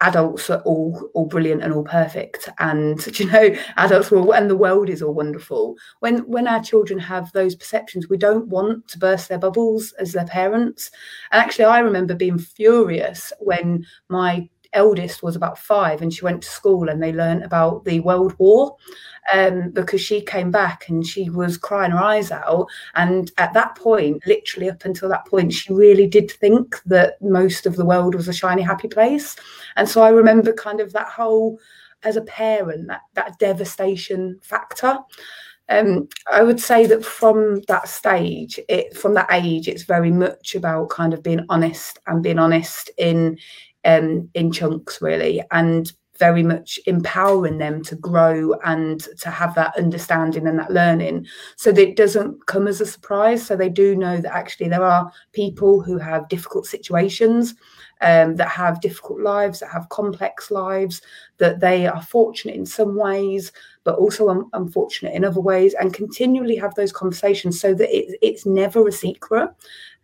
adults 0.00 0.50
are 0.50 0.60
all 0.62 1.10
all 1.14 1.26
brilliant 1.26 1.62
and 1.62 1.72
all 1.72 1.84
perfect 1.84 2.48
and 2.58 3.06
you 3.18 3.26
know 3.26 3.54
adults 3.76 4.10
will 4.10 4.32
and 4.32 4.50
the 4.50 4.56
world 4.56 4.88
is 4.90 5.02
all 5.02 5.14
wonderful. 5.14 5.76
When 6.00 6.18
when 6.20 6.46
our 6.46 6.62
children 6.62 6.98
have 6.98 7.32
those 7.32 7.54
perceptions 7.54 8.08
we 8.08 8.16
don't 8.16 8.48
want 8.48 8.88
to 8.88 8.98
burst 8.98 9.28
their 9.28 9.38
bubbles 9.38 9.92
as 9.92 10.12
their 10.12 10.26
parents. 10.26 10.90
And 11.32 11.42
actually 11.42 11.66
i 11.66 11.78
remember 11.78 12.14
being 12.14 12.38
furious 12.38 13.32
when 13.40 13.86
my 14.08 14.48
eldest 14.74 15.22
was 15.22 15.36
about 15.36 15.58
five 15.58 16.02
and 16.02 16.12
she 16.12 16.24
went 16.24 16.42
to 16.42 16.48
school 16.48 16.88
and 16.88 17.02
they 17.02 17.12
learned 17.12 17.42
about 17.42 17.84
the 17.84 18.00
world 18.00 18.34
war 18.38 18.76
um, 19.32 19.70
because 19.70 20.00
she 20.00 20.20
came 20.20 20.50
back 20.50 20.88
and 20.88 21.06
she 21.06 21.30
was 21.30 21.56
crying 21.56 21.92
her 21.92 22.02
eyes 22.02 22.30
out. 22.30 22.66
And 22.94 23.30
at 23.38 23.54
that 23.54 23.76
point, 23.76 24.26
literally 24.26 24.68
up 24.68 24.84
until 24.84 25.08
that 25.08 25.26
point, 25.26 25.52
she 25.52 25.72
really 25.72 26.06
did 26.06 26.30
think 26.30 26.80
that 26.86 27.20
most 27.22 27.66
of 27.66 27.76
the 27.76 27.84
world 27.84 28.14
was 28.14 28.28
a 28.28 28.32
shiny, 28.32 28.62
happy 28.62 28.88
place. 28.88 29.36
And 29.76 29.88
so 29.88 30.02
I 30.02 30.10
remember 30.10 30.52
kind 30.52 30.80
of 30.80 30.92
that 30.92 31.08
whole, 31.08 31.58
as 32.02 32.16
a 32.16 32.22
parent, 32.22 32.88
that, 32.88 33.02
that 33.14 33.38
devastation 33.38 34.38
factor. 34.42 34.98
Um, 35.70 36.08
I 36.30 36.42
would 36.42 36.60
say 36.60 36.84
that 36.86 37.02
from 37.02 37.62
that 37.68 37.88
stage, 37.88 38.60
it 38.68 38.94
from 38.94 39.14
that 39.14 39.28
age, 39.30 39.66
it's 39.66 39.84
very 39.84 40.10
much 40.10 40.54
about 40.54 40.90
kind 40.90 41.14
of 41.14 41.22
being 41.22 41.46
honest 41.48 41.98
and 42.06 42.22
being 42.22 42.38
honest 42.38 42.90
in 42.98 43.38
um, 43.84 44.28
in 44.34 44.52
chunks, 44.52 45.00
really, 45.00 45.42
and 45.50 45.92
very 46.18 46.44
much 46.44 46.78
empowering 46.86 47.58
them 47.58 47.82
to 47.82 47.96
grow 47.96 48.54
and 48.64 49.00
to 49.18 49.30
have 49.30 49.54
that 49.56 49.76
understanding 49.76 50.46
and 50.46 50.58
that 50.58 50.70
learning. 50.70 51.26
So 51.56 51.72
that 51.72 51.88
it 51.88 51.96
doesn't 51.96 52.46
come 52.46 52.68
as 52.68 52.80
a 52.80 52.86
surprise. 52.86 53.44
So 53.44 53.56
they 53.56 53.68
do 53.68 53.96
know 53.96 54.20
that 54.20 54.34
actually 54.34 54.68
there 54.68 54.84
are 54.84 55.10
people 55.32 55.82
who 55.82 55.98
have 55.98 56.28
difficult 56.28 56.66
situations 56.66 57.54
um, 58.00 58.36
that 58.36 58.48
have 58.48 58.80
difficult 58.80 59.20
lives 59.20 59.60
that 59.60 59.70
have 59.70 59.88
complex 59.88 60.50
lives 60.50 61.00
that 61.38 61.60
they 61.60 61.86
are 61.86 62.02
fortunate 62.02 62.56
in 62.56 62.66
some 62.66 62.96
ways 62.96 63.50
but 63.84 63.96
also 63.96 64.28
un- 64.28 64.48
unfortunate 64.52 65.14
in 65.14 65.24
other 65.24 65.40
ways 65.40 65.74
and 65.74 65.94
continually 65.94 66.56
have 66.56 66.74
those 66.74 66.92
conversations 66.92 67.60
so 67.60 67.74
that 67.74 67.94
it, 67.96 68.18
it's 68.20 68.46
never 68.46 68.86
a 68.86 68.92
secret. 68.92 69.50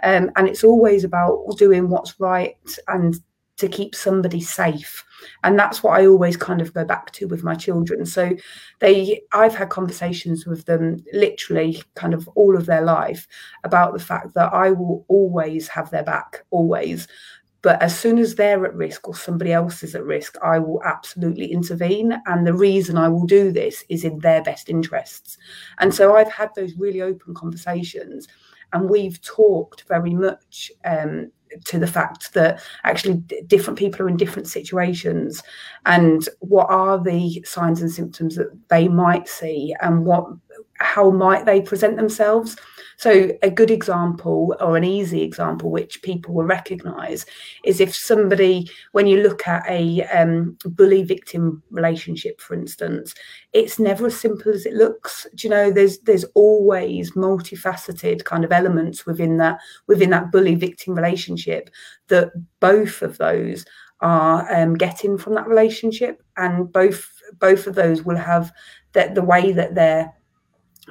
Um, 0.02 0.30
and 0.36 0.48
it's 0.48 0.64
always 0.64 1.04
about 1.04 1.44
doing 1.58 1.88
what's 1.88 2.18
right 2.18 2.56
and 2.88 3.20
to 3.60 3.68
keep 3.68 3.94
somebody 3.94 4.40
safe. 4.40 5.04
And 5.44 5.58
that's 5.58 5.82
what 5.82 6.00
i 6.00 6.06
always 6.06 6.36
kind 6.36 6.60
of 6.60 6.72
go 6.72 6.84
back 6.84 7.12
to 7.12 7.26
with 7.28 7.44
my 7.44 7.54
children. 7.54 8.06
So 8.06 8.36
they 8.80 9.20
i've 9.32 9.54
had 9.54 9.68
conversations 9.68 10.46
with 10.46 10.64
them 10.64 11.04
literally 11.12 11.82
kind 11.94 12.14
of 12.14 12.28
all 12.34 12.56
of 12.56 12.66
their 12.66 12.82
life 12.82 13.28
about 13.64 13.92
the 13.92 13.98
fact 13.98 14.34
that 14.34 14.52
i 14.52 14.70
will 14.70 15.04
always 15.08 15.68
have 15.68 15.90
their 15.90 16.04
back 16.04 16.44
always. 16.50 17.06
But 17.62 17.82
as 17.82 17.98
soon 17.98 18.18
as 18.18 18.36
they're 18.36 18.64
at 18.64 18.74
risk 18.74 19.06
or 19.06 19.14
somebody 19.14 19.52
else 19.52 19.82
is 19.82 19.94
at 19.94 20.04
risk 20.04 20.36
i 20.42 20.58
will 20.58 20.82
absolutely 20.84 21.52
intervene. 21.52 22.18
And 22.26 22.46
the 22.46 22.54
reason 22.54 22.96
i 22.96 23.08
will 23.08 23.26
do 23.26 23.52
this 23.52 23.84
is 23.90 24.04
in 24.04 24.18
their 24.20 24.42
best 24.42 24.70
interests. 24.70 25.36
And 25.78 25.94
so 25.94 26.16
i've 26.16 26.32
had 26.32 26.50
those 26.56 26.74
really 26.76 27.02
open 27.02 27.34
conversations 27.34 28.26
and 28.72 28.88
we've 28.88 29.20
talked 29.22 29.84
very 29.88 30.14
much 30.14 30.70
um, 30.84 31.30
to 31.64 31.78
the 31.78 31.86
fact 31.86 32.32
that 32.34 32.60
actually 32.84 33.14
different 33.46 33.78
people 33.78 34.02
are 34.02 34.08
in 34.08 34.16
different 34.16 34.48
situations 34.48 35.42
and 35.86 36.28
what 36.40 36.68
are 36.70 37.02
the 37.02 37.42
signs 37.44 37.80
and 37.82 37.90
symptoms 37.90 38.36
that 38.36 38.50
they 38.68 38.88
might 38.88 39.28
see 39.28 39.74
and 39.80 40.04
what 40.04 40.26
how 40.80 41.10
might 41.10 41.44
they 41.46 41.60
present 41.60 41.96
themselves. 41.96 42.56
So 42.96 43.30
a 43.42 43.50
good 43.50 43.70
example 43.70 44.54
or 44.60 44.76
an 44.76 44.84
easy 44.84 45.22
example 45.22 45.70
which 45.70 46.02
people 46.02 46.34
will 46.34 46.44
recognize 46.44 47.24
is 47.64 47.80
if 47.80 47.94
somebody 47.94 48.68
when 48.92 49.06
you 49.06 49.22
look 49.22 49.48
at 49.48 49.64
a 49.66 50.02
um, 50.04 50.58
bully 50.66 51.02
victim 51.02 51.62
relationship 51.70 52.42
for 52.42 52.52
instance 52.52 53.14
it's 53.54 53.78
never 53.78 54.06
as 54.06 54.20
simple 54.20 54.52
as 54.52 54.66
it 54.66 54.74
looks. 54.74 55.26
Do 55.34 55.48
you 55.48 55.50
know 55.50 55.70
there's 55.70 55.98
there's 56.00 56.24
always 56.34 57.12
multifaceted 57.12 58.24
kind 58.24 58.44
of 58.44 58.52
elements 58.52 59.06
within 59.06 59.38
that 59.38 59.60
within 59.86 60.10
that 60.10 60.30
bully 60.30 60.54
victim 60.54 60.94
relationship 60.94 61.70
that 62.08 62.32
both 62.60 63.00
of 63.00 63.16
those 63.16 63.64
are 64.02 64.50
um, 64.54 64.74
getting 64.74 65.16
from 65.16 65.34
that 65.34 65.48
relationship 65.48 66.22
and 66.36 66.70
both 66.72 67.10
both 67.38 67.66
of 67.66 67.74
those 67.74 68.02
will 68.02 68.16
have 68.16 68.52
that 68.92 69.14
the 69.14 69.22
way 69.22 69.52
that 69.52 69.74
they're 69.74 70.12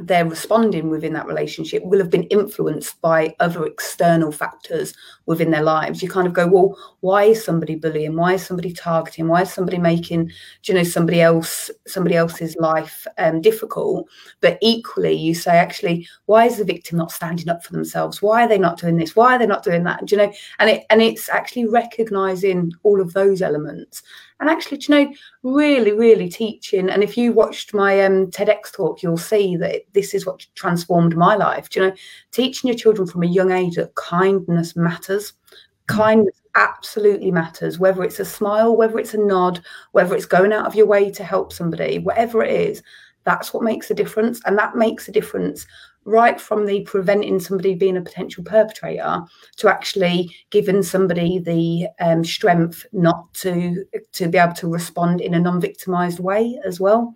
they're 0.02 0.26
responding 0.26 0.89
within 0.89 1.14
that 1.14 1.28
relationship 1.28 1.84
will 1.84 2.00
have 2.00 2.10
been 2.10 2.24
influenced 2.26 3.00
by 3.02 3.36
other 3.39 3.66
external 3.66 4.32
factors 4.32 4.93
within 5.26 5.52
their 5.52 5.64
lives. 5.64 6.02
You 6.02 6.10
kind 6.10 6.28
of 6.28 6.34
go, 6.34 6.47
well, 6.47 6.78
why 7.02 7.26
is 7.26 7.43
somebody 7.43 7.76
bullying? 7.76 8.16
Why 8.16 8.34
is 8.34 8.45
somebody 8.45 8.74
targeting? 8.74 9.28
Why 9.28 9.41
is 9.43 9.54
somebody 9.54 9.78
making, 9.78 10.28
Do 10.28 10.72
you 10.72 10.74
know, 10.74 10.84
somebody 10.84 11.22
else, 11.22 11.70
somebody 11.88 12.16
else's 12.16 12.56
life 12.58 13.06
um, 13.18 13.41
difficult? 13.41 14.08
But 14.41 14.58
equally, 14.62 15.14
you 15.14 15.36
say, 15.36 15.58
actually, 15.58 16.08
why 16.26 16.45
is 16.45 16.58
the 16.58 16.66
victim 16.66 16.97
not 16.97 17.12
standing 17.12 17.50
up 17.50 17.64
for 17.64 17.74
themselves? 17.74 18.22
Why 18.22 18.45
are 18.45 18.47
they 18.47 18.58
not 18.58 18.80
doing 18.80 18.97
this? 18.97 19.16
Why 19.16 19.36
are 19.36 19.39
they 19.39 19.47
not 19.47 19.64
doing 19.64 19.84
that? 19.84 20.06
Do 20.06 20.16
you 20.16 20.22
know, 20.22 20.34
and 20.60 20.70
it 20.70 20.86
and 20.89 21.02
it's 21.02 21.30
actually 21.30 21.68
recognizing 21.68 22.72
all 22.84 23.02
of 23.02 23.14
those 23.14 23.41
elements 23.41 24.04
and 24.40 24.50
actually, 24.50 24.80
you 24.82 24.96
know, 24.96 25.14
really, 25.44 25.92
really 25.92 26.30
teaching. 26.30 26.90
And 26.90 27.04
if 27.04 27.18
you 27.18 27.34
watched 27.34 27.74
my 27.74 28.02
um, 28.02 28.28
TEDx 28.28 28.72
talk, 28.72 29.04
you'll 29.04 29.18
see 29.18 29.58
that 29.58 29.82
this 29.94 30.14
is 30.14 30.26
what 30.26 30.46
transformed 30.56 31.18
my 31.18 31.36
life. 31.36 31.70
Do 31.70 31.80
you 31.80 31.88
know, 31.88 31.96
teaching 32.32 32.70
your 32.70 32.78
children 32.78 33.08
from 33.08 33.24
a 33.24 33.28
young 33.28 33.52
age 33.52 33.76
that 33.76 33.96
kindness 33.96 34.76
matters. 34.76 35.34
Kindness 35.88 36.42
absolutely 36.56 37.32
matters, 37.32 37.80
whether 37.80 38.04
it's 38.04 38.20
a 38.20 38.26
smile, 38.26 38.76
whether 38.76 39.00
it's 39.00 39.14
a 39.14 39.18
nod, 39.18 39.60
whether 39.92 40.16
it's 40.16 40.26
going 40.26 40.54
out 40.54 40.66
of 40.66 40.76
your 40.76 40.86
way 40.86 41.10
to 41.12 41.24
help 41.24 41.52
somebody, 41.52 42.00
whatever 42.00 42.44
it 42.44 42.54
is, 42.54 42.82
that's 43.26 43.54
what 43.54 43.64
makes 43.64 43.92
a 43.92 43.96
difference. 43.96 44.42
And 44.46 44.58
that 44.58 44.76
makes 44.76 45.08
a 45.08 45.12
difference 45.12 45.66
right 46.06 46.39
from 46.39 46.66
the 46.66 46.82
preventing 46.82 47.39
somebody 47.39 47.76
being 47.76 47.97
a 47.97 48.02
potential 48.02 48.43
perpetrator 48.43 49.22
to 49.58 49.70
actually 49.70 50.36
giving 50.50 50.82
somebody 50.82 51.39
the 51.39 51.88
um, 52.04 52.24
strength 52.24 52.86
not 52.91 53.32
to 53.34 53.86
to 54.14 54.28
be 54.28 54.38
able 54.38 54.54
to 54.54 54.72
respond 54.72 55.22
in 55.22 55.34
a 55.34 55.39
non-victimized 55.39 56.20
way 56.20 56.60
as 56.66 56.80
well. 56.80 57.16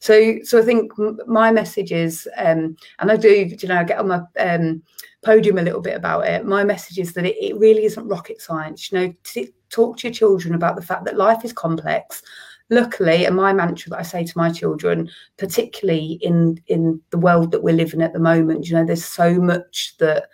So 0.00 0.38
so 0.42 0.58
i 0.58 0.62
think 0.62 0.92
my 1.26 1.50
message 1.50 1.92
is 1.92 2.28
um, 2.36 2.76
and 2.98 3.10
i 3.10 3.16
do 3.16 3.48
you 3.58 3.68
know 3.68 3.78
i 3.78 3.84
get 3.84 3.98
on 3.98 4.08
my 4.08 4.20
um, 4.38 4.82
podium 5.24 5.58
a 5.58 5.62
little 5.62 5.80
bit 5.80 5.96
about 5.96 6.26
it. 6.26 6.44
My 6.44 6.62
message 6.62 6.98
is 6.98 7.14
that 7.14 7.24
it, 7.24 7.36
it 7.40 7.56
really 7.58 7.84
isn't 7.84 8.06
rocket 8.06 8.40
science. 8.40 8.92
You 8.92 8.98
know 8.98 9.14
t- 9.24 9.54
talk 9.70 9.98
to 9.98 10.08
your 10.08 10.14
children 10.14 10.54
about 10.54 10.76
the 10.76 10.82
fact 10.82 11.04
that 11.04 11.16
life 11.16 11.44
is 11.44 11.52
complex 11.52 12.22
luckily 12.70 13.26
and 13.26 13.36
my 13.36 13.52
mantra 13.52 13.90
that 13.90 13.98
i 13.98 14.02
say 14.02 14.24
to 14.24 14.36
my 14.36 14.50
children 14.50 15.08
particularly 15.36 16.18
in 16.22 16.60
in 16.66 17.00
the 17.10 17.18
world 17.18 17.50
that 17.50 17.62
we're 17.62 17.74
living 17.74 18.02
at 18.02 18.12
the 18.12 18.18
moment 18.18 18.66
you 18.66 18.74
know 18.74 18.84
there's 18.84 19.04
so 19.04 19.34
much 19.34 19.94
that 19.98 20.28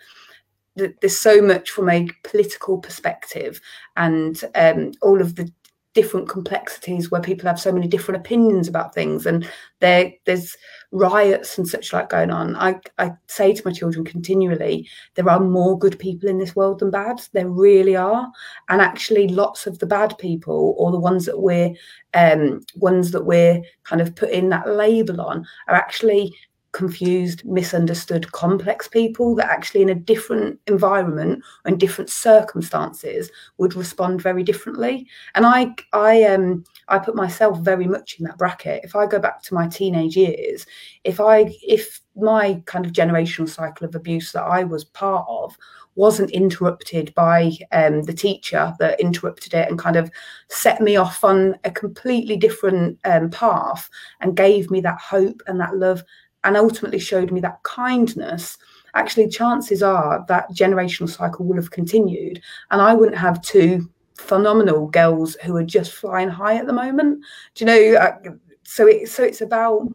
there's 0.75 1.19
so 1.19 1.41
much 1.41 1.69
from 1.69 1.89
a 1.89 2.07
political 2.23 2.77
perspective 2.77 3.59
and 3.97 4.45
um, 4.55 4.91
all 5.01 5.19
of 5.19 5.35
the 5.35 5.51
different 5.93 6.29
complexities 6.29 7.11
where 7.11 7.21
people 7.21 7.47
have 7.47 7.59
so 7.59 7.71
many 7.71 7.87
different 7.87 8.19
opinions 8.19 8.69
about 8.69 8.95
things 8.95 9.25
and 9.25 9.49
there 9.81 10.13
there's 10.25 10.55
riots 10.91 11.57
and 11.57 11.67
such 11.67 11.93
like 11.93 12.09
going 12.09 12.31
on 12.31 12.55
I, 12.57 12.79
I 12.97 13.11
say 13.27 13.53
to 13.53 13.61
my 13.63 13.71
children 13.71 14.03
continually 14.03 14.87
there 15.15 15.29
are 15.29 15.39
more 15.39 15.79
good 15.79 15.97
people 15.97 16.27
in 16.27 16.37
this 16.37 16.55
world 16.55 16.79
than 16.79 16.91
bad 16.91 17.21
there 17.33 17.49
really 17.49 17.95
are. 17.95 18.29
And 18.69 18.81
actually 18.81 19.27
lots 19.27 19.67
of 19.67 19.79
the 19.79 19.85
bad 19.85 20.17
people 20.17 20.75
or 20.77 20.91
the 20.91 20.99
ones 20.99 21.25
that 21.25 21.39
we're 21.39 21.73
um 22.13 22.61
ones 22.75 23.11
that 23.11 23.25
we're 23.25 23.61
kind 23.83 24.01
of 24.01 24.15
putting 24.15 24.49
that 24.49 24.67
label 24.67 25.21
on 25.21 25.45
are 25.67 25.75
actually 25.75 26.33
confused, 26.71 27.43
misunderstood, 27.45 28.31
complex 28.31 28.87
people 28.87 29.35
that 29.35 29.49
actually 29.49 29.81
in 29.81 29.89
a 29.89 29.95
different 29.95 30.59
environment 30.67 31.43
in 31.65 31.77
different 31.77 32.09
circumstances 32.09 33.29
would 33.57 33.75
respond 33.75 34.21
very 34.21 34.43
differently. 34.43 35.07
And 35.35 35.45
I 35.45 35.73
I 35.93 36.23
um 36.23 36.63
I 36.87 36.99
put 36.99 37.15
myself 37.15 37.59
very 37.59 37.87
much 37.87 38.17
in 38.19 38.25
that 38.25 38.37
bracket. 38.37 38.83
If 38.83 38.95
I 38.95 39.05
go 39.05 39.19
back 39.19 39.41
to 39.43 39.53
my 39.53 39.67
teenage 39.67 40.15
years, 40.15 40.65
if 41.03 41.19
I 41.19 41.53
if 41.61 42.01
my 42.15 42.61
kind 42.65 42.85
of 42.85 42.91
generational 42.91 43.49
cycle 43.49 43.87
of 43.87 43.95
abuse 43.95 44.31
that 44.31 44.43
I 44.43 44.63
was 44.63 44.83
part 44.83 45.25
of 45.29 45.57
wasn't 45.95 46.31
interrupted 46.31 47.13
by 47.15 47.51
um, 47.71 48.03
the 48.03 48.13
teacher 48.13 48.73
that 48.79 48.99
interrupted 48.99 49.53
it 49.53 49.69
and 49.69 49.77
kind 49.77 49.97
of 49.97 50.09
set 50.49 50.79
me 50.81 50.95
off 50.95 51.23
on 51.23 51.55
a 51.65 51.71
completely 51.71 52.37
different 52.37 52.97
um, 53.03 53.29
path 53.29 53.89
and 54.21 54.37
gave 54.37 54.71
me 54.71 54.79
that 54.81 54.99
hope 54.99 55.41
and 55.47 55.59
that 55.59 55.75
love 55.75 56.03
and 56.43 56.57
ultimately 56.57 56.99
showed 56.99 57.31
me 57.31 57.39
that 57.41 57.61
kindness, 57.63 58.57
actually, 58.95 59.29
chances 59.29 59.83
are 59.83 60.25
that 60.27 60.49
generational 60.51 61.09
cycle 61.09 61.45
will 61.45 61.55
have 61.55 61.71
continued. 61.71 62.41
And 62.71 62.81
I 62.81 62.93
wouldn't 62.93 63.17
have 63.17 63.41
two 63.41 63.89
phenomenal 64.15 64.87
girls 64.87 65.35
who 65.43 65.55
are 65.55 65.63
just 65.63 65.93
flying 65.93 66.29
high 66.29 66.57
at 66.57 66.67
the 66.67 66.73
moment. 66.73 67.23
Do 67.55 67.65
you 67.65 67.65
know? 67.65 67.99
Uh, 67.99 68.17
so 68.63 68.87
it, 68.87 69.09
so 69.09 69.23
it's 69.23 69.41
about 69.41 69.87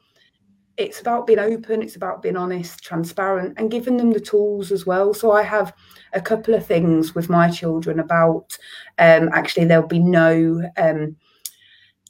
it's 0.76 1.00
about 1.00 1.26
being 1.26 1.38
open 1.38 1.80
it's 1.80 1.96
about 1.96 2.22
being 2.22 2.36
honest 2.36 2.82
transparent 2.82 3.54
and 3.56 3.70
giving 3.70 3.96
them 3.96 4.12
the 4.12 4.20
tools 4.20 4.70
as 4.70 4.84
well 4.84 5.14
so 5.14 5.32
i 5.32 5.42
have 5.42 5.72
a 6.12 6.20
couple 6.20 6.54
of 6.54 6.66
things 6.66 7.14
with 7.14 7.30
my 7.30 7.50
children 7.50 8.00
about 8.00 8.56
um, 8.98 9.30
actually 9.32 9.64
there'll 9.64 9.86
be 9.86 9.98
no 9.98 10.62
um, 10.76 11.16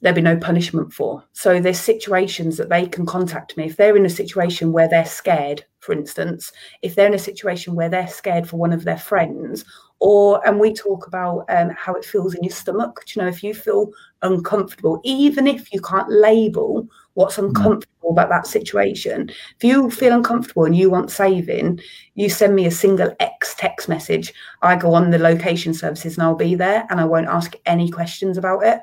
there'll 0.01 0.15
be 0.15 0.23
no 0.23 0.37
punishment 0.37 0.93
for. 0.93 1.25
So 1.33 1.61
there's 1.61 1.81
situations 1.81 2.57
that 2.57 2.69
they 2.69 2.87
can 2.87 3.07
contact 3.07 3.57
me 3.57 3.65
if 3.65 3.77
they're 3.77 3.97
in 3.97 4.07
a 4.07 4.11
situation 4.11 4.73
where 4.73 4.89
they're 4.89 5.07
scared, 5.07 5.65
for 5.81 5.93
instance, 5.93 6.53
if 6.83 6.95
they're 6.95 7.07
in 7.07 7.15
a 7.15 7.19
situation 7.19 7.75
where 7.75 7.89
they're 7.89 8.09
scared 8.09 8.49
for 8.49 8.57
one 8.57 8.73
of 8.73 8.85
their 8.85 8.99
friends, 8.99 9.65
or 9.99 10.47
and 10.47 10.61
we 10.61 10.75
talk 10.75 11.07
about 11.07 11.47
um, 11.49 11.71
how 11.71 11.95
it 11.95 12.05
feels 12.05 12.35
in 12.35 12.43
your 12.43 12.53
stomach. 12.53 13.03
Do 13.07 13.13
you 13.19 13.23
know 13.23 13.29
if 13.29 13.43
you 13.43 13.55
feel 13.55 13.91
uncomfortable, 14.23 15.01
even 15.05 15.47
if 15.47 15.73
you 15.73 15.81
can't 15.81 16.11
label 16.11 16.87
what's 17.15 17.37
mm. 17.37 17.47
uncomfortable 17.47 18.11
about 18.11 18.29
that 18.29 18.47
situation, 18.47 19.31
if 19.31 19.65
you 19.65 19.91
feel 19.91 20.13
uncomfortable 20.13 20.65
and 20.65 20.77
you 20.77 20.91
want 20.91 21.11
saving, 21.11 21.81
you 22.15 22.29
send 22.29 22.55
me 22.55 22.67
a 22.67 22.71
single 22.71 23.15
X 23.21 23.55
text 23.57 23.89
message. 23.89 24.35
I 24.61 24.77
go 24.77 24.93
on 24.93 25.11
the 25.11 25.19
location 25.19 25.73
services 25.73 26.19
and 26.19 26.23
I'll 26.23 26.35
be 26.35 26.55
there, 26.55 26.87
and 26.91 27.01
I 27.01 27.07
won't 27.07 27.29
ask 27.29 27.55
any 27.65 27.91
questions 27.91 28.37
about 28.37 28.65
it. 28.65 28.81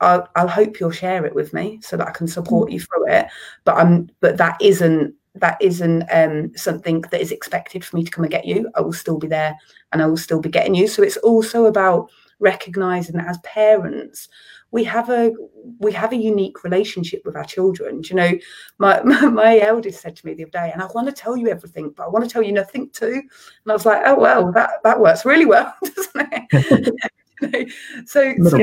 I'll, 0.00 0.28
I'll 0.36 0.48
hope 0.48 0.80
you'll 0.80 0.90
share 0.90 1.24
it 1.24 1.34
with 1.34 1.52
me 1.52 1.80
so 1.82 1.96
that 1.96 2.08
I 2.08 2.10
can 2.10 2.26
support 2.26 2.70
you 2.70 2.80
through 2.80 3.08
it. 3.08 3.26
But 3.64 3.76
I'm 3.76 4.10
but 4.20 4.36
that 4.38 4.60
isn't 4.60 5.14
that 5.36 5.56
isn't 5.60 6.04
um, 6.12 6.56
something 6.56 7.00
that 7.10 7.20
is 7.20 7.32
expected 7.32 7.84
for 7.84 7.96
me 7.96 8.04
to 8.04 8.10
come 8.10 8.24
and 8.24 8.30
get 8.30 8.46
you. 8.46 8.70
I 8.76 8.80
will 8.80 8.92
still 8.92 9.18
be 9.18 9.26
there 9.26 9.56
and 9.92 10.02
I 10.02 10.06
will 10.06 10.16
still 10.16 10.40
be 10.40 10.48
getting 10.48 10.74
you. 10.74 10.86
So 10.86 11.02
it's 11.02 11.16
also 11.18 11.66
about 11.66 12.10
recognizing 12.38 13.16
that 13.16 13.28
as 13.28 13.38
parents, 13.38 14.28
we 14.70 14.84
have 14.84 15.08
a 15.08 15.32
we 15.78 15.92
have 15.92 16.12
a 16.12 16.16
unique 16.16 16.62
relationship 16.64 17.22
with 17.24 17.36
our 17.36 17.44
children. 17.44 18.00
Do 18.00 18.08
you 18.10 18.14
know, 18.16 18.32
my, 18.78 19.02
my, 19.04 19.26
my 19.26 19.58
eldest 19.60 20.02
said 20.02 20.16
to 20.16 20.26
me 20.26 20.34
the 20.34 20.44
other 20.44 20.50
day, 20.50 20.70
and 20.72 20.82
I 20.82 20.86
want 20.94 21.06
to 21.06 21.12
tell 21.12 21.36
you 21.36 21.48
everything, 21.48 21.90
but 21.90 22.04
I 22.04 22.08
want 22.08 22.24
to 22.24 22.30
tell 22.30 22.42
you 22.42 22.52
nothing 22.52 22.90
too. 22.90 23.22
And 23.64 23.70
I 23.70 23.72
was 23.72 23.86
like, 23.86 24.02
oh 24.04 24.18
well, 24.18 24.52
that 24.52 24.82
that 24.82 25.00
works 25.00 25.24
really 25.24 25.46
well, 25.46 25.74
doesn't 25.82 26.28
it? 26.52 27.72
so, 28.06 28.34
so 28.48 28.58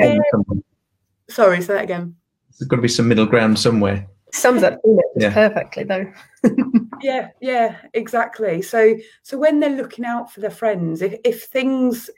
Sorry, 1.31 1.61
say 1.61 1.73
that 1.75 1.83
again. 1.83 2.15
There's 2.59 2.67
got 2.67 2.77
to 2.77 2.81
be 2.81 2.87
some 2.87 3.07
middle 3.07 3.25
ground 3.25 3.57
somewhere. 3.57 4.07
Sums 4.33 4.63
up 4.63 4.79
yeah. 5.15 5.33
perfectly, 5.33 5.83
though. 5.83 6.11
yeah, 7.01 7.29
yeah, 7.41 7.77
exactly. 7.93 8.61
So, 8.61 8.95
so 9.23 9.37
when 9.37 9.59
they're 9.59 9.75
looking 9.75 10.05
out 10.05 10.31
for 10.31 10.39
their 10.39 10.49
friends, 10.49 11.01
if 11.01 11.19
if 11.25 11.43
things, 11.45 12.09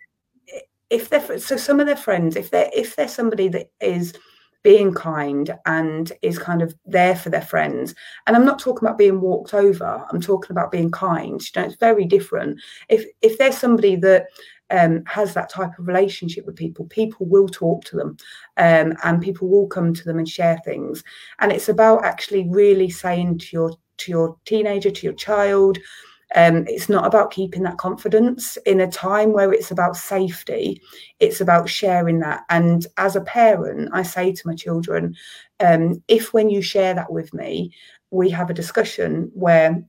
if 0.90 1.10
they're 1.10 1.40
so 1.40 1.58
some 1.58 1.80
of 1.80 1.88
their 1.88 1.96
friends, 1.96 2.36
if 2.36 2.52
they're 2.52 2.70
if 2.74 2.96
they're 2.96 3.08
somebody 3.08 3.48
that 3.50 3.72
is 3.82 4.14
being 4.64 4.94
kind 4.94 5.54
and 5.66 6.14
is 6.22 6.40
kind 6.40 6.62
of 6.62 6.74
there 6.86 7.16
for 7.16 7.30
their 7.30 7.42
friends. 7.42 7.94
And 8.26 8.36
I'm 8.36 8.46
not 8.46 8.60
talking 8.60 8.88
about 8.88 8.98
being 8.98 9.20
walked 9.20 9.54
over. 9.54 10.06
I'm 10.10 10.22
talking 10.22 10.52
about 10.52 10.72
being 10.72 10.90
kind. 10.90 11.42
You 11.42 11.62
know, 11.62 11.68
it's 11.68 11.76
very 11.76 12.06
different. 12.06 12.60
If 12.90 13.06
if 13.22 13.38
there's 13.38 13.58
somebody 13.58 13.96
that 13.98 14.28
um, 14.74 15.04
has 15.06 15.34
that 15.34 15.50
type 15.50 15.78
of 15.78 15.88
relationship 15.88 16.46
with 16.46 16.56
people, 16.56 16.86
people 16.86 17.26
will 17.28 17.48
talk 17.48 17.86
to 17.86 17.96
them 17.96 18.18
um, 18.58 18.94
and 19.04 19.22
people 19.22 19.48
will 19.48 19.68
come 19.68 19.94
to 19.94 20.04
them 20.04 20.18
and 20.18 20.28
share 20.28 20.60
things. 20.66 21.04
And 21.40 21.52
it's 21.52 21.70
about 21.70 22.04
actually 22.04 22.50
really 22.50 22.90
saying 22.90 23.38
to 23.40 23.48
your 23.52 23.72
to 23.98 24.12
your 24.12 24.36
teenager, 24.46 24.90
to 24.90 25.06
your 25.06 25.14
child, 25.14 25.78
um, 26.36 26.66
it's 26.68 26.90
not 26.90 27.06
about 27.06 27.30
keeping 27.30 27.62
that 27.64 27.78
confidence 27.78 28.58
in 28.66 28.80
a 28.82 28.90
time 28.90 29.34
where 29.34 29.54
it's 29.54 29.70
about 29.70 29.96
safety. 29.96 30.82
It's 31.20 31.40
about 31.40 31.70
sharing 31.70 32.20
that. 32.20 32.42
And 32.50 32.88
as 32.98 33.16
a 33.16 33.22
parent, 33.22 33.90
I 33.94 34.02
say 34.02 34.32
to 34.32 34.48
my 34.48 34.56
children, 34.56 35.16
um, 35.60 36.04
if 36.08 36.34
when 36.34 36.50
you 36.50 36.64
share 36.64 36.96
that 36.96 37.12
with 37.12 37.34
me, 37.36 37.72
we 38.10 38.32
have 38.32 38.50
a 38.50 38.56
discussion 38.56 39.30
where 39.36 39.84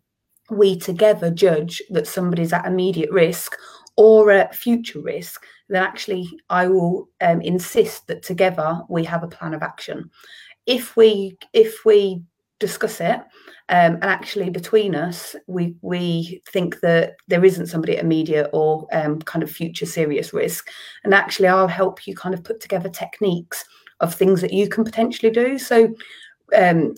we 0.51 0.79
together 0.79 1.31
judge 1.31 1.83
that 1.89 2.07
somebody's 2.07 2.53
at 2.53 2.67
immediate 2.67 3.11
risk 3.11 3.57
or 3.97 4.31
a 4.31 4.53
future 4.53 5.01
risk, 5.01 5.45
then 5.69 5.83
actually 5.83 6.29
I 6.51 6.69
will 6.69 7.09
um, 7.21 7.41
insist 7.41 8.07
that 8.09 8.23
together 8.23 8.81
we 8.89 9.05
have 9.05 9.23
a 9.23 9.29
plan 9.29 9.55
of 9.55 9.63
action. 9.63 10.11
If 10.67 10.97
we 10.97 11.37
if 11.53 11.85
we 11.85 12.23
discuss 12.61 13.01
it 13.01 13.21
um, 13.69 13.95
and 13.95 14.05
actually 14.05 14.49
between 14.49 14.95
us 14.95 15.37
we 15.47 15.75
we 15.83 16.41
think 16.49 16.81
that 16.81 17.15
there 17.29 17.45
isn't 17.45 17.67
somebody 17.67 17.97
at 17.97 18.05
immediate 18.05 18.49
or 18.53 18.87
um, 18.93 19.21
kind 19.21 19.43
of 19.43 19.51
future 19.51 19.87
serious 19.87 20.33
risk, 20.33 20.69
and 21.05 21.15
actually 21.15 21.49
I'll 21.49 21.69
help 21.69 22.07
you 22.07 22.15
kind 22.15 22.35
of 22.35 22.45
put 22.45 22.61
together 22.61 22.89
techniques 22.89 23.65
of 24.01 24.15
things 24.15 24.41
that 24.41 24.53
you 24.53 24.69
can 24.69 24.85
potentially 24.85 25.31
do. 25.31 25.59
So 25.59 25.95
um, 26.57 26.95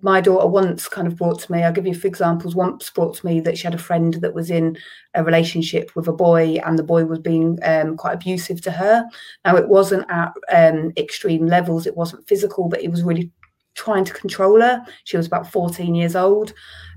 my 0.00 0.20
daughter 0.20 0.46
once 0.46 0.88
kind 0.88 1.08
of 1.08 1.16
brought 1.16 1.40
to 1.40 1.52
me, 1.52 1.62
I'll 1.62 1.72
give 1.72 1.86
you 1.86 1.92
a 1.92 1.96
few 1.96 2.08
examples. 2.08 2.54
Once 2.54 2.88
brought 2.90 3.16
to 3.16 3.26
me 3.26 3.40
that 3.40 3.58
she 3.58 3.64
had 3.64 3.74
a 3.74 3.78
friend 3.78 4.14
that 4.14 4.34
was 4.34 4.50
in 4.50 4.78
a 5.14 5.24
relationship 5.24 5.90
with 5.96 6.06
a 6.06 6.12
boy, 6.12 6.58
and 6.64 6.78
the 6.78 6.84
boy 6.84 7.04
was 7.04 7.18
being 7.18 7.58
um, 7.64 7.96
quite 7.96 8.14
abusive 8.14 8.60
to 8.62 8.70
her. 8.70 9.04
Now, 9.44 9.56
it 9.56 9.68
wasn't 9.68 10.08
at 10.08 10.32
um, 10.52 10.92
extreme 10.96 11.46
levels, 11.46 11.86
it 11.86 11.96
wasn't 11.96 12.28
physical, 12.28 12.68
but 12.68 12.80
he 12.80 12.88
was 12.88 13.02
really 13.02 13.30
trying 13.74 14.04
to 14.04 14.12
control 14.12 14.60
her. 14.60 14.84
She 15.04 15.16
was 15.16 15.26
about 15.26 15.50
14 15.50 15.94
years 15.94 16.14
old. 16.14 16.52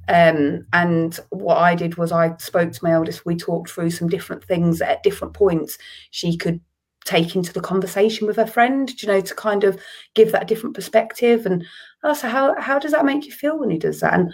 Um, 0.08 0.66
and 0.74 1.20
what 1.30 1.58
I 1.58 1.76
did 1.76 1.96
was 1.96 2.12
I 2.12 2.36
spoke 2.38 2.72
to 2.72 2.84
my 2.84 2.92
eldest. 2.92 3.26
We 3.26 3.36
talked 3.36 3.70
through 3.70 3.92
some 3.92 4.10
different 4.10 4.44
things 4.44 4.82
at 4.82 5.04
different 5.04 5.34
points. 5.34 5.78
She 6.10 6.38
could 6.38 6.60
take 7.06 7.36
into 7.36 7.54
the 7.54 7.62
conversation 7.62 8.28
with 8.28 8.36
her 8.36 8.46
friend, 8.46 8.92
you 9.02 9.08
know, 9.08 9.22
to 9.22 9.36
kind 9.36 9.64
of 9.64 9.80
give 10.14 10.32
that 10.32 10.44
a 10.44 10.46
different 10.46 10.76
perspective. 10.76 11.46
And 11.46 11.66
oh, 12.04 12.14
so 12.14 12.28
how 12.28 12.60
how 12.60 12.80
does 12.80 12.92
that 12.92 13.06
make 13.06 13.26
you 13.26 13.32
feel 13.32 13.60
when 13.60 13.70
he 13.70 13.78
does 13.78 14.00
that? 14.00 14.14
And 14.14 14.34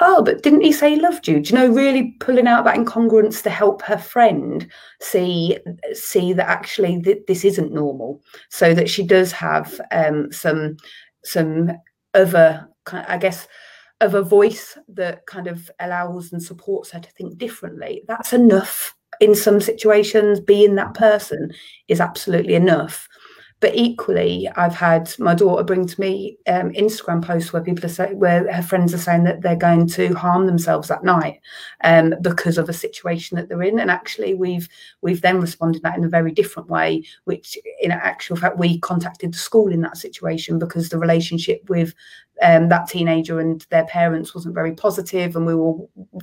oh, 0.00 0.22
but 0.22 0.42
didn't 0.42 0.62
he 0.62 0.72
say 0.72 0.94
he 0.94 1.00
loved 1.00 1.28
you? 1.28 1.40
Do 1.40 1.50
you 1.50 1.54
know, 1.54 1.74
really 1.74 2.16
pulling 2.20 2.46
out 2.46 2.64
that 2.64 2.76
incongruence 2.76 3.42
to 3.42 3.50
help 3.50 3.82
her 3.82 3.98
friend 3.98 4.66
see 5.00 5.58
see 5.92 6.32
that 6.32 6.48
actually 6.48 7.00
th- 7.02 7.26
this 7.26 7.44
isn't 7.44 7.72
normal, 7.72 8.22
so 8.50 8.74
that 8.74 8.90
she 8.90 9.02
does 9.04 9.32
have 9.32 9.80
um, 9.92 10.30
some 10.32 10.76
some 11.24 11.72
other, 12.14 12.68
I 12.92 13.18
guess, 13.18 13.48
of 14.00 14.14
a 14.14 14.22
voice 14.22 14.76
that 14.88 15.26
kind 15.26 15.46
of 15.46 15.70
allows 15.80 16.32
and 16.32 16.42
supports 16.42 16.90
her 16.90 17.00
to 17.00 17.10
think 17.12 17.38
differently. 17.38 18.02
That's 18.06 18.32
enough 18.32 18.94
in 19.20 19.34
some 19.34 19.60
situations. 19.60 20.40
Being 20.40 20.74
that 20.74 20.94
person 20.94 21.52
is 21.88 22.00
absolutely 22.00 22.54
enough. 22.54 23.08
But 23.60 23.74
equally, 23.74 24.48
I've 24.56 24.74
had 24.74 25.12
my 25.18 25.34
daughter 25.34 25.62
bring 25.62 25.86
to 25.86 26.00
me 26.00 26.36
um, 26.46 26.70
Instagram 26.72 27.24
posts 27.24 27.52
where 27.52 27.62
people 27.62 27.86
are 27.86 27.88
saying, 27.88 28.18
where 28.18 28.52
her 28.52 28.62
friends 28.62 28.92
are 28.92 28.98
saying 28.98 29.24
that 29.24 29.40
they're 29.40 29.56
going 29.56 29.86
to 29.88 30.12
harm 30.14 30.46
themselves 30.46 30.88
that 30.88 31.04
night 31.04 31.40
um, 31.82 32.14
because 32.20 32.58
of 32.58 32.68
a 32.68 32.74
situation 32.74 33.36
that 33.36 33.48
they're 33.48 33.62
in. 33.62 33.78
And 33.78 33.90
actually, 33.90 34.34
we've 34.34 34.68
we've 35.00 35.22
then 35.22 35.40
responded 35.40 35.82
that 35.82 35.96
in 35.96 36.04
a 36.04 36.08
very 36.08 36.32
different 36.32 36.68
way. 36.68 37.04
Which, 37.24 37.56
in 37.80 37.90
actual 37.90 38.36
fact, 38.36 38.58
we 38.58 38.78
contacted 38.80 39.32
the 39.32 39.38
school 39.38 39.72
in 39.72 39.80
that 39.80 39.96
situation 39.96 40.58
because 40.58 40.90
the 40.90 40.98
relationship 40.98 41.68
with 41.68 41.94
um, 42.42 42.68
that 42.68 42.88
teenager 42.88 43.40
and 43.40 43.64
their 43.70 43.84
parents 43.84 44.34
wasn't 44.34 44.54
very 44.54 44.72
positive, 44.72 45.36
and 45.36 45.46
we 45.46 45.54
were 45.54 45.74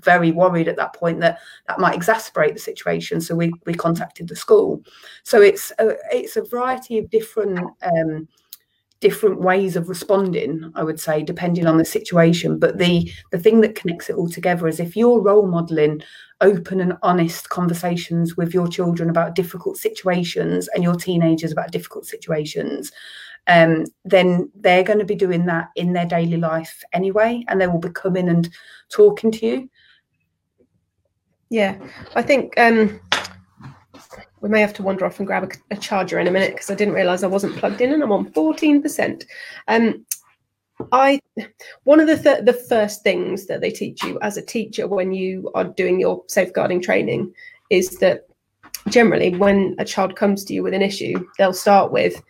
very 0.04 0.32
worried 0.32 0.68
at 0.68 0.76
that 0.78 0.94
point 0.94 1.20
that 1.22 1.40
that 1.68 1.80
might 1.80 1.98
exacerbate 1.98 2.54
the 2.54 2.60
situation. 2.60 3.22
So 3.22 3.36
we 3.36 3.52
we 3.66 3.74
contacted 3.74 4.28
the 4.28 4.36
school. 4.36 4.84
So 5.24 5.42
it's 5.42 5.72
a, 5.80 5.96
it's 6.12 6.36
a 6.36 6.44
variety 6.44 6.98
of 6.98 7.10
different. 7.10 7.60
Um, 7.82 8.28
different 9.00 9.42
ways 9.42 9.76
of 9.76 9.90
responding 9.90 10.72
i 10.76 10.84
would 10.84 11.00
say 11.00 11.24
depending 11.24 11.66
on 11.66 11.78
the 11.78 11.84
situation 11.84 12.60
but 12.60 12.78
the 12.78 13.12
the 13.32 13.40
thing 13.40 13.60
that 13.60 13.74
connects 13.74 14.12
it 14.12 14.16
all 14.16 14.30
together 14.30 14.68
is 14.68 14.80
if 14.80 14.96
you're 14.96 15.20
role 15.20 15.48
modeling 15.48 16.00
open 16.40 16.80
and 16.80 16.94
honest 17.02 17.50
conversations 17.50 18.38
with 18.38 18.54
your 18.54 18.68
children 18.68 19.10
about 19.10 19.34
difficult 19.34 19.76
situations 19.76 20.70
and 20.76 20.84
your 20.84 20.94
teenagers 20.96 21.52
about 21.52 21.72
difficult 21.72 22.06
situations 22.06 22.92
um, 23.48 23.86
then 24.06 24.52
they're 24.56 24.84
going 24.84 25.00
to 25.00 25.06
be 25.06 25.16
doing 25.16 25.46
that 25.48 25.70
in 25.76 25.94
their 25.94 26.06
daily 26.06 26.38
life 26.38 26.84
anyway, 26.94 27.44
and 27.48 27.60
they 27.60 27.68
will 27.68 27.80
be 27.80 27.90
coming 27.90 28.30
and 28.30 28.50
talking 28.90 29.32
to 29.32 29.46
you. 29.46 29.70
Yeah, 31.50 31.78
I 32.16 32.22
think 32.22 32.58
um, 32.58 33.00
we 34.42 34.50
may 34.50 34.62
have 34.62 34.74
to 34.76 34.84
wander 34.84 35.06
off 35.06 35.20
and 35.20 35.28
grab 35.28 35.44
a, 35.44 35.76
a 35.76 35.78
charger 35.78 36.20
in 36.20 36.28
a 36.28 36.32
minute 36.32 36.52
because 36.52 36.70
I 36.70 36.76
didn't 36.76 36.94
realise 36.94 37.24
I 37.24 37.28
wasn't 37.28 37.58
plugged 37.58 37.82
in 37.82 37.94
and 37.94 38.04
I'm 38.04 38.12
on 38.12 38.32
14%. 38.32 39.26
Um, 39.68 40.06
I 40.92 41.20
one 41.84 42.00
of 42.00 42.08
the 42.08 42.18
th- 42.18 42.46
the 42.46 42.54
first 42.54 43.04
things 43.04 43.46
that 43.46 43.62
they 43.62 43.70
teach 43.70 44.04
you 44.04 44.18
as 44.22 44.38
a 44.38 44.42
teacher 44.42 44.88
when 44.88 45.12
you 45.12 45.52
are 45.54 45.66
doing 45.66 46.00
your 46.00 46.24
safeguarding 46.28 46.82
training 46.82 47.32
is 47.70 47.98
that 48.00 48.28
generally 48.90 49.36
when 49.36 49.76
a 49.78 49.86
child 49.86 50.16
comes 50.16 50.44
to 50.46 50.54
you 50.54 50.64
with 50.64 50.74
an 50.74 50.82
issue, 50.82 51.24
they'll 51.38 51.54
start 51.54 51.92
with 51.92 52.22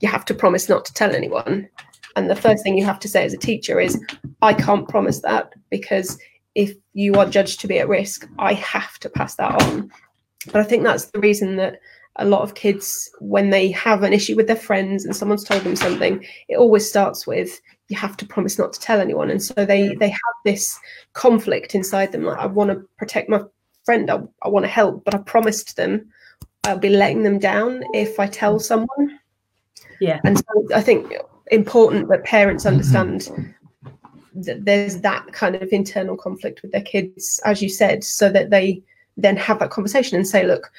you 0.00 0.08
have 0.08 0.24
to 0.26 0.34
promise 0.34 0.68
not 0.68 0.84
to 0.86 0.94
tell 0.94 1.14
anyone. 1.14 1.68
And 2.16 2.28
the 2.28 2.36
first 2.36 2.62
thing 2.62 2.76
you 2.76 2.84
have 2.84 2.98
to 3.00 3.08
say 3.08 3.24
as 3.24 3.34
a 3.34 3.38
teacher 3.38 3.78
is, 3.78 4.02
I 4.42 4.52
can't 4.52 4.88
promise 4.88 5.20
that 5.20 5.52
because 5.70 6.18
if 6.54 6.74
you 6.94 7.14
are 7.14 7.26
judged 7.26 7.60
to 7.60 7.68
be 7.68 7.78
at 7.78 7.88
risk, 7.88 8.28
I 8.38 8.54
have 8.54 8.98
to 9.00 9.08
pass 9.08 9.36
that 9.36 9.62
on. 9.62 9.90
But 10.46 10.56
I 10.56 10.64
think 10.64 10.82
that's 10.82 11.06
the 11.06 11.20
reason 11.20 11.56
that 11.56 11.80
a 12.16 12.24
lot 12.24 12.42
of 12.42 12.54
kids, 12.54 13.08
when 13.20 13.50
they 13.50 13.70
have 13.70 14.02
an 14.02 14.12
issue 14.12 14.34
with 14.34 14.48
their 14.48 14.56
friends 14.56 15.04
and 15.04 15.14
someone's 15.14 15.44
told 15.44 15.62
them 15.62 15.76
something, 15.76 16.24
it 16.48 16.56
always 16.56 16.88
starts 16.88 17.26
with, 17.26 17.60
you 17.88 17.96
have 17.96 18.16
to 18.16 18.26
promise 18.26 18.58
not 18.58 18.72
to 18.72 18.80
tell 18.80 19.00
anyone. 19.00 19.30
And 19.30 19.42
so 19.42 19.54
they 19.54 19.94
they 19.94 20.08
have 20.08 20.36
this 20.44 20.78
conflict 21.12 21.74
inside 21.74 22.10
them. 22.10 22.24
Like, 22.24 22.38
I 22.38 22.46
want 22.46 22.70
to 22.70 22.82
protect 22.98 23.28
my 23.28 23.42
friend, 23.84 24.10
I, 24.10 24.20
I 24.42 24.48
want 24.48 24.64
to 24.64 24.70
help, 24.70 25.04
but 25.04 25.14
I 25.14 25.18
promised 25.18 25.76
them 25.76 26.10
I'll 26.64 26.78
be 26.78 26.90
letting 26.90 27.22
them 27.22 27.38
down 27.38 27.82
if 27.94 28.20
I 28.20 28.26
tell 28.26 28.56
mm. 28.56 28.62
someone. 28.62 29.19
Yeah. 30.00 30.20
And 30.24 30.38
so 30.38 30.66
I 30.74 30.80
think 30.80 31.12
important 31.50 32.08
that 32.08 32.24
parents 32.24 32.64
mm-hmm. 32.64 32.74
understand 32.74 33.54
that 34.34 34.64
there's 34.64 35.00
that 35.00 35.32
kind 35.32 35.56
of 35.56 35.72
internal 35.72 36.16
conflict 36.16 36.62
with 36.62 36.72
their 36.72 36.82
kids, 36.82 37.40
as 37.44 37.60
you 37.60 37.68
said, 37.68 38.04
so 38.04 38.30
that 38.30 38.50
they 38.50 38.82
then 39.16 39.36
have 39.36 39.58
that 39.58 39.70
conversation 39.70 40.16
and 40.16 40.26
say, 40.26 40.46
look, 40.46 40.70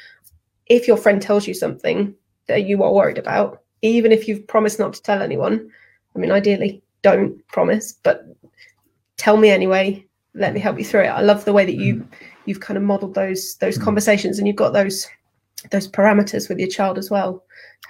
if 0.67 0.87
your 0.87 0.97
friend 0.97 1.21
tells 1.21 1.47
you 1.47 1.53
something 1.53 2.13
that 2.47 2.65
you 2.65 2.81
are 2.83 2.93
worried 2.93 3.17
about, 3.17 3.61
even 3.81 4.11
if 4.11 4.27
you've 4.27 4.47
promised 4.47 4.79
not 4.79 4.93
to 4.93 5.01
tell 5.01 5.21
anyone, 5.21 5.69
I 6.15 6.19
mean, 6.19 6.31
ideally, 6.31 6.81
don't 7.01 7.45
promise, 7.47 7.93
but 8.03 8.25
tell 9.17 9.37
me 9.37 9.49
anyway. 9.49 10.05
Let 10.33 10.53
me 10.53 10.59
help 10.59 10.77
you 10.77 10.85
through 10.85 11.03
it. 11.03 11.07
I 11.07 11.21
love 11.21 11.43
the 11.43 11.53
way 11.53 11.65
that 11.65 11.75
you 11.75 11.95
mm-hmm. 11.95 12.13
you've 12.45 12.61
kind 12.61 12.77
of 12.77 12.83
modeled 12.83 13.15
those 13.15 13.55
those 13.57 13.75
mm-hmm. 13.75 13.83
conversations 13.83 14.39
and 14.39 14.47
you've 14.47 14.55
got 14.55 14.71
those 14.71 15.07
those 15.71 15.87
parameters 15.87 16.47
with 16.47 16.57
your 16.57 16.69
child 16.69 16.97
as 16.97 17.11
well. 17.11 17.43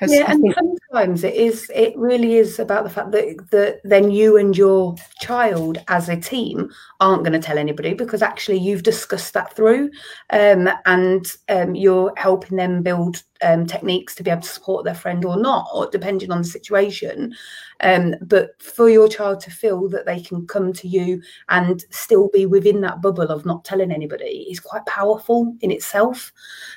Yeah, 0.07 0.31
and 0.31 0.55
sometimes 0.55 1.23
it 1.23 1.35
is. 1.35 1.69
It 1.73 1.95
really 1.95 2.37
is 2.37 2.57
about 2.57 2.83
the 2.83 2.89
fact 2.89 3.11
that 3.11 3.37
that 3.51 3.81
then 3.83 4.09
you 4.09 4.37
and 4.37 4.57
your 4.57 4.95
child 5.19 5.77
as 5.89 6.09
a 6.09 6.19
team 6.19 6.71
aren't 6.99 7.23
going 7.23 7.39
to 7.39 7.45
tell 7.45 7.59
anybody 7.59 7.93
because 7.93 8.23
actually 8.23 8.57
you've 8.57 8.81
discussed 8.81 9.33
that 9.35 9.55
through, 9.55 9.91
um, 10.31 10.67
and 10.85 11.27
um, 11.49 11.75
you're 11.75 12.11
helping 12.17 12.57
them 12.57 12.81
build 12.81 13.21
um, 13.43 13.65
techniques 13.65 14.15
to 14.15 14.23
be 14.23 14.31
able 14.31 14.41
to 14.41 14.49
support 14.49 14.85
their 14.85 14.95
friend 14.95 15.23
or 15.25 15.37
not, 15.37 15.67
or 15.73 15.89
depending 15.89 16.31
on 16.31 16.39
the 16.39 16.47
situation. 16.47 17.33
Um, 17.81 18.15
but 18.21 18.61
for 18.61 18.89
your 18.89 19.07
child 19.07 19.39
to 19.41 19.51
feel 19.51 19.89
that 19.89 20.05
they 20.05 20.21
can 20.21 20.45
come 20.45 20.71
to 20.73 20.87
you 20.87 21.21
and 21.49 21.83
still 21.89 22.29
be 22.31 22.45
within 22.45 22.81
that 22.81 23.01
bubble 23.01 23.23
of 23.23 23.45
not 23.45 23.65
telling 23.65 23.91
anybody 23.91 24.47
is 24.49 24.59
quite 24.59 24.85
powerful 24.85 25.55
in 25.61 25.71
itself. 25.71 26.31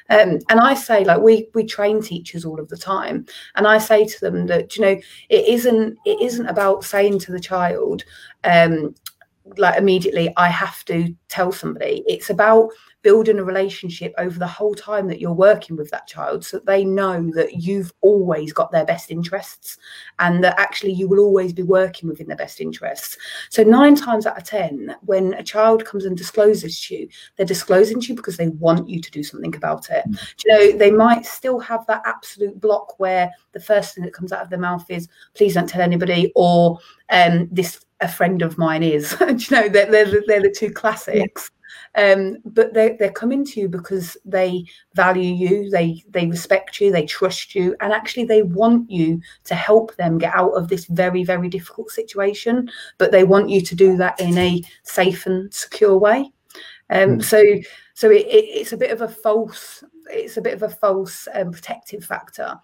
Um, 0.08 0.38
and 0.48 0.60
I 0.60 0.74
say, 0.74 1.04
like 1.04 1.20
we 1.20 1.48
we 1.54 1.64
train 1.64 2.02
teachers 2.02 2.44
all 2.44 2.60
of 2.60 2.68
the 2.68 2.76
time, 2.84 3.26
and 3.56 3.66
I 3.66 3.78
say 3.78 4.04
to 4.04 4.20
them 4.20 4.46
that 4.46 4.76
you 4.76 4.82
know 4.82 5.00
it 5.28 5.48
isn't 5.48 5.98
it 6.04 6.20
isn't 6.20 6.46
about 6.46 6.84
saying 6.84 7.18
to 7.20 7.32
the 7.32 7.40
child. 7.40 8.04
Um, 8.44 8.94
like 9.58 9.76
immediately 9.78 10.32
i 10.38 10.48
have 10.48 10.84
to 10.86 11.14
tell 11.28 11.52
somebody 11.52 12.02
it's 12.06 12.30
about 12.30 12.70
building 13.04 13.38
a 13.38 13.44
relationship 13.44 14.12
over 14.18 14.38
the 14.38 14.46
whole 14.46 14.74
time 14.74 15.06
that 15.06 15.20
you're 15.20 15.32
working 15.32 15.76
with 15.76 15.90
that 15.90 16.08
child 16.08 16.44
so 16.44 16.56
that 16.56 16.66
they 16.66 16.84
know 16.84 17.30
that 17.34 17.62
you've 17.62 17.92
always 18.00 18.52
got 18.52 18.72
their 18.72 18.86
best 18.86 19.10
interests 19.10 19.76
and 20.18 20.42
that 20.42 20.58
actually 20.58 20.92
you 20.92 21.06
will 21.06 21.20
always 21.20 21.52
be 21.52 21.62
working 21.62 22.08
within 22.08 22.26
their 22.26 22.36
best 22.36 22.60
interests. 22.60 23.16
So, 23.50 23.62
nine 23.62 23.94
times 23.94 24.26
out 24.26 24.38
of 24.38 24.44
10, 24.44 24.96
when 25.02 25.34
a 25.34 25.42
child 25.42 25.84
comes 25.84 26.06
and 26.06 26.16
discloses 26.16 26.80
to 26.86 26.96
you, 26.96 27.08
they're 27.36 27.46
disclosing 27.46 28.00
to 28.00 28.08
you 28.08 28.14
because 28.14 28.38
they 28.38 28.48
want 28.48 28.88
you 28.88 29.00
to 29.00 29.10
do 29.10 29.22
something 29.22 29.54
about 29.54 29.90
it. 29.90 30.04
Mm. 30.08 30.34
you 30.44 30.52
know, 30.52 30.78
they 30.78 30.90
might 30.90 31.26
still 31.26 31.60
have 31.60 31.86
that 31.86 32.02
absolute 32.06 32.58
block 32.58 32.98
where 32.98 33.30
the 33.52 33.60
first 33.60 33.94
thing 33.94 34.04
that 34.04 34.14
comes 34.14 34.32
out 34.32 34.42
of 34.42 34.48
their 34.48 34.58
mouth 34.58 34.90
is, 34.90 35.08
please 35.34 35.54
don't 35.54 35.68
tell 35.68 35.82
anybody, 35.82 36.32
or 36.34 36.78
um, 37.10 37.48
this 37.52 37.84
a 38.00 38.08
friend 38.08 38.42
of 38.42 38.56
mine 38.58 38.82
is. 38.82 39.16
you 39.20 39.26
know, 39.50 39.68
they're, 39.68 39.90
they're, 39.90 40.22
they're 40.26 40.42
the 40.42 40.54
two 40.56 40.70
classics. 40.70 41.50
Um, 41.94 42.38
but 42.44 42.74
they're, 42.74 42.96
they're 42.98 43.12
coming 43.12 43.44
to 43.46 43.60
you 43.60 43.68
because 43.68 44.16
they 44.24 44.64
value 44.94 45.32
you, 45.32 45.70
they 45.70 46.02
they 46.10 46.26
respect 46.26 46.80
you, 46.80 46.90
they 46.90 47.06
trust 47.06 47.54
you, 47.54 47.76
and 47.80 47.92
actually 47.92 48.24
they 48.24 48.42
want 48.42 48.90
you 48.90 49.20
to 49.44 49.54
help 49.54 49.94
them 49.96 50.18
get 50.18 50.34
out 50.34 50.52
of 50.52 50.68
this 50.68 50.86
very 50.86 51.24
very 51.24 51.48
difficult 51.48 51.90
situation. 51.90 52.70
But 52.98 53.12
they 53.12 53.24
want 53.24 53.50
you 53.50 53.60
to 53.60 53.74
do 53.74 53.96
that 53.98 54.20
in 54.20 54.36
a 54.38 54.62
safe 54.82 55.26
and 55.26 55.52
secure 55.52 55.98
way. 55.98 56.32
Um, 56.90 57.18
mm. 57.18 57.24
So 57.24 57.42
so 57.94 58.10
it, 58.10 58.26
it, 58.26 58.44
it's 58.44 58.72
a 58.72 58.76
bit 58.76 58.90
of 58.90 59.02
a 59.02 59.08
false 59.08 59.84
it's 60.10 60.36
a 60.36 60.42
bit 60.42 60.54
of 60.54 60.62
a 60.62 60.68
false 60.68 61.26
um, 61.32 61.50
protective 61.50 62.04
factor 62.04 62.60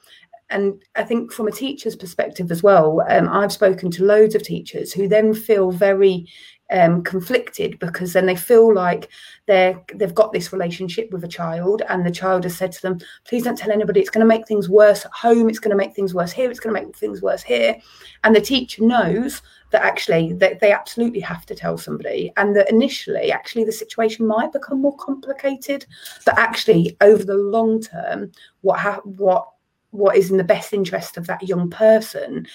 and 0.51 0.83
I 0.97 1.05
think 1.05 1.33
from 1.33 1.47
a 1.47 1.53
teacher's 1.53 1.97
perspective 1.97 2.51
as 2.51 2.63
well, 2.63 3.05
um, 3.09 3.29
I've 3.29 3.53
spoken 3.53 3.91
to 3.93 4.05
loads 4.05 4.35
of 4.35 4.43
teachers 4.43 4.93
who 4.93 5.07
then 5.07 5.33
feel 5.33 5.71
very 5.71 6.27
um, 6.71 7.03
conflicted 7.03 7.79
because 7.79 8.13
then 8.13 8.27
they 8.27 8.37
feel 8.37 8.73
like 8.73 9.09
they're 9.47 9.81
they've 9.95 10.15
got 10.15 10.33
this 10.33 10.53
relationship 10.53 11.11
with 11.11 11.25
a 11.25 11.29
child 11.29 11.83
and 11.89 12.07
the 12.07 12.11
child 12.11 12.45
has 12.45 12.57
said 12.57 12.73
to 12.73 12.83
them 12.83 12.99
please 13.25 13.45
don't 13.45 13.59
tell 13.59 13.73
anybody. 13.73 14.01
It's 14.01 14.11
going 14.11 14.25
to 14.25 14.35
make 14.35 14.47
things 14.47 14.69
worse 14.69 15.05
at 15.05 15.13
home. 15.13 15.49
It's 15.49 15.59
going 15.59 15.71
to 15.71 15.77
make 15.77 15.95
things 15.95 16.15
worse 16.15 16.33
here. 16.33 16.51
It's 16.51 16.61
going 16.61 16.75
to 16.75 16.81
make 16.81 16.97
things 16.97 17.23
worse 17.23 17.43
here. 17.43 17.77
And 18.25 18.35
the 18.35 18.41
teacher 18.41 18.85
knows 18.85 19.43
that 19.71 19.83
actually 19.83 20.33
that 20.35 20.61
they 20.61 20.73
absolutely 20.73 21.21
have 21.21 21.47
to 21.47 21.55
tell 21.55 21.79
somebody 21.79 22.33
and 22.37 22.57
that 22.57 22.71
initially 22.71 23.31
actually 23.31 23.65
the 23.65 23.73
situation 23.73 24.27
might 24.27 24.53
become 24.53 24.81
more 24.81 24.97
complicated 24.97 25.87
but 26.25 26.37
actually 26.37 26.97
over 27.01 27.23
the 27.23 27.37
long 27.37 27.81
term 27.81 28.33
what 28.63 28.81
ha- 28.81 29.01
what 29.05 29.49
what 29.91 30.17
is 30.17 30.31
in 30.31 30.37
the 30.37 30.45
best 30.45 30.73
interest 30.73 31.17
of 31.17 31.27
that 31.29 31.47
young 31.49 31.71
person 31.71 32.47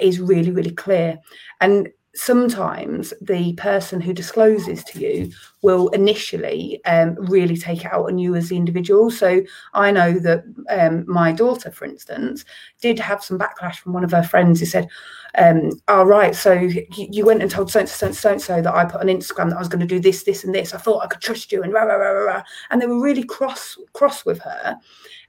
is 0.00 0.20
really 0.20 0.50
really 0.50 0.70
clear. 0.70 1.18
And 1.60 1.88
sometimes 2.14 3.12
the 3.20 3.52
person 3.54 4.00
who 4.00 4.12
discloses 4.12 4.84
to 4.84 5.00
you 5.00 5.30
will 5.62 5.88
initially 5.88 6.80
um, 6.84 7.16
really 7.16 7.56
take 7.56 7.84
it 7.84 7.92
out 7.92 8.06
on 8.06 8.18
you 8.18 8.34
as 8.34 8.48
the 8.48 8.56
individual. 8.56 9.10
So 9.10 9.42
I 9.72 9.90
know 9.90 10.18
that 10.20 10.44
um, 10.70 11.04
my 11.08 11.32
daughter, 11.32 11.70
for 11.70 11.84
instance, 11.84 12.44
did 12.80 12.98
have 13.00 13.24
some 13.24 13.38
backlash 13.38 13.76
from 13.76 13.92
one 13.92 14.04
of 14.04 14.12
her 14.12 14.22
friends 14.22 14.60
who 14.60 14.66
said, 14.66 14.88
um, 15.36 15.70
"All 15.88 16.12
oh, 16.12 16.32
so 16.32 16.52
you, 16.52 17.26
went 17.26 17.42
and 17.42 17.50
told 17.50 17.70
so 17.70 17.80
and 17.80 17.88
so 17.88 18.12
so 18.12 18.32
and 18.32 18.42
so 18.42 18.62
that 18.62 18.74
I 18.74 18.84
put 18.84 19.00
on 19.00 19.08
Instagram 19.08 19.50
that 19.50 19.56
I 19.56 19.60
was 19.60 19.68
going 19.68 19.80
to 19.80 19.86
do 19.86 19.98
this, 19.98 20.22
this, 20.22 20.44
and 20.44 20.54
this. 20.54 20.72
I 20.72 20.78
thought 20.78 21.02
I 21.02 21.08
could 21.08 21.20
trust 21.20 21.50
you, 21.50 21.62
and 21.62 21.72
rah, 21.72 21.82
rah, 21.82 21.96
rah, 21.96 22.10
rah, 22.10 22.32
rah. 22.32 22.42
and 22.70 22.80
they 22.80 22.86
were 22.86 23.02
really 23.02 23.24
cross 23.24 23.76
cross 23.92 24.24
with 24.24 24.38
her." 24.40 24.78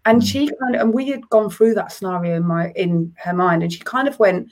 And 0.08 0.24
she 0.24 0.52
kind 0.62 0.76
of, 0.76 0.82
and 0.82 0.94
we 0.94 1.08
had 1.08 1.28
gone 1.30 1.50
through 1.50 1.74
that 1.74 1.92
scenario 1.92 2.36
in 2.36 2.46
my 2.46 2.72
in 2.76 3.12
her 3.18 3.34
mind, 3.34 3.64
and 3.64 3.74
she 3.74 3.80
kind 3.80 4.08
of 4.08 4.20
went 4.20 4.52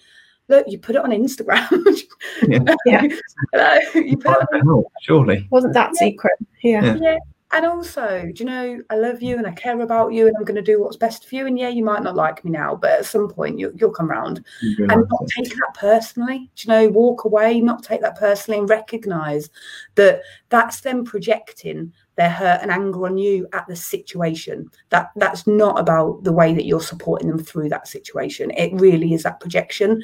look, 0.49 0.65
you 0.67 0.77
put 0.77 0.95
it 0.95 1.03
on 1.03 1.11
Instagram. 1.11 1.69
yeah. 2.47 2.75
yeah. 2.85 3.79
you 3.93 4.17
put 4.17 4.37
it 4.41 4.67
on, 4.67 4.83
surely. 5.01 5.47
Wasn't 5.49 5.73
that 5.73 5.91
yeah. 5.95 5.99
secret? 5.99 6.33
Yeah. 6.61 6.85
yeah. 6.85 6.97
yeah. 7.01 7.17
And 7.53 7.67
also, 7.67 8.31
do 8.33 8.43
you 8.43 8.45
know, 8.45 8.81
I 8.89 8.95
love 8.95 9.21
you 9.21 9.37
and 9.37 9.45
I 9.45 9.51
care 9.51 9.79
about 9.79 10.11
you 10.11 10.25
and 10.25 10.35
I'm 10.35 10.43
going 10.43 10.55
to 10.55 10.61
do 10.63 10.81
what's 10.81 10.97
best 10.97 11.29
for 11.29 11.35
you. 11.35 11.45
And 11.45 11.57
yeah, 11.57 11.69
you 11.69 11.85
might 11.85 12.01
not 12.01 12.15
like 12.15 12.43
me 12.43 12.49
now, 12.49 12.75
but 12.75 12.89
at 12.89 13.05
some 13.05 13.29
point 13.29 13.59
you, 13.59 13.71
will 13.79 13.91
come 13.91 14.09
around 14.09 14.43
and 14.59 14.87
not 14.87 15.27
take 15.27 15.49
that 15.49 15.75
personally. 15.75 16.49
Do 16.55 16.63
you 16.63 16.69
know, 16.69 16.89
walk 16.89 17.25
away, 17.25 17.59
not 17.59 17.83
take 17.83 18.01
that 18.01 18.17
personally 18.17 18.59
and 18.59 18.67
recognize 18.67 19.51
that 19.93 20.23
that's 20.49 20.81
them 20.81 21.05
projecting 21.05 21.93
their 22.15 22.31
hurt 22.31 22.59
and 22.63 22.71
anger 22.71 23.05
on 23.05 23.19
you 23.19 23.47
at 23.53 23.67
the 23.67 23.75
situation. 23.75 24.69
That 24.89 25.11
that's 25.15 25.45
not 25.45 25.79
about 25.79 26.23
the 26.23 26.33
way 26.33 26.55
that 26.55 26.65
you're 26.65 26.81
supporting 26.81 27.27
them 27.27 27.39
through 27.39 27.69
that 27.69 27.87
situation. 27.87 28.49
It 28.57 28.73
really 28.73 29.13
is 29.13 29.23
that 29.23 29.39
projection 29.39 30.01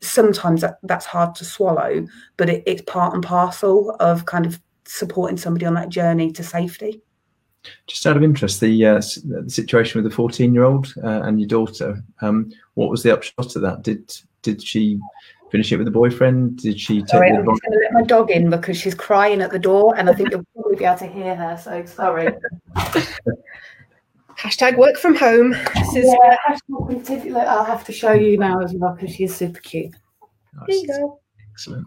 sometimes 0.00 0.60
that, 0.62 0.78
that's 0.82 1.06
hard 1.06 1.34
to 1.36 1.44
swallow, 1.44 2.06
but 2.36 2.48
it, 2.48 2.62
it's 2.66 2.82
part 2.82 3.14
and 3.14 3.22
parcel 3.22 3.96
of 4.00 4.26
kind 4.26 4.46
of 4.46 4.60
supporting 4.86 5.36
somebody 5.36 5.66
on 5.66 5.74
that 5.74 5.88
journey 5.88 6.32
to 6.32 6.42
safety. 6.42 7.02
Just 7.86 8.06
out 8.06 8.16
of 8.16 8.22
interest, 8.22 8.60
the, 8.60 8.86
uh, 8.86 9.02
the 9.24 9.44
situation 9.48 10.02
with 10.02 10.10
the 10.10 10.16
14 10.16 10.54
year 10.54 10.64
old 10.64 10.94
uh, 11.04 11.22
and 11.22 11.38
your 11.38 11.48
daughter, 11.48 12.02
um, 12.22 12.50
what 12.74 12.90
was 12.90 13.02
the 13.02 13.12
upshot 13.12 13.54
of 13.56 13.62
that? 13.62 13.82
Did 13.82 14.10
did 14.42 14.62
she 14.62 14.98
finish 15.50 15.70
it 15.70 15.76
with 15.76 15.86
a 15.86 15.90
boyfriend? 15.90 16.56
Did 16.58 16.80
she 16.80 17.00
take 17.00 17.10
sorry, 17.10 17.30
I'm 17.30 17.44
just 17.44 17.62
going 17.62 17.72
to 17.72 17.78
let 17.84 17.92
my 17.92 18.02
dog 18.02 18.30
in 18.30 18.48
because 18.48 18.78
she's 18.78 18.94
crying 18.94 19.42
at 19.42 19.50
the 19.50 19.58
door 19.58 19.94
and 19.98 20.08
I 20.08 20.14
think 20.14 20.30
you'll 20.30 20.44
probably 20.54 20.76
be 20.76 20.84
able 20.84 20.98
to 20.98 21.06
hear 21.06 21.34
her. 21.34 21.58
So 21.58 21.84
sorry. 21.84 22.32
Hashtag 24.40 24.78
work 24.78 24.96
from 24.96 25.14
home. 25.14 25.50
This 25.50 25.96
is 25.96 26.06
yeah, 26.06 26.36
hashtag, 26.48 27.46
I'll 27.46 27.62
have 27.62 27.84
to 27.84 27.92
show 27.92 28.12
you 28.12 28.38
now 28.38 28.62
as 28.62 28.72
well 28.72 28.94
because 28.94 29.14
she's 29.14 29.36
super 29.36 29.60
cute. 29.60 29.92
Nice. 30.54 30.66
There 30.66 30.76
you 30.76 30.86
go. 30.86 31.20
Excellent. 31.52 31.86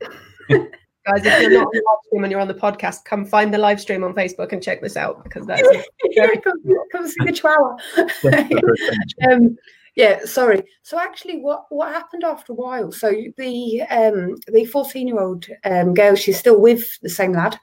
Guys, 1.06 1.26
if 1.26 1.42
you're 1.42 1.50
not 1.50 1.66
on 1.66 1.70
the 1.72 1.82
live 1.86 1.98
stream 2.06 2.24
and 2.24 2.30
you're 2.30 2.40
on 2.40 2.48
the 2.48 2.54
podcast, 2.54 3.04
come 3.04 3.26
find 3.26 3.52
the 3.52 3.58
live 3.58 3.82
stream 3.82 4.02
on 4.02 4.14
Facebook 4.14 4.52
and 4.52 4.62
check 4.62 4.80
this 4.80 4.96
out 4.96 5.22
because 5.24 5.46
that's 5.46 5.60
very 6.14 6.38
come, 6.38 6.56
come 6.90 7.06
see 7.06 7.22
the 7.22 7.32
chihuahua. 7.32 7.76
um, 9.30 9.58
yeah, 9.94 10.24
sorry. 10.24 10.62
So 10.82 10.98
actually, 10.98 11.40
what 11.40 11.66
what 11.68 11.92
happened 11.92 12.24
after 12.24 12.52
a 12.52 12.56
while? 12.56 12.92
So 12.92 13.12
the 13.36 13.82
um, 13.90 14.36
the 14.46 14.64
fourteen 14.64 15.06
year 15.08 15.20
old 15.20 15.46
um, 15.64 15.92
girl, 15.92 16.14
she's 16.14 16.38
still 16.38 16.60
with 16.60 16.98
the 17.00 17.10
same 17.10 17.32
lad, 17.32 17.54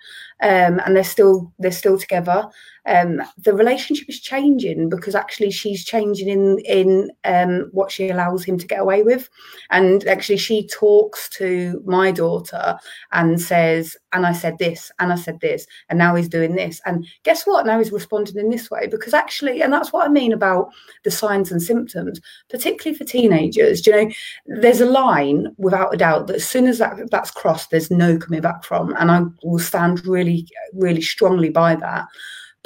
um, 0.42 0.80
and 0.86 0.96
they're 0.96 1.04
still 1.04 1.52
they're 1.58 1.72
still 1.72 1.98
together 1.98 2.48
um, 2.88 3.22
the 3.38 3.54
relationship 3.54 4.08
is 4.08 4.22
changing 4.22 4.88
because 4.88 5.14
actually 5.14 5.52
she's 5.52 5.84
changing 5.84 6.30
in 6.30 6.60
in 6.60 7.12
um, 7.26 7.70
what 7.74 7.92
she 7.92 8.10
allows 8.10 8.46
him 8.46 8.58
to 8.58 8.66
get 8.66 8.80
away 8.80 9.04
with, 9.04 9.30
and 9.70 10.08
actually 10.08 10.38
she 10.38 10.68
talks 10.68 11.28
to 11.30 11.84
my 11.86 12.12
daughter 12.12 12.80
and 13.12 13.42
says, 13.42 13.98
"And 14.14 14.26
I 14.26 14.32
said 14.32 14.58
this, 14.58 14.90
and 15.00 15.12
I 15.12 15.16
said 15.16 15.42
this, 15.42 15.68
and 15.90 16.00
now 16.00 16.16
he's 16.16 16.30
doing 16.30 16.56
this, 16.56 16.80
and 16.86 17.06
guess 17.24 17.46
what? 17.46 17.66
Now 17.66 17.78
he's 17.78 17.92
responding 17.92 18.38
in 18.38 18.50
this 18.50 18.72
way 18.72 18.88
because 18.88 19.14
actually, 19.14 19.62
and 19.62 19.74
that's 19.74 19.92
what 19.92 20.06
I 20.06 20.10
mean 20.10 20.32
about 20.32 20.70
the 21.04 21.12
signs 21.12 21.52
and 21.52 21.62
symptoms, 21.62 22.22
particularly 22.50 22.98
for 22.98 23.04
teenagers. 23.04 23.86
You 23.86 23.94
know, 23.94 24.12
there's 24.46 24.82
a 24.82 24.86
line 24.86 25.54
without 25.58 25.94
a 25.94 25.98
doubt 25.98 26.28
that 26.28 26.38
as 26.38 26.48
soon 26.48 26.68
as 26.68 26.78
that 26.78 27.12
that's 27.12 27.32
crossed, 27.32 27.70
there's 27.70 27.92
no 27.92 28.18
coming 28.18 28.42
back 28.42 28.64
from, 28.64 28.96
and 28.98 29.12
I 29.12 29.24
will 29.44 29.60
stand 29.60 30.06
really, 30.06 30.48
really 30.74 31.02
strongly 31.02 31.50
by 31.50 31.76
that." 31.76 32.08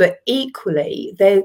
But 0.02 0.22
equally 0.26 1.14
they're 1.20 1.44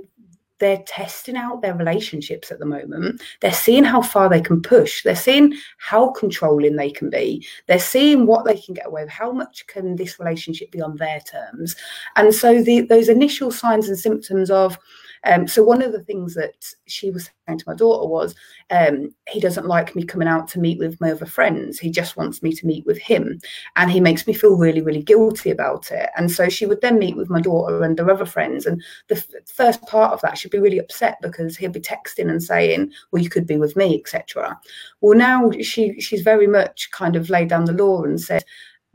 they're 0.61 0.83
testing 0.87 1.37
out 1.37 1.61
their 1.61 1.75
relationships 1.75 2.51
at 2.51 2.59
the 2.59 2.65
moment. 2.65 3.21
They're 3.43 3.53
seeing 3.53 3.85
how 3.85 4.01
far 4.01 4.31
they 4.31 4.41
can 4.41 4.63
push. 4.63 5.03
They're 5.03 5.15
seeing 5.15 5.53
how 5.77 6.13
controlling 6.13 6.77
they 6.77 6.91
can 6.91 7.11
be. 7.11 7.47
They're 7.67 7.79
seeing 7.79 8.27
what 8.27 8.47
they 8.47 8.57
can 8.57 8.73
get 8.73 8.87
away 8.87 9.03
with. 9.03 9.13
How 9.13 9.31
much 9.31 9.67
can 9.67 9.97
this 9.97 10.19
relationship 10.19 10.71
be 10.73 10.81
on 10.81 10.97
their 10.97 11.21
terms? 11.21 11.77
And 12.17 12.35
so 12.35 12.63
the, 12.63 12.81
those 12.81 13.11
initial 13.11 13.51
signs 13.51 13.87
and 13.87 13.99
symptoms 13.99 14.51
of 14.51 14.79
um, 15.27 15.49
so 15.49 15.63
one 15.63 15.83
of 15.83 15.93
the 15.93 16.03
things 16.05 16.35
that 16.35 16.73
she 16.87 17.11
was 17.11 17.31
saying 17.47 17.59
to 17.59 17.65
my 17.67 17.75
daughter 17.75 18.07
was, 18.07 18.35
um, 18.71 19.15
he 19.29 19.41
doesn't 19.41 19.67
like 19.67 19.97
me 19.97 20.05
coming 20.05 20.29
out 20.29 20.49
to 20.49 20.61
meet 20.61 20.79
with 20.79 21.01
my 21.01 21.11
other 21.11 21.27
friends. 21.27 21.79
He 21.79 21.91
just 21.91 22.17
wants 22.17 22.43
me 22.43 22.53
to 22.53 22.67
meet 22.67 22.87
with 22.87 22.99
him, 22.99 23.41
and 23.75 23.91
he 23.91 24.01
makes 24.01 24.27
me 24.27 24.33
feel 24.33 24.57
really, 24.57 24.83
really 24.83 25.03
guilty 25.03 25.51
about 25.51 25.91
it. 25.91 26.11
And 26.17 26.31
so 26.31 26.49
she 26.49 26.67
would 26.67 26.81
then 26.81 26.99
meet 26.99 27.17
with 27.17 27.29
my 27.29 27.41
daughter 27.41 27.83
and 27.83 27.99
her 27.99 28.11
other 28.11 28.25
friends, 28.25 28.67
and 28.67 28.83
the 29.09 29.17
f- 29.17 29.49
first 29.53 29.83
part 29.83 30.13
of 30.13 30.21
that 30.23 30.39
she'd 30.39 30.53
be 30.53 30.59
really 30.59 30.79
upset 30.79 31.19
because 31.21 31.57
he'd 31.57 31.73
be 31.73 31.81
texting 31.81 32.31
and 32.31 32.43
saying, 32.43 32.93
"Well, 33.11 33.23
you 33.23 33.29
could 33.29 33.47
be 33.47 33.57
with 33.57 33.77
me," 33.77 33.99
etc. 33.99 34.59
Well, 35.01 35.19
now 35.19 35.51
she 35.61 36.01
she's 36.01 36.23
very 36.23 36.47
much 36.47 36.91
kind 36.93 37.17
of 37.17 37.31
laid 37.31 37.49
down 37.49 37.65
the 37.65 37.73
law 37.73 38.05
and 38.05 38.21
said 38.21 38.45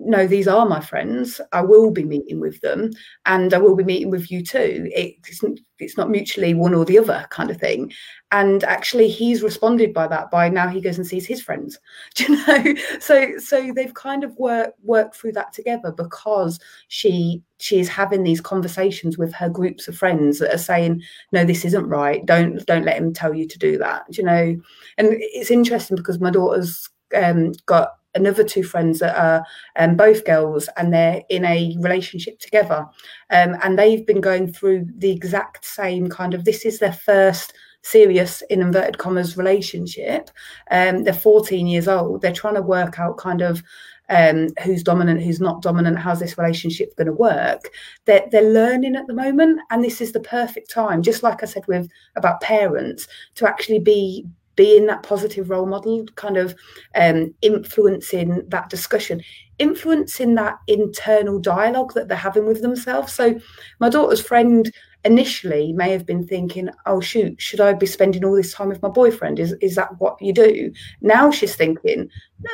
no, 0.03 0.27
these 0.27 0.47
are 0.47 0.65
my 0.65 0.79
friends. 0.79 1.39
I 1.51 1.61
will 1.61 1.91
be 1.91 2.03
meeting 2.03 2.39
with 2.39 2.59
them, 2.61 2.91
and 3.25 3.53
I 3.53 3.57
will 3.57 3.75
be 3.75 3.83
meeting 3.83 4.09
with 4.09 4.31
you 4.31 4.43
too. 4.43 4.89
It's 4.93 5.43
it's 5.79 5.97
not 5.97 6.09
mutually 6.09 6.53
one 6.53 6.73
or 6.73 6.85
the 6.85 6.99
other 6.99 7.25
kind 7.29 7.49
of 7.49 7.57
thing. 7.57 7.91
And 8.31 8.63
actually, 8.63 9.09
he's 9.09 9.43
responded 9.43 9.93
by 9.93 10.07
that. 10.07 10.31
By 10.31 10.49
now, 10.49 10.67
he 10.67 10.81
goes 10.81 10.97
and 10.97 11.05
sees 11.05 11.25
his 11.25 11.41
friends. 11.41 11.79
Do 12.15 12.23
you 12.23 12.47
know? 12.47 12.75
So 12.99 13.37
so 13.37 13.71
they've 13.73 13.93
kind 13.93 14.23
of 14.23 14.35
worked 14.37 14.79
worked 14.83 15.15
through 15.15 15.33
that 15.33 15.53
together 15.53 15.91
because 15.91 16.59
she 16.87 17.41
she 17.59 17.79
is 17.79 17.89
having 17.89 18.23
these 18.23 18.41
conversations 18.41 19.17
with 19.17 19.33
her 19.33 19.49
groups 19.49 19.87
of 19.87 19.97
friends 19.97 20.39
that 20.39 20.53
are 20.53 20.57
saying, 20.57 21.01
no, 21.31 21.45
this 21.45 21.63
isn't 21.65 21.87
right. 21.87 22.25
Don't 22.25 22.65
don't 22.65 22.85
let 22.85 22.97
him 22.97 23.13
tell 23.13 23.33
you 23.33 23.47
to 23.47 23.59
do 23.59 23.77
that. 23.77 24.09
Do 24.11 24.21
you 24.21 24.25
know? 24.25 24.61
And 24.97 25.09
it's 25.11 25.51
interesting 25.51 25.95
because 25.95 26.19
my 26.19 26.31
daughter's 26.31 26.89
um, 27.15 27.53
got 27.65 27.91
another 28.15 28.43
two 28.43 28.63
friends 28.63 28.99
that 28.99 29.17
are 29.17 29.45
um, 29.75 29.95
both 29.95 30.25
girls 30.25 30.69
and 30.77 30.93
they're 30.93 31.21
in 31.29 31.45
a 31.45 31.75
relationship 31.79 32.39
together. 32.39 32.85
Um, 33.29 33.57
and 33.63 33.77
they've 33.77 34.05
been 34.05 34.21
going 34.21 34.51
through 34.51 34.87
the 34.97 35.11
exact 35.11 35.65
same 35.65 36.09
kind 36.09 36.33
of 36.33 36.45
this 36.45 36.65
is 36.65 36.79
their 36.79 36.93
first 36.93 37.53
serious 37.83 38.43
in 38.49 38.61
inverted 38.61 38.97
commas 38.97 39.37
relationship. 39.37 40.29
Um, 40.69 41.03
they're 41.03 41.13
14 41.13 41.67
years 41.67 41.87
old. 41.87 42.21
They're 42.21 42.31
trying 42.31 42.55
to 42.55 42.61
work 42.61 42.99
out 42.99 43.17
kind 43.17 43.41
of 43.41 43.63
um, 44.09 44.49
who's 44.63 44.83
dominant, 44.83 45.21
who's 45.21 45.39
not 45.39 45.61
dominant, 45.61 45.97
how's 45.97 46.19
this 46.19 46.37
relationship 46.37 46.95
going 46.97 47.07
to 47.07 47.13
work? 47.13 47.71
They're, 48.05 48.27
they're 48.29 48.51
learning 48.51 48.95
at 48.97 49.07
the 49.07 49.13
moment, 49.13 49.61
and 49.71 49.83
this 49.83 50.01
is 50.01 50.11
the 50.11 50.19
perfect 50.19 50.69
time, 50.69 51.01
just 51.01 51.23
like 51.23 51.41
I 51.41 51.45
said 51.45 51.65
with 51.67 51.89
about 52.17 52.41
parents, 52.41 53.07
to 53.35 53.47
actually 53.47 53.79
be 53.79 54.27
being 54.61 54.85
that 54.85 55.01
positive 55.01 55.49
role 55.49 55.65
model, 55.65 56.05
kind 56.13 56.37
of 56.37 56.53
um, 56.93 57.33
influencing 57.41 58.47
that 58.49 58.69
discussion, 58.69 59.19
influencing 59.57 60.35
that 60.35 60.59
internal 60.67 61.39
dialogue 61.39 61.95
that 61.95 62.07
they're 62.07 62.15
having 62.15 62.45
with 62.45 62.61
themselves. 62.61 63.11
So, 63.11 63.39
my 63.79 63.89
daughter's 63.89 64.21
friend 64.21 64.71
initially 65.03 65.73
may 65.73 65.89
have 65.89 66.05
been 66.05 66.27
thinking, 66.27 66.69
"Oh 66.85 67.01
shoot, 67.01 67.41
should 67.41 67.59
I 67.59 67.73
be 67.73 67.87
spending 67.87 68.23
all 68.23 68.35
this 68.35 68.53
time 68.53 68.69
with 68.69 68.83
my 68.83 68.89
boyfriend? 68.89 69.39
Is 69.39 69.53
is 69.61 69.73
that 69.77 69.99
what 69.99 70.21
you 70.21 70.31
do?" 70.31 70.71
Now 71.01 71.31
she's 71.31 71.55
thinking, 71.55 72.07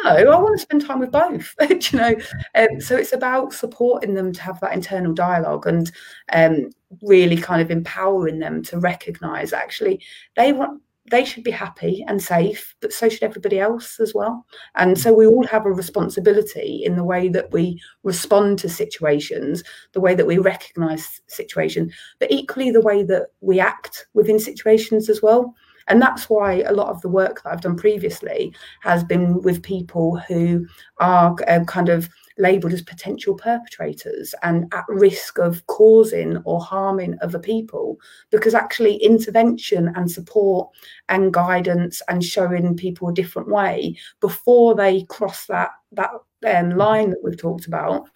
"No, 0.06 0.12
I 0.12 0.40
want 0.40 0.58
to 0.58 0.62
spend 0.62 0.86
time 0.86 1.00
with 1.00 1.12
both." 1.12 1.56
you 1.92 2.00
know, 2.00 2.16
um, 2.56 2.80
so 2.80 2.96
it's 2.96 3.12
about 3.12 3.52
supporting 3.52 4.14
them 4.14 4.32
to 4.32 4.42
have 4.42 4.62
that 4.62 4.72
internal 4.72 5.14
dialogue 5.14 5.68
and 5.68 5.92
um, 6.32 6.70
really 7.02 7.36
kind 7.36 7.62
of 7.62 7.70
empowering 7.70 8.40
them 8.40 8.64
to 8.64 8.80
recognise 8.80 9.52
actually 9.52 10.02
they 10.38 10.54
want 10.54 10.82
they 11.10 11.24
should 11.24 11.44
be 11.44 11.52
happy 11.52 12.04
and 12.08 12.22
safe, 12.22 12.76
but 12.82 12.92
so 12.92 13.08
should 13.08 13.24
everybody 13.24 13.60
else 13.60 14.00
as 14.00 14.14
well. 14.14 14.46
And 14.76 15.00
so 15.00 15.14
we 15.14 15.26
all 15.26 15.46
have 15.48 15.66
a 15.66 15.72
responsibility 15.72 16.82
in 16.84 16.96
the 16.96 17.04
way 17.04 17.30
that 17.30 17.52
we 17.52 17.82
respond 18.04 18.60
to 18.60 18.70
situations, 18.70 19.64
the 19.94 20.02
way 20.02 20.16
that 20.16 20.28
we 20.28 20.38
recognize 20.38 21.22
situations, 21.28 21.94
but 22.20 22.32
equally 22.32 22.72
the 22.72 22.82
way 22.82 23.04
that 23.04 23.28
we 23.42 23.60
act 23.60 24.08
within 24.14 24.40
situations 24.40 25.10
as 25.10 25.22
well. 25.22 25.56
And 25.88 26.02
that's 26.02 26.30
why 26.30 26.62
a 26.64 26.74
lot 26.74 26.90
of 26.90 27.02
the 27.02 27.10
work 27.10 27.44
that 27.44 27.52
I've 27.52 27.62
done 27.62 27.78
previously 27.78 28.54
has 28.82 29.04
been 29.04 29.42
with 29.42 29.64
people 29.64 30.18
who 30.18 30.68
are 31.00 31.36
um, 31.48 31.66
kind 31.66 31.88
of 31.88 32.10
labelled 32.38 32.74
as 32.74 32.82
potential 32.82 33.36
perpetrators 33.36 34.34
and 34.44 34.72
at 34.74 34.86
risk 34.88 35.38
of 35.40 35.66
causing 35.68 36.38
or 36.46 36.62
harming 36.62 37.18
other 37.22 37.40
people 37.40 37.98
because 38.32 38.54
actually 38.54 38.96
intervention 38.98 39.92
and 39.96 40.10
support 40.10 40.70
and 41.10 41.34
guidance 41.34 42.02
and 42.08 42.24
showing 42.24 42.76
people 42.76 43.10
a 43.10 43.14
different 43.14 43.50
way 43.50 43.96
before 44.20 44.76
they 44.76 45.04
cross 45.04 45.46
that 45.46 45.72
that 45.92 46.12
um, 46.46 46.72
line 46.72 47.10
that 47.10 47.24
we've 47.24 47.38
talked 47.38 47.66
about 47.66 48.08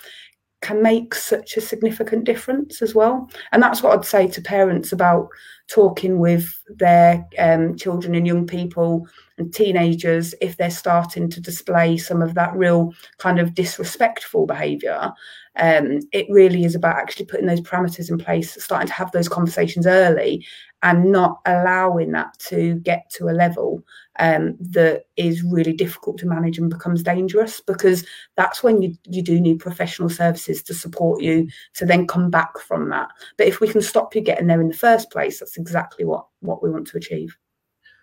can 0.62 0.82
make 0.82 1.16
such 1.16 1.58
a 1.58 1.62
significant 1.62 2.24
difference 2.24 2.82
as 2.82 2.94
well. 2.94 3.30
And 3.52 3.62
that's 3.62 3.82
what 3.82 3.98
I'd 3.98 4.06
say 4.06 4.28
to 4.28 4.42
parents 4.42 4.92
about 4.92 5.28
talking 5.68 6.20
with 6.20 6.54
their 6.68 7.26
um, 7.40 7.76
children 7.76 8.14
and 8.14 8.28
young 8.28 8.46
people 8.46 9.08
and 9.38 9.54
teenagers 9.54 10.36
if 10.40 10.58
they're 10.58 10.70
starting 10.70 11.30
to 11.32 11.42
display 11.42 11.98
some 11.98 12.22
of 12.22 12.36
that 12.36 12.56
real 12.56 12.94
kind 13.18 13.40
of 13.40 13.56
disrespectful 13.56 14.46
behaviour. 14.46 15.12
Um, 15.58 16.00
it 16.14 16.28
really 16.30 16.64
is 16.64 16.76
about 16.76 16.96
actually 16.96 17.26
putting 17.26 17.48
those 17.48 17.62
parameters 17.62 18.10
in 18.10 18.18
place, 18.18 18.62
starting 18.64 18.88
to 18.88 18.94
have 18.94 19.12
those 19.12 19.28
conversations 19.28 19.88
early 19.88 20.46
and 20.84 21.12
not 21.12 21.42
allowing 21.46 22.12
that 22.12 22.38
to 22.40 22.76
get 22.76 23.10
to 23.12 23.30
a 23.30 23.32
level 23.32 23.84
um, 24.20 24.56
that 24.60 25.06
is 25.16 25.44
really 25.44 25.74
difficult 25.74 26.18
to 26.18 26.28
manage 26.28 26.58
and 26.58 26.70
becomes 26.70 27.04
dangerous 27.04 27.62
because 27.62 28.06
that's 28.36 28.64
when 28.64 28.82
you, 28.82 28.96
you 29.08 29.22
do 29.22 29.40
need 29.40 29.60
professional 29.60 30.10
services 30.10 30.64
to 30.64 30.74
support 30.74 31.22
you 31.22 31.48
to 31.76 31.86
then 31.86 32.08
come 32.08 32.30
back 32.30 32.60
from 32.60 32.90
that. 32.90 33.10
But 33.38 33.48
if 33.48 33.60
we 33.60 33.68
can 33.68 33.82
stop 33.82 34.16
you 34.16 34.22
getting 34.22 34.48
there 34.48 34.62
in 34.62 34.70
the 34.70 34.74
first 34.74 35.12
place, 35.12 35.40
that's 35.40 35.58
exactly 35.58 36.06
what, 36.06 36.26
what 36.40 36.64
we 36.64 36.70
want 36.70 36.88
to 36.88 36.98
achieve. 36.98 37.38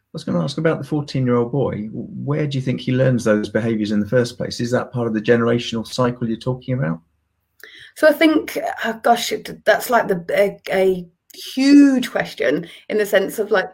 I 0.08 0.10
was 0.14 0.24
going 0.24 0.38
to 0.38 0.44
ask 0.44 0.56
about 0.56 0.78
the 0.78 0.86
14 0.86 1.26
year 1.26 1.36
old 1.36 1.52
boy. 1.52 1.88
Where 1.92 2.46
do 2.46 2.56
you 2.56 2.62
think 2.62 2.80
he 2.80 2.92
learns 2.92 3.24
those 3.24 3.50
behaviours 3.50 3.90
in 3.90 4.00
the 4.00 4.08
first 4.08 4.38
place? 4.38 4.58
Is 4.58 4.70
that 4.70 4.90
part 4.90 5.06
of 5.06 5.14
the 5.14 5.20
generational 5.20 5.86
cycle 5.86 6.26
you're 6.26 6.38
talking 6.38 6.74
about? 6.74 7.00
So 7.94 8.08
I 8.08 8.12
think, 8.12 8.56
oh 8.84 9.00
gosh, 9.02 9.32
that's 9.64 9.90
like 9.90 10.08
the 10.08 10.24
a, 10.32 10.58
a 10.72 11.06
huge 11.34 12.10
question 12.10 12.68
in 12.88 12.98
the 12.98 13.06
sense 13.06 13.38
of 13.38 13.50
like 13.50 13.70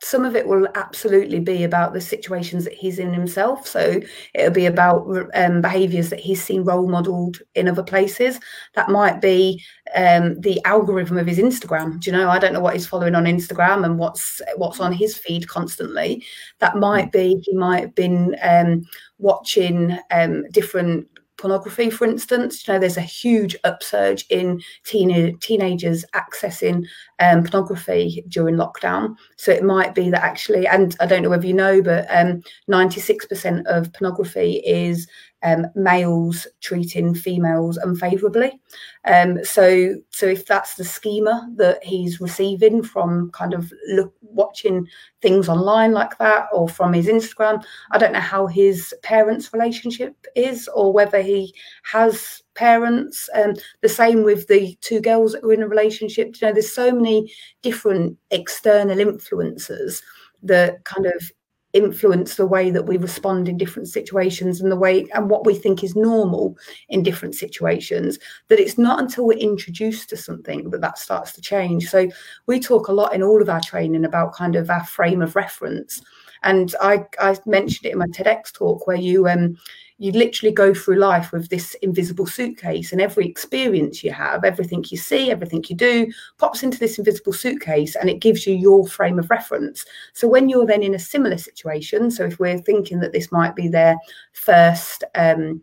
some 0.00 0.24
of 0.24 0.36
it 0.36 0.46
will 0.46 0.68
absolutely 0.76 1.40
be 1.40 1.64
about 1.64 1.92
the 1.92 2.00
situations 2.00 2.64
that 2.64 2.72
he's 2.72 2.98
in 3.00 3.12
himself. 3.12 3.66
So 3.66 4.00
it'll 4.34 4.52
be 4.52 4.66
about 4.66 5.08
um, 5.34 5.60
behaviours 5.60 6.10
that 6.10 6.20
he's 6.20 6.42
seen 6.42 6.62
role 6.62 6.88
modelled 6.88 7.38
in 7.56 7.68
other 7.68 7.82
places. 7.82 8.38
That 8.74 8.90
might 8.90 9.20
be 9.20 9.62
um, 9.96 10.40
the 10.40 10.64
algorithm 10.64 11.18
of 11.18 11.26
his 11.26 11.38
Instagram. 11.38 12.00
Do 12.00 12.10
you 12.10 12.16
know? 12.16 12.30
I 12.30 12.38
don't 12.38 12.52
know 12.52 12.60
what 12.60 12.74
he's 12.74 12.86
following 12.86 13.16
on 13.16 13.24
Instagram 13.24 13.84
and 13.84 13.98
what's 13.98 14.40
what's 14.56 14.80
on 14.80 14.92
his 14.92 15.16
feed 15.16 15.48
constantly. 15.48 16.24
That 16.60 16.76
might 16.76 17.10
be 17.10 17.42
he 17.42 17.54
might 17.54 17.80
have 17.80 17.94
been 17.94 18.36
um, 18.42 18.86
watching 19.18 19.98
um, 20.12 20.48
different 20.50 21.08
pornography, 21.38 21.88
for 21.88 22.04
instance. 22.04 22.66
You 22.66 22.74
know, 22.74 22.80
there's 22.80 22.96
a 22.96 23.02
huge 23.02 23.56
upsurge 23.64 24.26
in 24.28 24.60
teen- 24.84 25.38
teenagers 25.38 26.04
accessing 26.14 26.84
um, 27.20 27.44
pornography 27.44 28.24
during 28.28 28.56
lockdown. 28.56 29.16
So 29.36 29.50
it 29.50 29.64
might 29.64 29.94
be 29.94 30.10
that 30.10 30.22
actually, 30.22 30.66
and 30.66 30.94
I 31.00 31.06
don't 31.06 31.22
know 31.22 31.30
whether 31.30 31.46
you 31.46 31.54
know, 31.54 31.80
but 31.80 32.06
um, 32.10 32.42
96% 32.70 33.64
of 33.66 33.92
pornography 33.92 34.62
is 34.66 35.08
um, 35.42 35.66
males 35.74 36.46
treating 36.60 37.14
females 37.14 37.76
unfavorably. 37.76 38.60
Um, 39.04 39.44
so, 39.44 39.94
so 40.10 40.26
if 40.26 40.46
that's 40.46 40.74
the 40.74 40.84
schema 40.84 41.48
that 41.56 41.82
he's 41.84 42.20
receiving 42.20 42.82
from 42.82 43.30
kind 43.30 43.54
of 43.54 43.72
look, 43.88 44.14
watching 44.20 44.86
things 45.22 45.48
online 45.48 45.92
like 45.92 46.18
that, 46.18 46.48
or 46.52 46.68
from 46.68 46.92
his 46.92 47.06
Instagram, 47.06 47.62
I 47.92 47.98
don't 47.98 48.12
know 48.12 48.20
how 48.20 48.46
his 48.46 48.94
parents' 49.02 49.52
relationship 49.52 50.14
is, 50.34 50.68
or 50.74 50.92
whether 50.92 51.22
he 51.22 51.54
has 51.84 52.42
parents. 52.54 53.28
Um, 53.34 53.54
the 53.80 53.88
same 53.88 54.24
with 54.24 54.48
the 54.48 54.76
two 54.80 55.00
girls 55.00 55.32
that 55.32 55.42
were 55.42 55.52
in 55.52 55.62
a 55.62 55.68
relationship. 55.68 56.34
You 56.40 56.48
know, 56.48 56.52
there's 56.52 56.72
so 56.72 56.92
many 56.92 57.32
different 57.62 58.18
external 58.30 58.98
influences 58.98 60.02
that 60.42 60.84
kind 60.84 61.06
of 61.06 61.32
influence 61.78 62.34
the 62.34 62.46
way 62.46 62.70
that 62.70 62.86
we 62.86 62.96
respond 62.96 63.48
in 63.48 63.56
different 63.56 63.88
situations 63.88 64.60
and 64.60 64.70
the 64.70 64.76
way 64.76 65.06
and 65.14 65.30
what 65.30 65.46
we 65.46 65.54
think 65.54 65.82
is 65.82 65.96
normal 65.96 66.56
in 66.88 67.02
different 67.02 67.34
situations 67.34 68.18
that 68.48 68.60
it's 68.60 68.76
not 68.76 69.00
until 69.00 69.26
we're 69.26 69.38
introduced 69.38 70.10
to 70.10 70.16
something 70.16 70.68
that 70.70 70.80
that 70.80 70.98
starts 70.98 71.32
to 71.32 71.40
change. 71.40 71.88
So 71.88 72.08
we 72.46 72.60
talk 72.60 72.88
a 72.88 72.92
lot 72.92 73.14
in 73.14 73.22
all 73.22 73.40
of 73.40 73.48
our 73.48 73.60
training 73.60 74.04
about 74.04 74.34
kind 74.34 74.56
of 74.56 74.68
our 74.68 74.84
frame 74.84 75.22
of 75.22 75.36
reference. 75.36 76.02
And 76.42 76.74
i 76.80 77.04
i 77.18 77.36
mentioned 77.46 77.86
it 77.86 77.92
in 77.92 77.98
my 77.98 78.06
tedx 78.06 78.52
talk 78.52 78.86
where 78.86 78.96
you 78.96 79.28
um 79.28 79.56
you 79.98 80.12
literally 80.12 80.52
go 80.52 80.72
through 80.72 80.96
life 80.96 81.32
with 81.32 81.48
this 81.48 81.74
invisible 81.82 82.26
suitcase 82.26 82.92
and 82.92 83.00
every 83.00 83.26
experience 83.26 84.04
you 84.04 84.12
have 84.12 84.44
everything 84.44 84.84
you 84.88 84.96
see 84.96 85.30
everything 85.30 85.64
you 85.68 85.76
do 85.76 86.10
pops 86.38 86.62
into 86.62 86.78
this 86.78 86.98
invisible 86.98 87.32
suitcase 87.32 87.96
and 87.96 88.08
it 88.08 88.20
gives 88.20 88.46
you 88.46 88.54
your 88.54 88.86
frame 88.86 89.18
of 89.18 89.28
reference. 89.28 89.84
So 90.12 90.28
when 90.28 90.48
you're 90.48 90.66
then 90.66 90.82
in 90.82 90.94
a 90.94 90.98
similar 90.98 91.36
situation 91.36 92.10
so 92.10 92.24
if 92.24 92.38
we're 92.38 92.58
thinking 92.58 93.00
that 93.00 93.12
this 93.12 93.32
might 93.32 93.56
be 93.56 93.68
their 93.68 93.96
first 94.32 95.04
um 95.14 95.60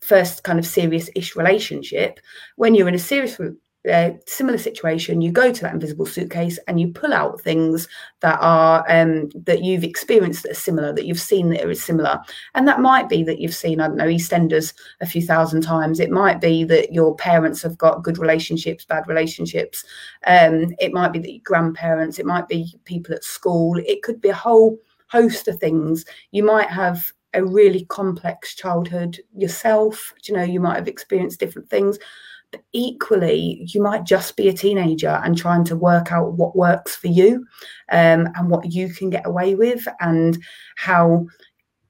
first 0.00 0.44
kind 0.44 0.58
of 0.58 0.66
serious 0.66 1.10
ish 1.16 1.34
relationship 1.34 2.20
when 2.56 2.74
you're 2.74 2.88
in 2.88 2.94
a 2.94 2.98
serious 2.98 3.40
a 3.86 4.18
similar 4.26 4.58
situation, 4.58 5.20
you 5.20 5.30
go 5.30 5.52
to 5.52 5.62
that 5.62 5.74
invisible 5.74 6.06
suitcase 6.06 6.58
and 6.66 6.80
you 6.80 6.88
pull 6.92 7.12
out 7.12 7.40
things 7.40 7.88
that 8.20 8.38
are 8.40 8.84
um, 8.88 9.28
that 9.44 9.62
you've 9.62 9.84
experienced 9.84 10.42
that 10.42 10.52
are 10.52 10.54
similar, 10.54 10.92
that 10.92 11.06
you've 11.06 11.20
seen 11.20 11.50
that 11.50 11.64
are 11.64 11.74
similar, 11.74 12.20
and 12.54 12.66
that 12.66 12.80
might 12.80 13.08
be 13.08 13.22
that 13.24 13.38
you've 13.38 13.54
seen 13.54 13.80
I 13.80 13.88
don't 13.88 13.96
know 13.96 14.06
EastEnders 14.06 14.74
a 15.00 15.06
few 15.06 15.22
thousand 15.22 15.62
times. 15.62 16.00
It 16.00 16.10
might 16.10 16.40
be 16.40 16.64
that 16.64 16.92
your 16.92 17.14
parents 17.16 17.62
have 17.62 17.78
got 17.78 18.02
good 18.02 18.18
relationships, 18.18 18.84
bad 18.84 19.06
relationships. 19.06 19.84
Um, 20.26 20.74
it 20.78 20.92
might 20.92 21.12
be 21.12 21.18
that 21.20 21.32
your 21.32 21.42
grandparents. 21.44 22.18
It 22.18 22.26
might 22.26 22.48
be 22.48 22.74
people 22.84 23.14
at 23.14 23.24
school. 23.24 23.78
It 23.78 24.02
could 24.02 24.20
be 24.20 24.30
a 24.30 24.34
whole 24.34 24.78
host 25.08 25.48
of 25.48 25.58
things. 25.58 26.04
You 26.32 26.42
might 26.42 26.68
have 26.70 27.12
a 27.34 27.44
really 27.44 27.84
complex 27.86 28.54
childhood 28.54 29.20
yourself. 29.36 30.12
You 30.24 30.34
know, 30.34 30.42
you 30.42 30.58
might 30.58 30.76
have 30.76 30.88
experienced 30.88 31.38
different 31.38 31.68
things 31.68 31.98
but 32.52 32.62
equally, 32.72 33.66
you 33.66 33.82
might 33.82 34.04
just 34.04 34.36
be 34.36 34.48
a 34.48 34.52
teenager 34.52 35.20
and 35.24 35.36
trying 35.36 35.64
to 35.64 35.76
work 35.76 36.12
out 36.12 36.34
what 36.34 36.56
works 36.56 36.94
for 36.96 37.08
you 37.08 37.46
um, 37.90 38.28
and 38.34 38.48
what 38.48 38.72
you 38.72 38.92
can 38.92 39.10
get 39.10 39.26
away 39.26 39.54
with 39.54 39.86
and 40.00 40.38
how, 40.76 41.26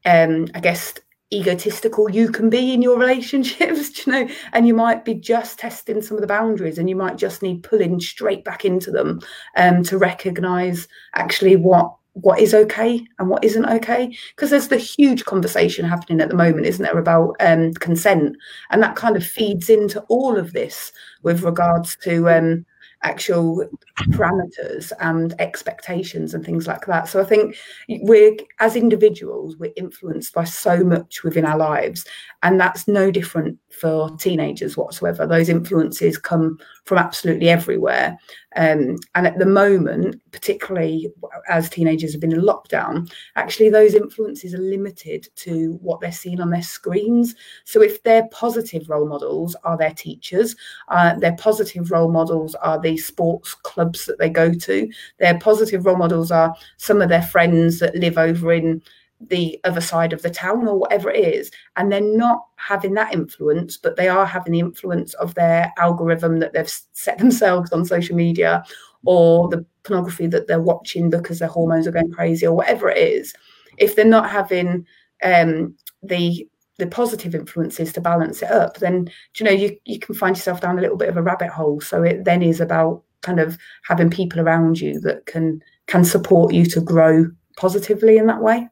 um, 0.05 0.49
I 0.55 0.61
guess, 0.61 0.95
egotistical 1.33 2.09
you 2.09 2.31
can 2.31 2.49
be 2.49 2.73
in 2.73 2.83
your 2.83 2.99
relationships, 2.99 4.07
you 4.07 4.13
know, 4.13 4.29
and 4.53 4.67
you 4.67 4.75
might 4.75 5.05
be 5.05 5.15
just 5.15 5.59
testing 5.59 6.01
some 6.01 6.17
of 6.17 6.21
the 6.21 6.27
boundaries 6.27 6.79
and 6.79 6.89
you 6.89 6.97
might 6.97 7.17
just 7.17 7.43
need 7.43 7.63
pulling 7.63 8.01
straight 8.01 8.45
back 8.45 8.65
into 8.65 8.91
them 8.91 9.21
um, 9.57 9.83
to 9.83 9.99
recognize 9.99 10.89
actually 11.15 11.57
what 11.57 11.95
what 12.23 12.41
is 12.41 12.55
okay 12.55 13.05
and 13.19 13.29
what 13.29 13.45
isn't 13.45 13.67
okay 13.67 14.17
because 14.35 14.49
there's 14.49 14.69
the 14.69 14.79
huge 14.79 15.27
conversation 15.27 15.85
happening 15.85 16.21
at 16.21 16.31
the 16.31 16.35
moment 16.35 16.67
isn't 16.67 16.83
there 16.83 16.99
about 16.99 17.37
um, 17.41 17.75
consent? 17.75 18.37
And 18.71 18.83
that 18.83 18.97
kind 18.97 19.17
of 19.17 19.25
feeds 19.25 19.69
into 19.69 20.01
all 20.09 20.37
of 20.37 20.55
this 20.55 20.93
with 21.23 21.43
regards 21.43 21.97
to 22.05 22.31
um, 22.31 22.65
actual 23.03 23.69
parameters 24.05 24.93
and 25.01 25.35
expectations 25.41 26.35
and 26.35 26.45
things 26.45 26.67
like 26.67 26.87
that. 26.87 27.09
So 27.09 27.21
I 27.21 27.25
think 27.25 27.57
we're, 27.89 28.37
as 28.61 28.77
individuals, 28.77 29.57
we're 29.57 29.73
influenced 29.77 30.35
by 30.35 30.45
so 30.45 30.85
much 30.85 31.23
within 31.25 31.47
our 31.47 31.57
lives. 31.57 32.05
And 32.43 32.61
that's 32.61 32.87
no 32.87 33.11
different 33.11 33.59
for 33.71 34.11
teenagers 34.19 34.77
whatsoever. 34.77 35.27
Those 35.27 35.49
influences 35.49 36.19
come 36.19 36.59
from 36.85 36.99
absolutely 36.99 37.49
everywhere. 37.49 38.19
Um, 38.57 38.97
and 39.15 39.27
at 39.27 39.39
the 39.39 39.47
moment, 39.47 40.21
particularly 40.33 41.13
as 41.49 41.69
teenagers 41.69 42.13
have 42.13 42.21
been 42.21 42.33
in 42.33 42.41
lockdown, 42.41 43.11
actually 43.35 43.69
those 43.69 43.95
influences 43.95 44.55
are 44.55 44.59
limited 44.59 45.29
to 45.37 45.79
what 45.83 46.01
they're 46.01 46.13
seeing 46.13 46.41
on 46.41 46.51
their 46.51 46.63
screens. 46.63 47.35
So 47.65 47.83
if 47.83 48.03
their 48.03 48.29
positive 48.29 48.89
role 48.89 49.09
models 49.09 49.57
are 49.65 49.77
their 49.77 49.93
teachers, 49.93 50.57
uh, 50.89 51.19
their 51.19 51.37
positive 51.37 51.91
role 51.91 52.11
models 52.11 52.55
are 52.57 52.81
the 52.81 52.97
sports 52.97 53.55
clubs 53.87 54.07
that 54.07 54.19
they 54.19 54.29
go 54.29 54.53
to, 54.53 54.91
their 55.19 55.39
positive 55.39 55.87
role 55.87 55.97
models 55.97 56.31
are 56.31 56.55
some 56.77 57.01
of 57.01 57.09
their 57.09 57.23
friends 57.23 57.79
that 57.79 57.95
live 57.95 58.19
over 58.19 58.53
in 58.53 58.83
the 59.21 59.59
other 59.65 59.81
side 59.81 60.13
of 60.13 60.21
the 60.21 60.31
town 60.31 60.69
or 60.69 60.79
whatever 60.79 61.11
it 61.11 61.25
is 61.25 61.51
and 61.77 61.91
they're 61.91 62.03
not 62.03 62.45
having 62.57 62.93
that 62.93 63.15
influence 63.15 63.79
but 63.79 63.97
they 63.97 64.11
are 64.11 64.27
having 64.27 64.53
the 64.53 64.61
influence 64.61 65.15
of 65.15 65.35
their 65.35 65.73
algorithm 65.79 66.39
that 66.39 66.53
they've 66.53 66.71
set 66.93 67.17
themselves 67.17 67.73
on 67.73 67.83
social 67.83 68.15
media 68.15 68.63
or 69.07 69.49
the 69.49 69.65
pornography 69.85 70.27
that 70.27 70.47
they're 70.47 70.61
watching 70.61 71.09
because 71.09 71.39
their 71.39 71.49
hormones 71.49 71.87
are 71.87 71.93
going 71.93 72.13
crazy 72.13 72.47
or 72.47 72.55
whatever 72.55 72.91
it 72.91 72.99
is. 72.99 73.33
If 73.79 73.97
they're 73.97 74.05
not 74.05 74.29
having 74.29 74.87
um, 75.23 75.75
the 76.03 76.47
the 76.79 76.87
positive 76.87 77.35
influences 77.35 77.91
to 77.95 78.03
balance 78.03 78.43
it 78.43 78.51
up 78.51 78.77
then 78.77 79.09
you 79.37 79.45
know 79.45 79.51
you 79.51 79.75
you 79.87 79.99
can 79.99 80.15
find 80.15 80.37
yourself 80.37 80.61
down 80.61 80.79
a 80.79 80.83
little 80.83 80.97
bit 80.99 81.09
of 81.09 81.17
a 81.17 81.23
rabbit 81.23 81.49
hole. 81.49 81.81
So 81.81 82.03
it 82.03 82.25
then 82.25 82.43
is 82.43 82.61
about 82.61 83.03
kind 83.27 83.41
of 83.41 83.59
having 83.85 84.11
people 84.11 84.41
around 84.41 84.81
you 84.81 85.01
that 85.01 85.27
can 85.27 85.61
can 85.87 86.05
support 86.05 86.55
you 86.55 86.65
to 86.65 86.81
grow 86.81 87.27
positively 87.57 88.17
in 88.17 88.27
that 88.27 88.43
way 88.43 88.69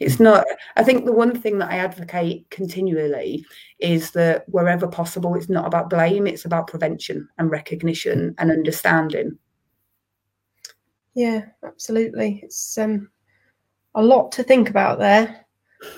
it's 0.00 0.20
not, 0.20 0.46
I 0.76 0.84
think 0.84 1.04
the 1.04 1.12
one 1.12 1.38
thing 1.38 1.58
that 1.58 1.70
I 1.70 1.78
advocate 1.78 2.48
continually 2.50 3.44
is 3.80 4.12
that 4.12 4.44
wherever 4.48 4.86
possible, 4.86 5.34
it's 5.34 5.48
not 5.48 5.66
about 5.66 5.90
blame, 5.90 6.26
it's 6.26 6.44
about 6.44 6.68
prevention 6.68 7.28
and 7.38 7.50
recognition 7.50 8.34
and 8.38 8.50
understanding. 8.52 9.36
Yeah, 11.14 11.46
absolutely. 11.64 12.40
It's 12.44 12.78
um, 12.78 13.10
a 13.96 14.02
lot 14.02 14.30
to 14.32 14.44
think 14.44 14.70
about 14.70 15.00
there. 15.00 15.44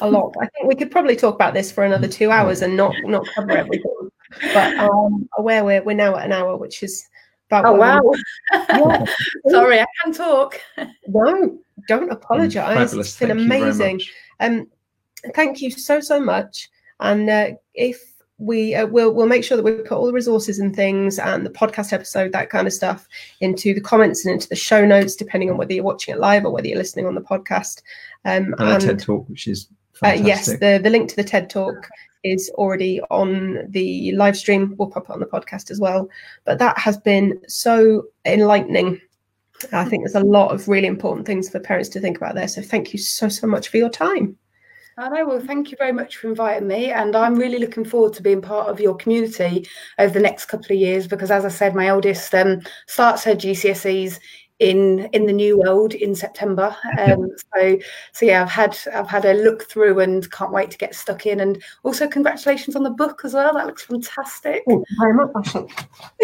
A 0.01 0.11
lot. 0.11 0.35
I 0.41 0.47
think 0.47 0.67
we 0.67 0.75
could 0.75 0.91
probably 0.91 1.17
talk 1.17 1.35
about 1.35 1.53
this 1.53 1.71
for 1.73 1.85
another 1.85 2.09
two 2.09 2.31
hours 2.31 2.61
and 2.61 2.77
not 2.77 2.95
not 3.05 3.27
cover 3.35 3.53
everything. 3.53 4.11
But 4.53 4.77
um, 4.79 5.29
aware 5.39 5.65
we're 5.65 5.83
we're 5.83 5.97
now 5.97 6.17
at 6.17 6.27
an 6.27 6.33
hour, 6.33 6.57
which 6.57 6.83
is. 6.83 7.07
Oh 7.53 7.75
wow! 7.75 8.01
Yeah. 8.53 9.05
Sorry, 9.49 9.81
I 9.81 9.87
can't 10.03 10.15
talk. 10.15 10.61
No, 11.09 11.59
don't 11.89 12.09
mm, 12.09 12.13
apologize. 12.13 12.95
It's 12.95 13.19
been 13.19 13.29
thank 13.29 13.41
amazing. 13.41 14.01
Um, 14.39 14.67
thank 15.35 15.61
you 15.61 15.71
so 15.71 16.01
so 16.01 16.21
much. 16.21 16.69
And 17.01 17.29
uh, 17.29 17.51
if 17.75 18.01
we 18.41 18.75
uh, 18.75 18.87
will 18.87 19.13
we'll 19.13 19.27
make 19.27 19.45
sure 19.45 19.57
that 19.57 19.63
we 19.63 19.73
put 19.73 19.93
all 19.93 20.07
the 20.07 20.13
resources 20.13 20.59
and 20.59 20.75
things 20.75 21.19
and 21.19 21.45
the 21.45 21.51
podcast 21.51 21.93
episode 21.93 22.33
that 22.33 22.49
kind 22.49 22.67
of 22.67 22.73
stuff 22.73 23.07
into 23.41 23.75
the 23.75 23.81
comments 23.81 24.25
and 24.25 24.33
into 24.33 24.49
the 24.49 24.57
show 24.57 24.85
notes 24.85 25.15
depending 25.15 25.51
on 25.51 25.59
whether 25.59 25.75
you're 25.75 25.85
watching 25.85 26.15
it 26.15 26.21
live 26.21 26.45
or 26.45 26.51
whether 26.51 26.67
you're 26.67 26.79
listening 26.79 27.07
on 27.07 27.15
the 27.15 27.21
podcast 27.21 27.83
um, 28.25 28.55
and, 28.59 28.71
and 28.71 28.83
TED 28.83 28.99
talk 28.99 29.29
which 29.29 29.47
is 29.47 29.69
uh, 30.03 30.09
yes 30.09 30.47
the 30.47 30.81
the 30.83 30.89
link 30.89 31.11
to 31.11 31.17
the 31.17 31.25
TED 31.25 31.51
talk 31.51 31.87
is 32.23 32.51
already 32.55 33.01
on 33.11 33.59
the 33.71 34.13
live 34.13 34.37
stream 34.37 34.75
we'll 34.79 34.91
pop 34.91 35.05
it 35.05 35.13
on 35.13 35.21
the 35.21 35.27
podcast 35.27 35.71
as 35.71 35.81
well 35.81 36.09
but 36.45 36.59
that 36.59 36.79
has 36.79 36.97
been 36.99 37.41
so 37.49 38.05
enlightening 38.25 39.01
I 39.73 39.85
think 39.85 40.05
there's 40.05 40.15
a 40.15 40.27
lot 40.27 40.53
of 40.53 40.69
really 40.69 40.87
important 40.87 41.27
things 41.27 41.49
for 41.49 41.61
parents 41.61 41.89
to 41.91 42.01
think 42.01 42.17
about 42.17 42.35
there. 42.35 42.49
So 42.49 42.63
thank 42.63 42.93
you 42.93 42.99
so, 42.99 43.29
so 43.29 43.47
much 43.47 43.69
for 43.69 43.77
your 43.77 43.91
time. 43.91 44.37
I 44.99 45.09
know. 45.09 45.27
Well, 45.27 45.41
thank 45.41 45.71
you 45.71 45.79
very 45.79 45.93
much 45.93 46.17
for 46.17 46.29
inviting 46.29 46.69
me. 46.69 46.91
And 46.91 47.17
I'm 47.17 47.37
really 47.37 47.59
looking 47.59 47.85
forward 47.85 48.13
to 48.15 48.23
being 48.23 48.43
part 48.43 48.69
of 48.69 48.81
your 48.81 48.95
community 48.97 49.67
over 49.99 50.13
the 50.13 50.21
next 50.21 50.47
couple 50.47 50.75
of 50.75 50.81
years 50.81 51.07
because, 51.07 51.31
as 51.31 51.45
I 51.45 51.49
said, 51.49 51.75
my 51.75 51.87
eldest 51.87 52.35
um, 52.35 52.61
starts 52.87 53.25
her 53.25 53.35
GCSEs 53.35 54.19
in 54.61 55.09
in 55.13 55.27
the 55.27 55.33
new 55.33 55.59
world 55.59 55.95
in 55.95 56.15
September. 56.15 56.77
Um, 56.99 57.31
so 57.55 57.79
so 58.13 58.27
yeah, 58.27 58.43
I've 58.43 58.51
had 58.51 58.79
I've 58.95 59.09
had 59.09 59.25
a 59.25 59.35
look 59.35 59.69
through 59.69 59.99
and 60.01 60.31
can't 60.31 60.53
wait 60.53 60.71
to 60.71 60.79
get 60.79 60.95
stuck 60.95 61.27
in. 61.27 61.41
And 61.41 61.63
also 61.83 62.07
congratulations 62.07 62.77
on 62.77 62.85
the 62.85 62.91
book 62.91 63.23
as 63.25 63.35
well. 63.35 63.55
That 63.55 63.67
looks 63.67 63.83
fantastic. 63.83 64.63
Thank 64.67 64.85
you 64.89 64.97
very 65.01 65.15
much. 65.15 65.57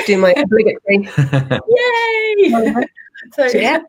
Do 0.07 0.19
my 0.19 0.33
obligatory. 0.37 1.09
Yay! 1.69 2.51
so 3.33 3.47
yeah. 3.47 3.81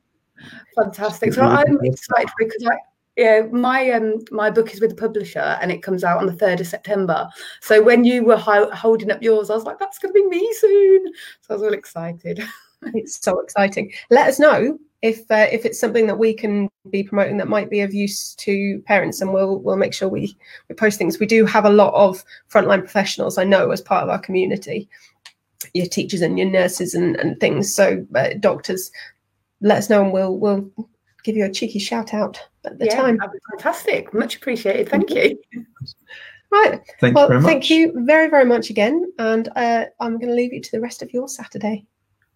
fantastic. 0.76 1.34
So 1.34 1.44
I'm 1.44 1.78
excited 1.84 2.30
because 2.40 2.66
I 2.66 2.78
yeah, 3.18 3.48
my 3.52 3.90
um 3.92 4.24
my 4.32 4.50
book 4.50 4.74
is 4.74 4.80
with 4.80 4.92
the 4.92 4.96
publisher 4.96 5.58
and 5.62 5.72
it 5.72 5.84
comes 5.84 6.04
out 6.04 6.20
on 6.20 6.28
the 6.28 6.34
third 6.34 6.62
of 6.62 6.68
September. 6.68 7.28
So 7.62 7.82
when 7.82 8.06
you 8.06 8.24
were 8.24 8.38
ho- 8.38 8.72
holding 8.72 9.12
up 9.12 9.22
yours, 9.22 9.50
I 9.50 9.56
was 9.56 9.64
like, 9.64 9.80
that's 9.80 9.98
going 9.98 10.14
to 10.14 10.22
be 10.22 10.28
me 10.28 10.54
soon. 10.54 11.12
So 11.42 11.50
I 11.50 11.54
was 11.54 11.64
all 11.64 11.74
excited. 11.74 12.44
It's 12.94 13.20
so 13.24 13.40
exciting. 13.40 13.92
Let 14.10 14.28
us 14.28 14.40
know 14.40 14.78
if 15.02 15.30
uh, 15.30 15.48
if 15.52 15.66
it's 15.66 15.80
something 15.80 16.08
that 16.08 16.18
we 16.18 16.34
can 16.34 16.70
be 16.90 17.04
promoting 17.04 17.38
that 17.38 17.48
might 17.48 17.70
be 17.70 17.82
of 17.82 17.94
use 17.94 18.34
to 18.36 18.82
parents, 18.86 19.22
and 19.22 19.34
we'll 19.34 19.60
we'll 19.60 19.78
make 19.78 19.94
sure 19.94 20.10
we 20.10 20.36
we 20.70 20.76
post 20.76 20.98
things. 20.98 21.20
We 21.20 21.26
do 21.26 21.46
have 21.46 21.66
a 21.66 21.70
lot 21.70 21.94
of 21.94 22.24
frontline 22.50 22.80
professionals, 22.80 23.38
I 23.38 23.44
know, 23.44 23.72
as 23.72 23.82
part 23.82 24.04
of 24.04 24.10
our 24.10 24.20
community. 24.20 24.90
Your 25.74 25.88
teachers 25.88 26.22
and 26.22 26.38
your 26.38 26.50
nurses 26.50 26.94
and, 26.94 27.16
and 27.16 27.40
things. 27.40 27.74
So 27.74 28.06
uh, 28.16 28.30
doctors, 28.40 28.92
let 29.62 29.80
us 29.80 29.90
know, 29.90 30.04
and 30.04 30.14
we'll 30.14 30.38
we'll 30.38 30.70
give 31.24 31.36
you 31.36 31.46
a 31.46 31.52
cheeky 31.52 31.80
shout 31.80 32.14
out 32.14 32.40
at 32.66 32.80
the 32.80 32.86
yeah, 32.86 32.96
time. 32.96 33.18
that'd 33.18 33.34
be 33.34 33.40
fantastic. 33.52 34.14
Much 34.14 34.38
appreciated. 34.38 34.90
Thank 34.90 35.10
you. 35.10 35.38
Right. 36.52 36.80
Thank 37.02 37.16
well, 37.16 37.26
you 37.26 37.30
very 37.30 37.42
much. 37.42 37.52
thank 37.52 37.70
you 37.70 37.94
very 38.06 38.30
very 38.30 38.46
much 38.46 38.70
again, 38.70 39.12
and 39.20 39.50
uh, 39.56 39.86
I'm 40.00 40.18
going 40.18 40.30
to 40.30 40.36
leave 40.36 40.54
you 40.54 40.62
to 40.62 40.72
the 40.72 40.82
rest 40.82 41.02
of 41.02 41.12
your 41.12 41.28
Saturday. 41.28 41.86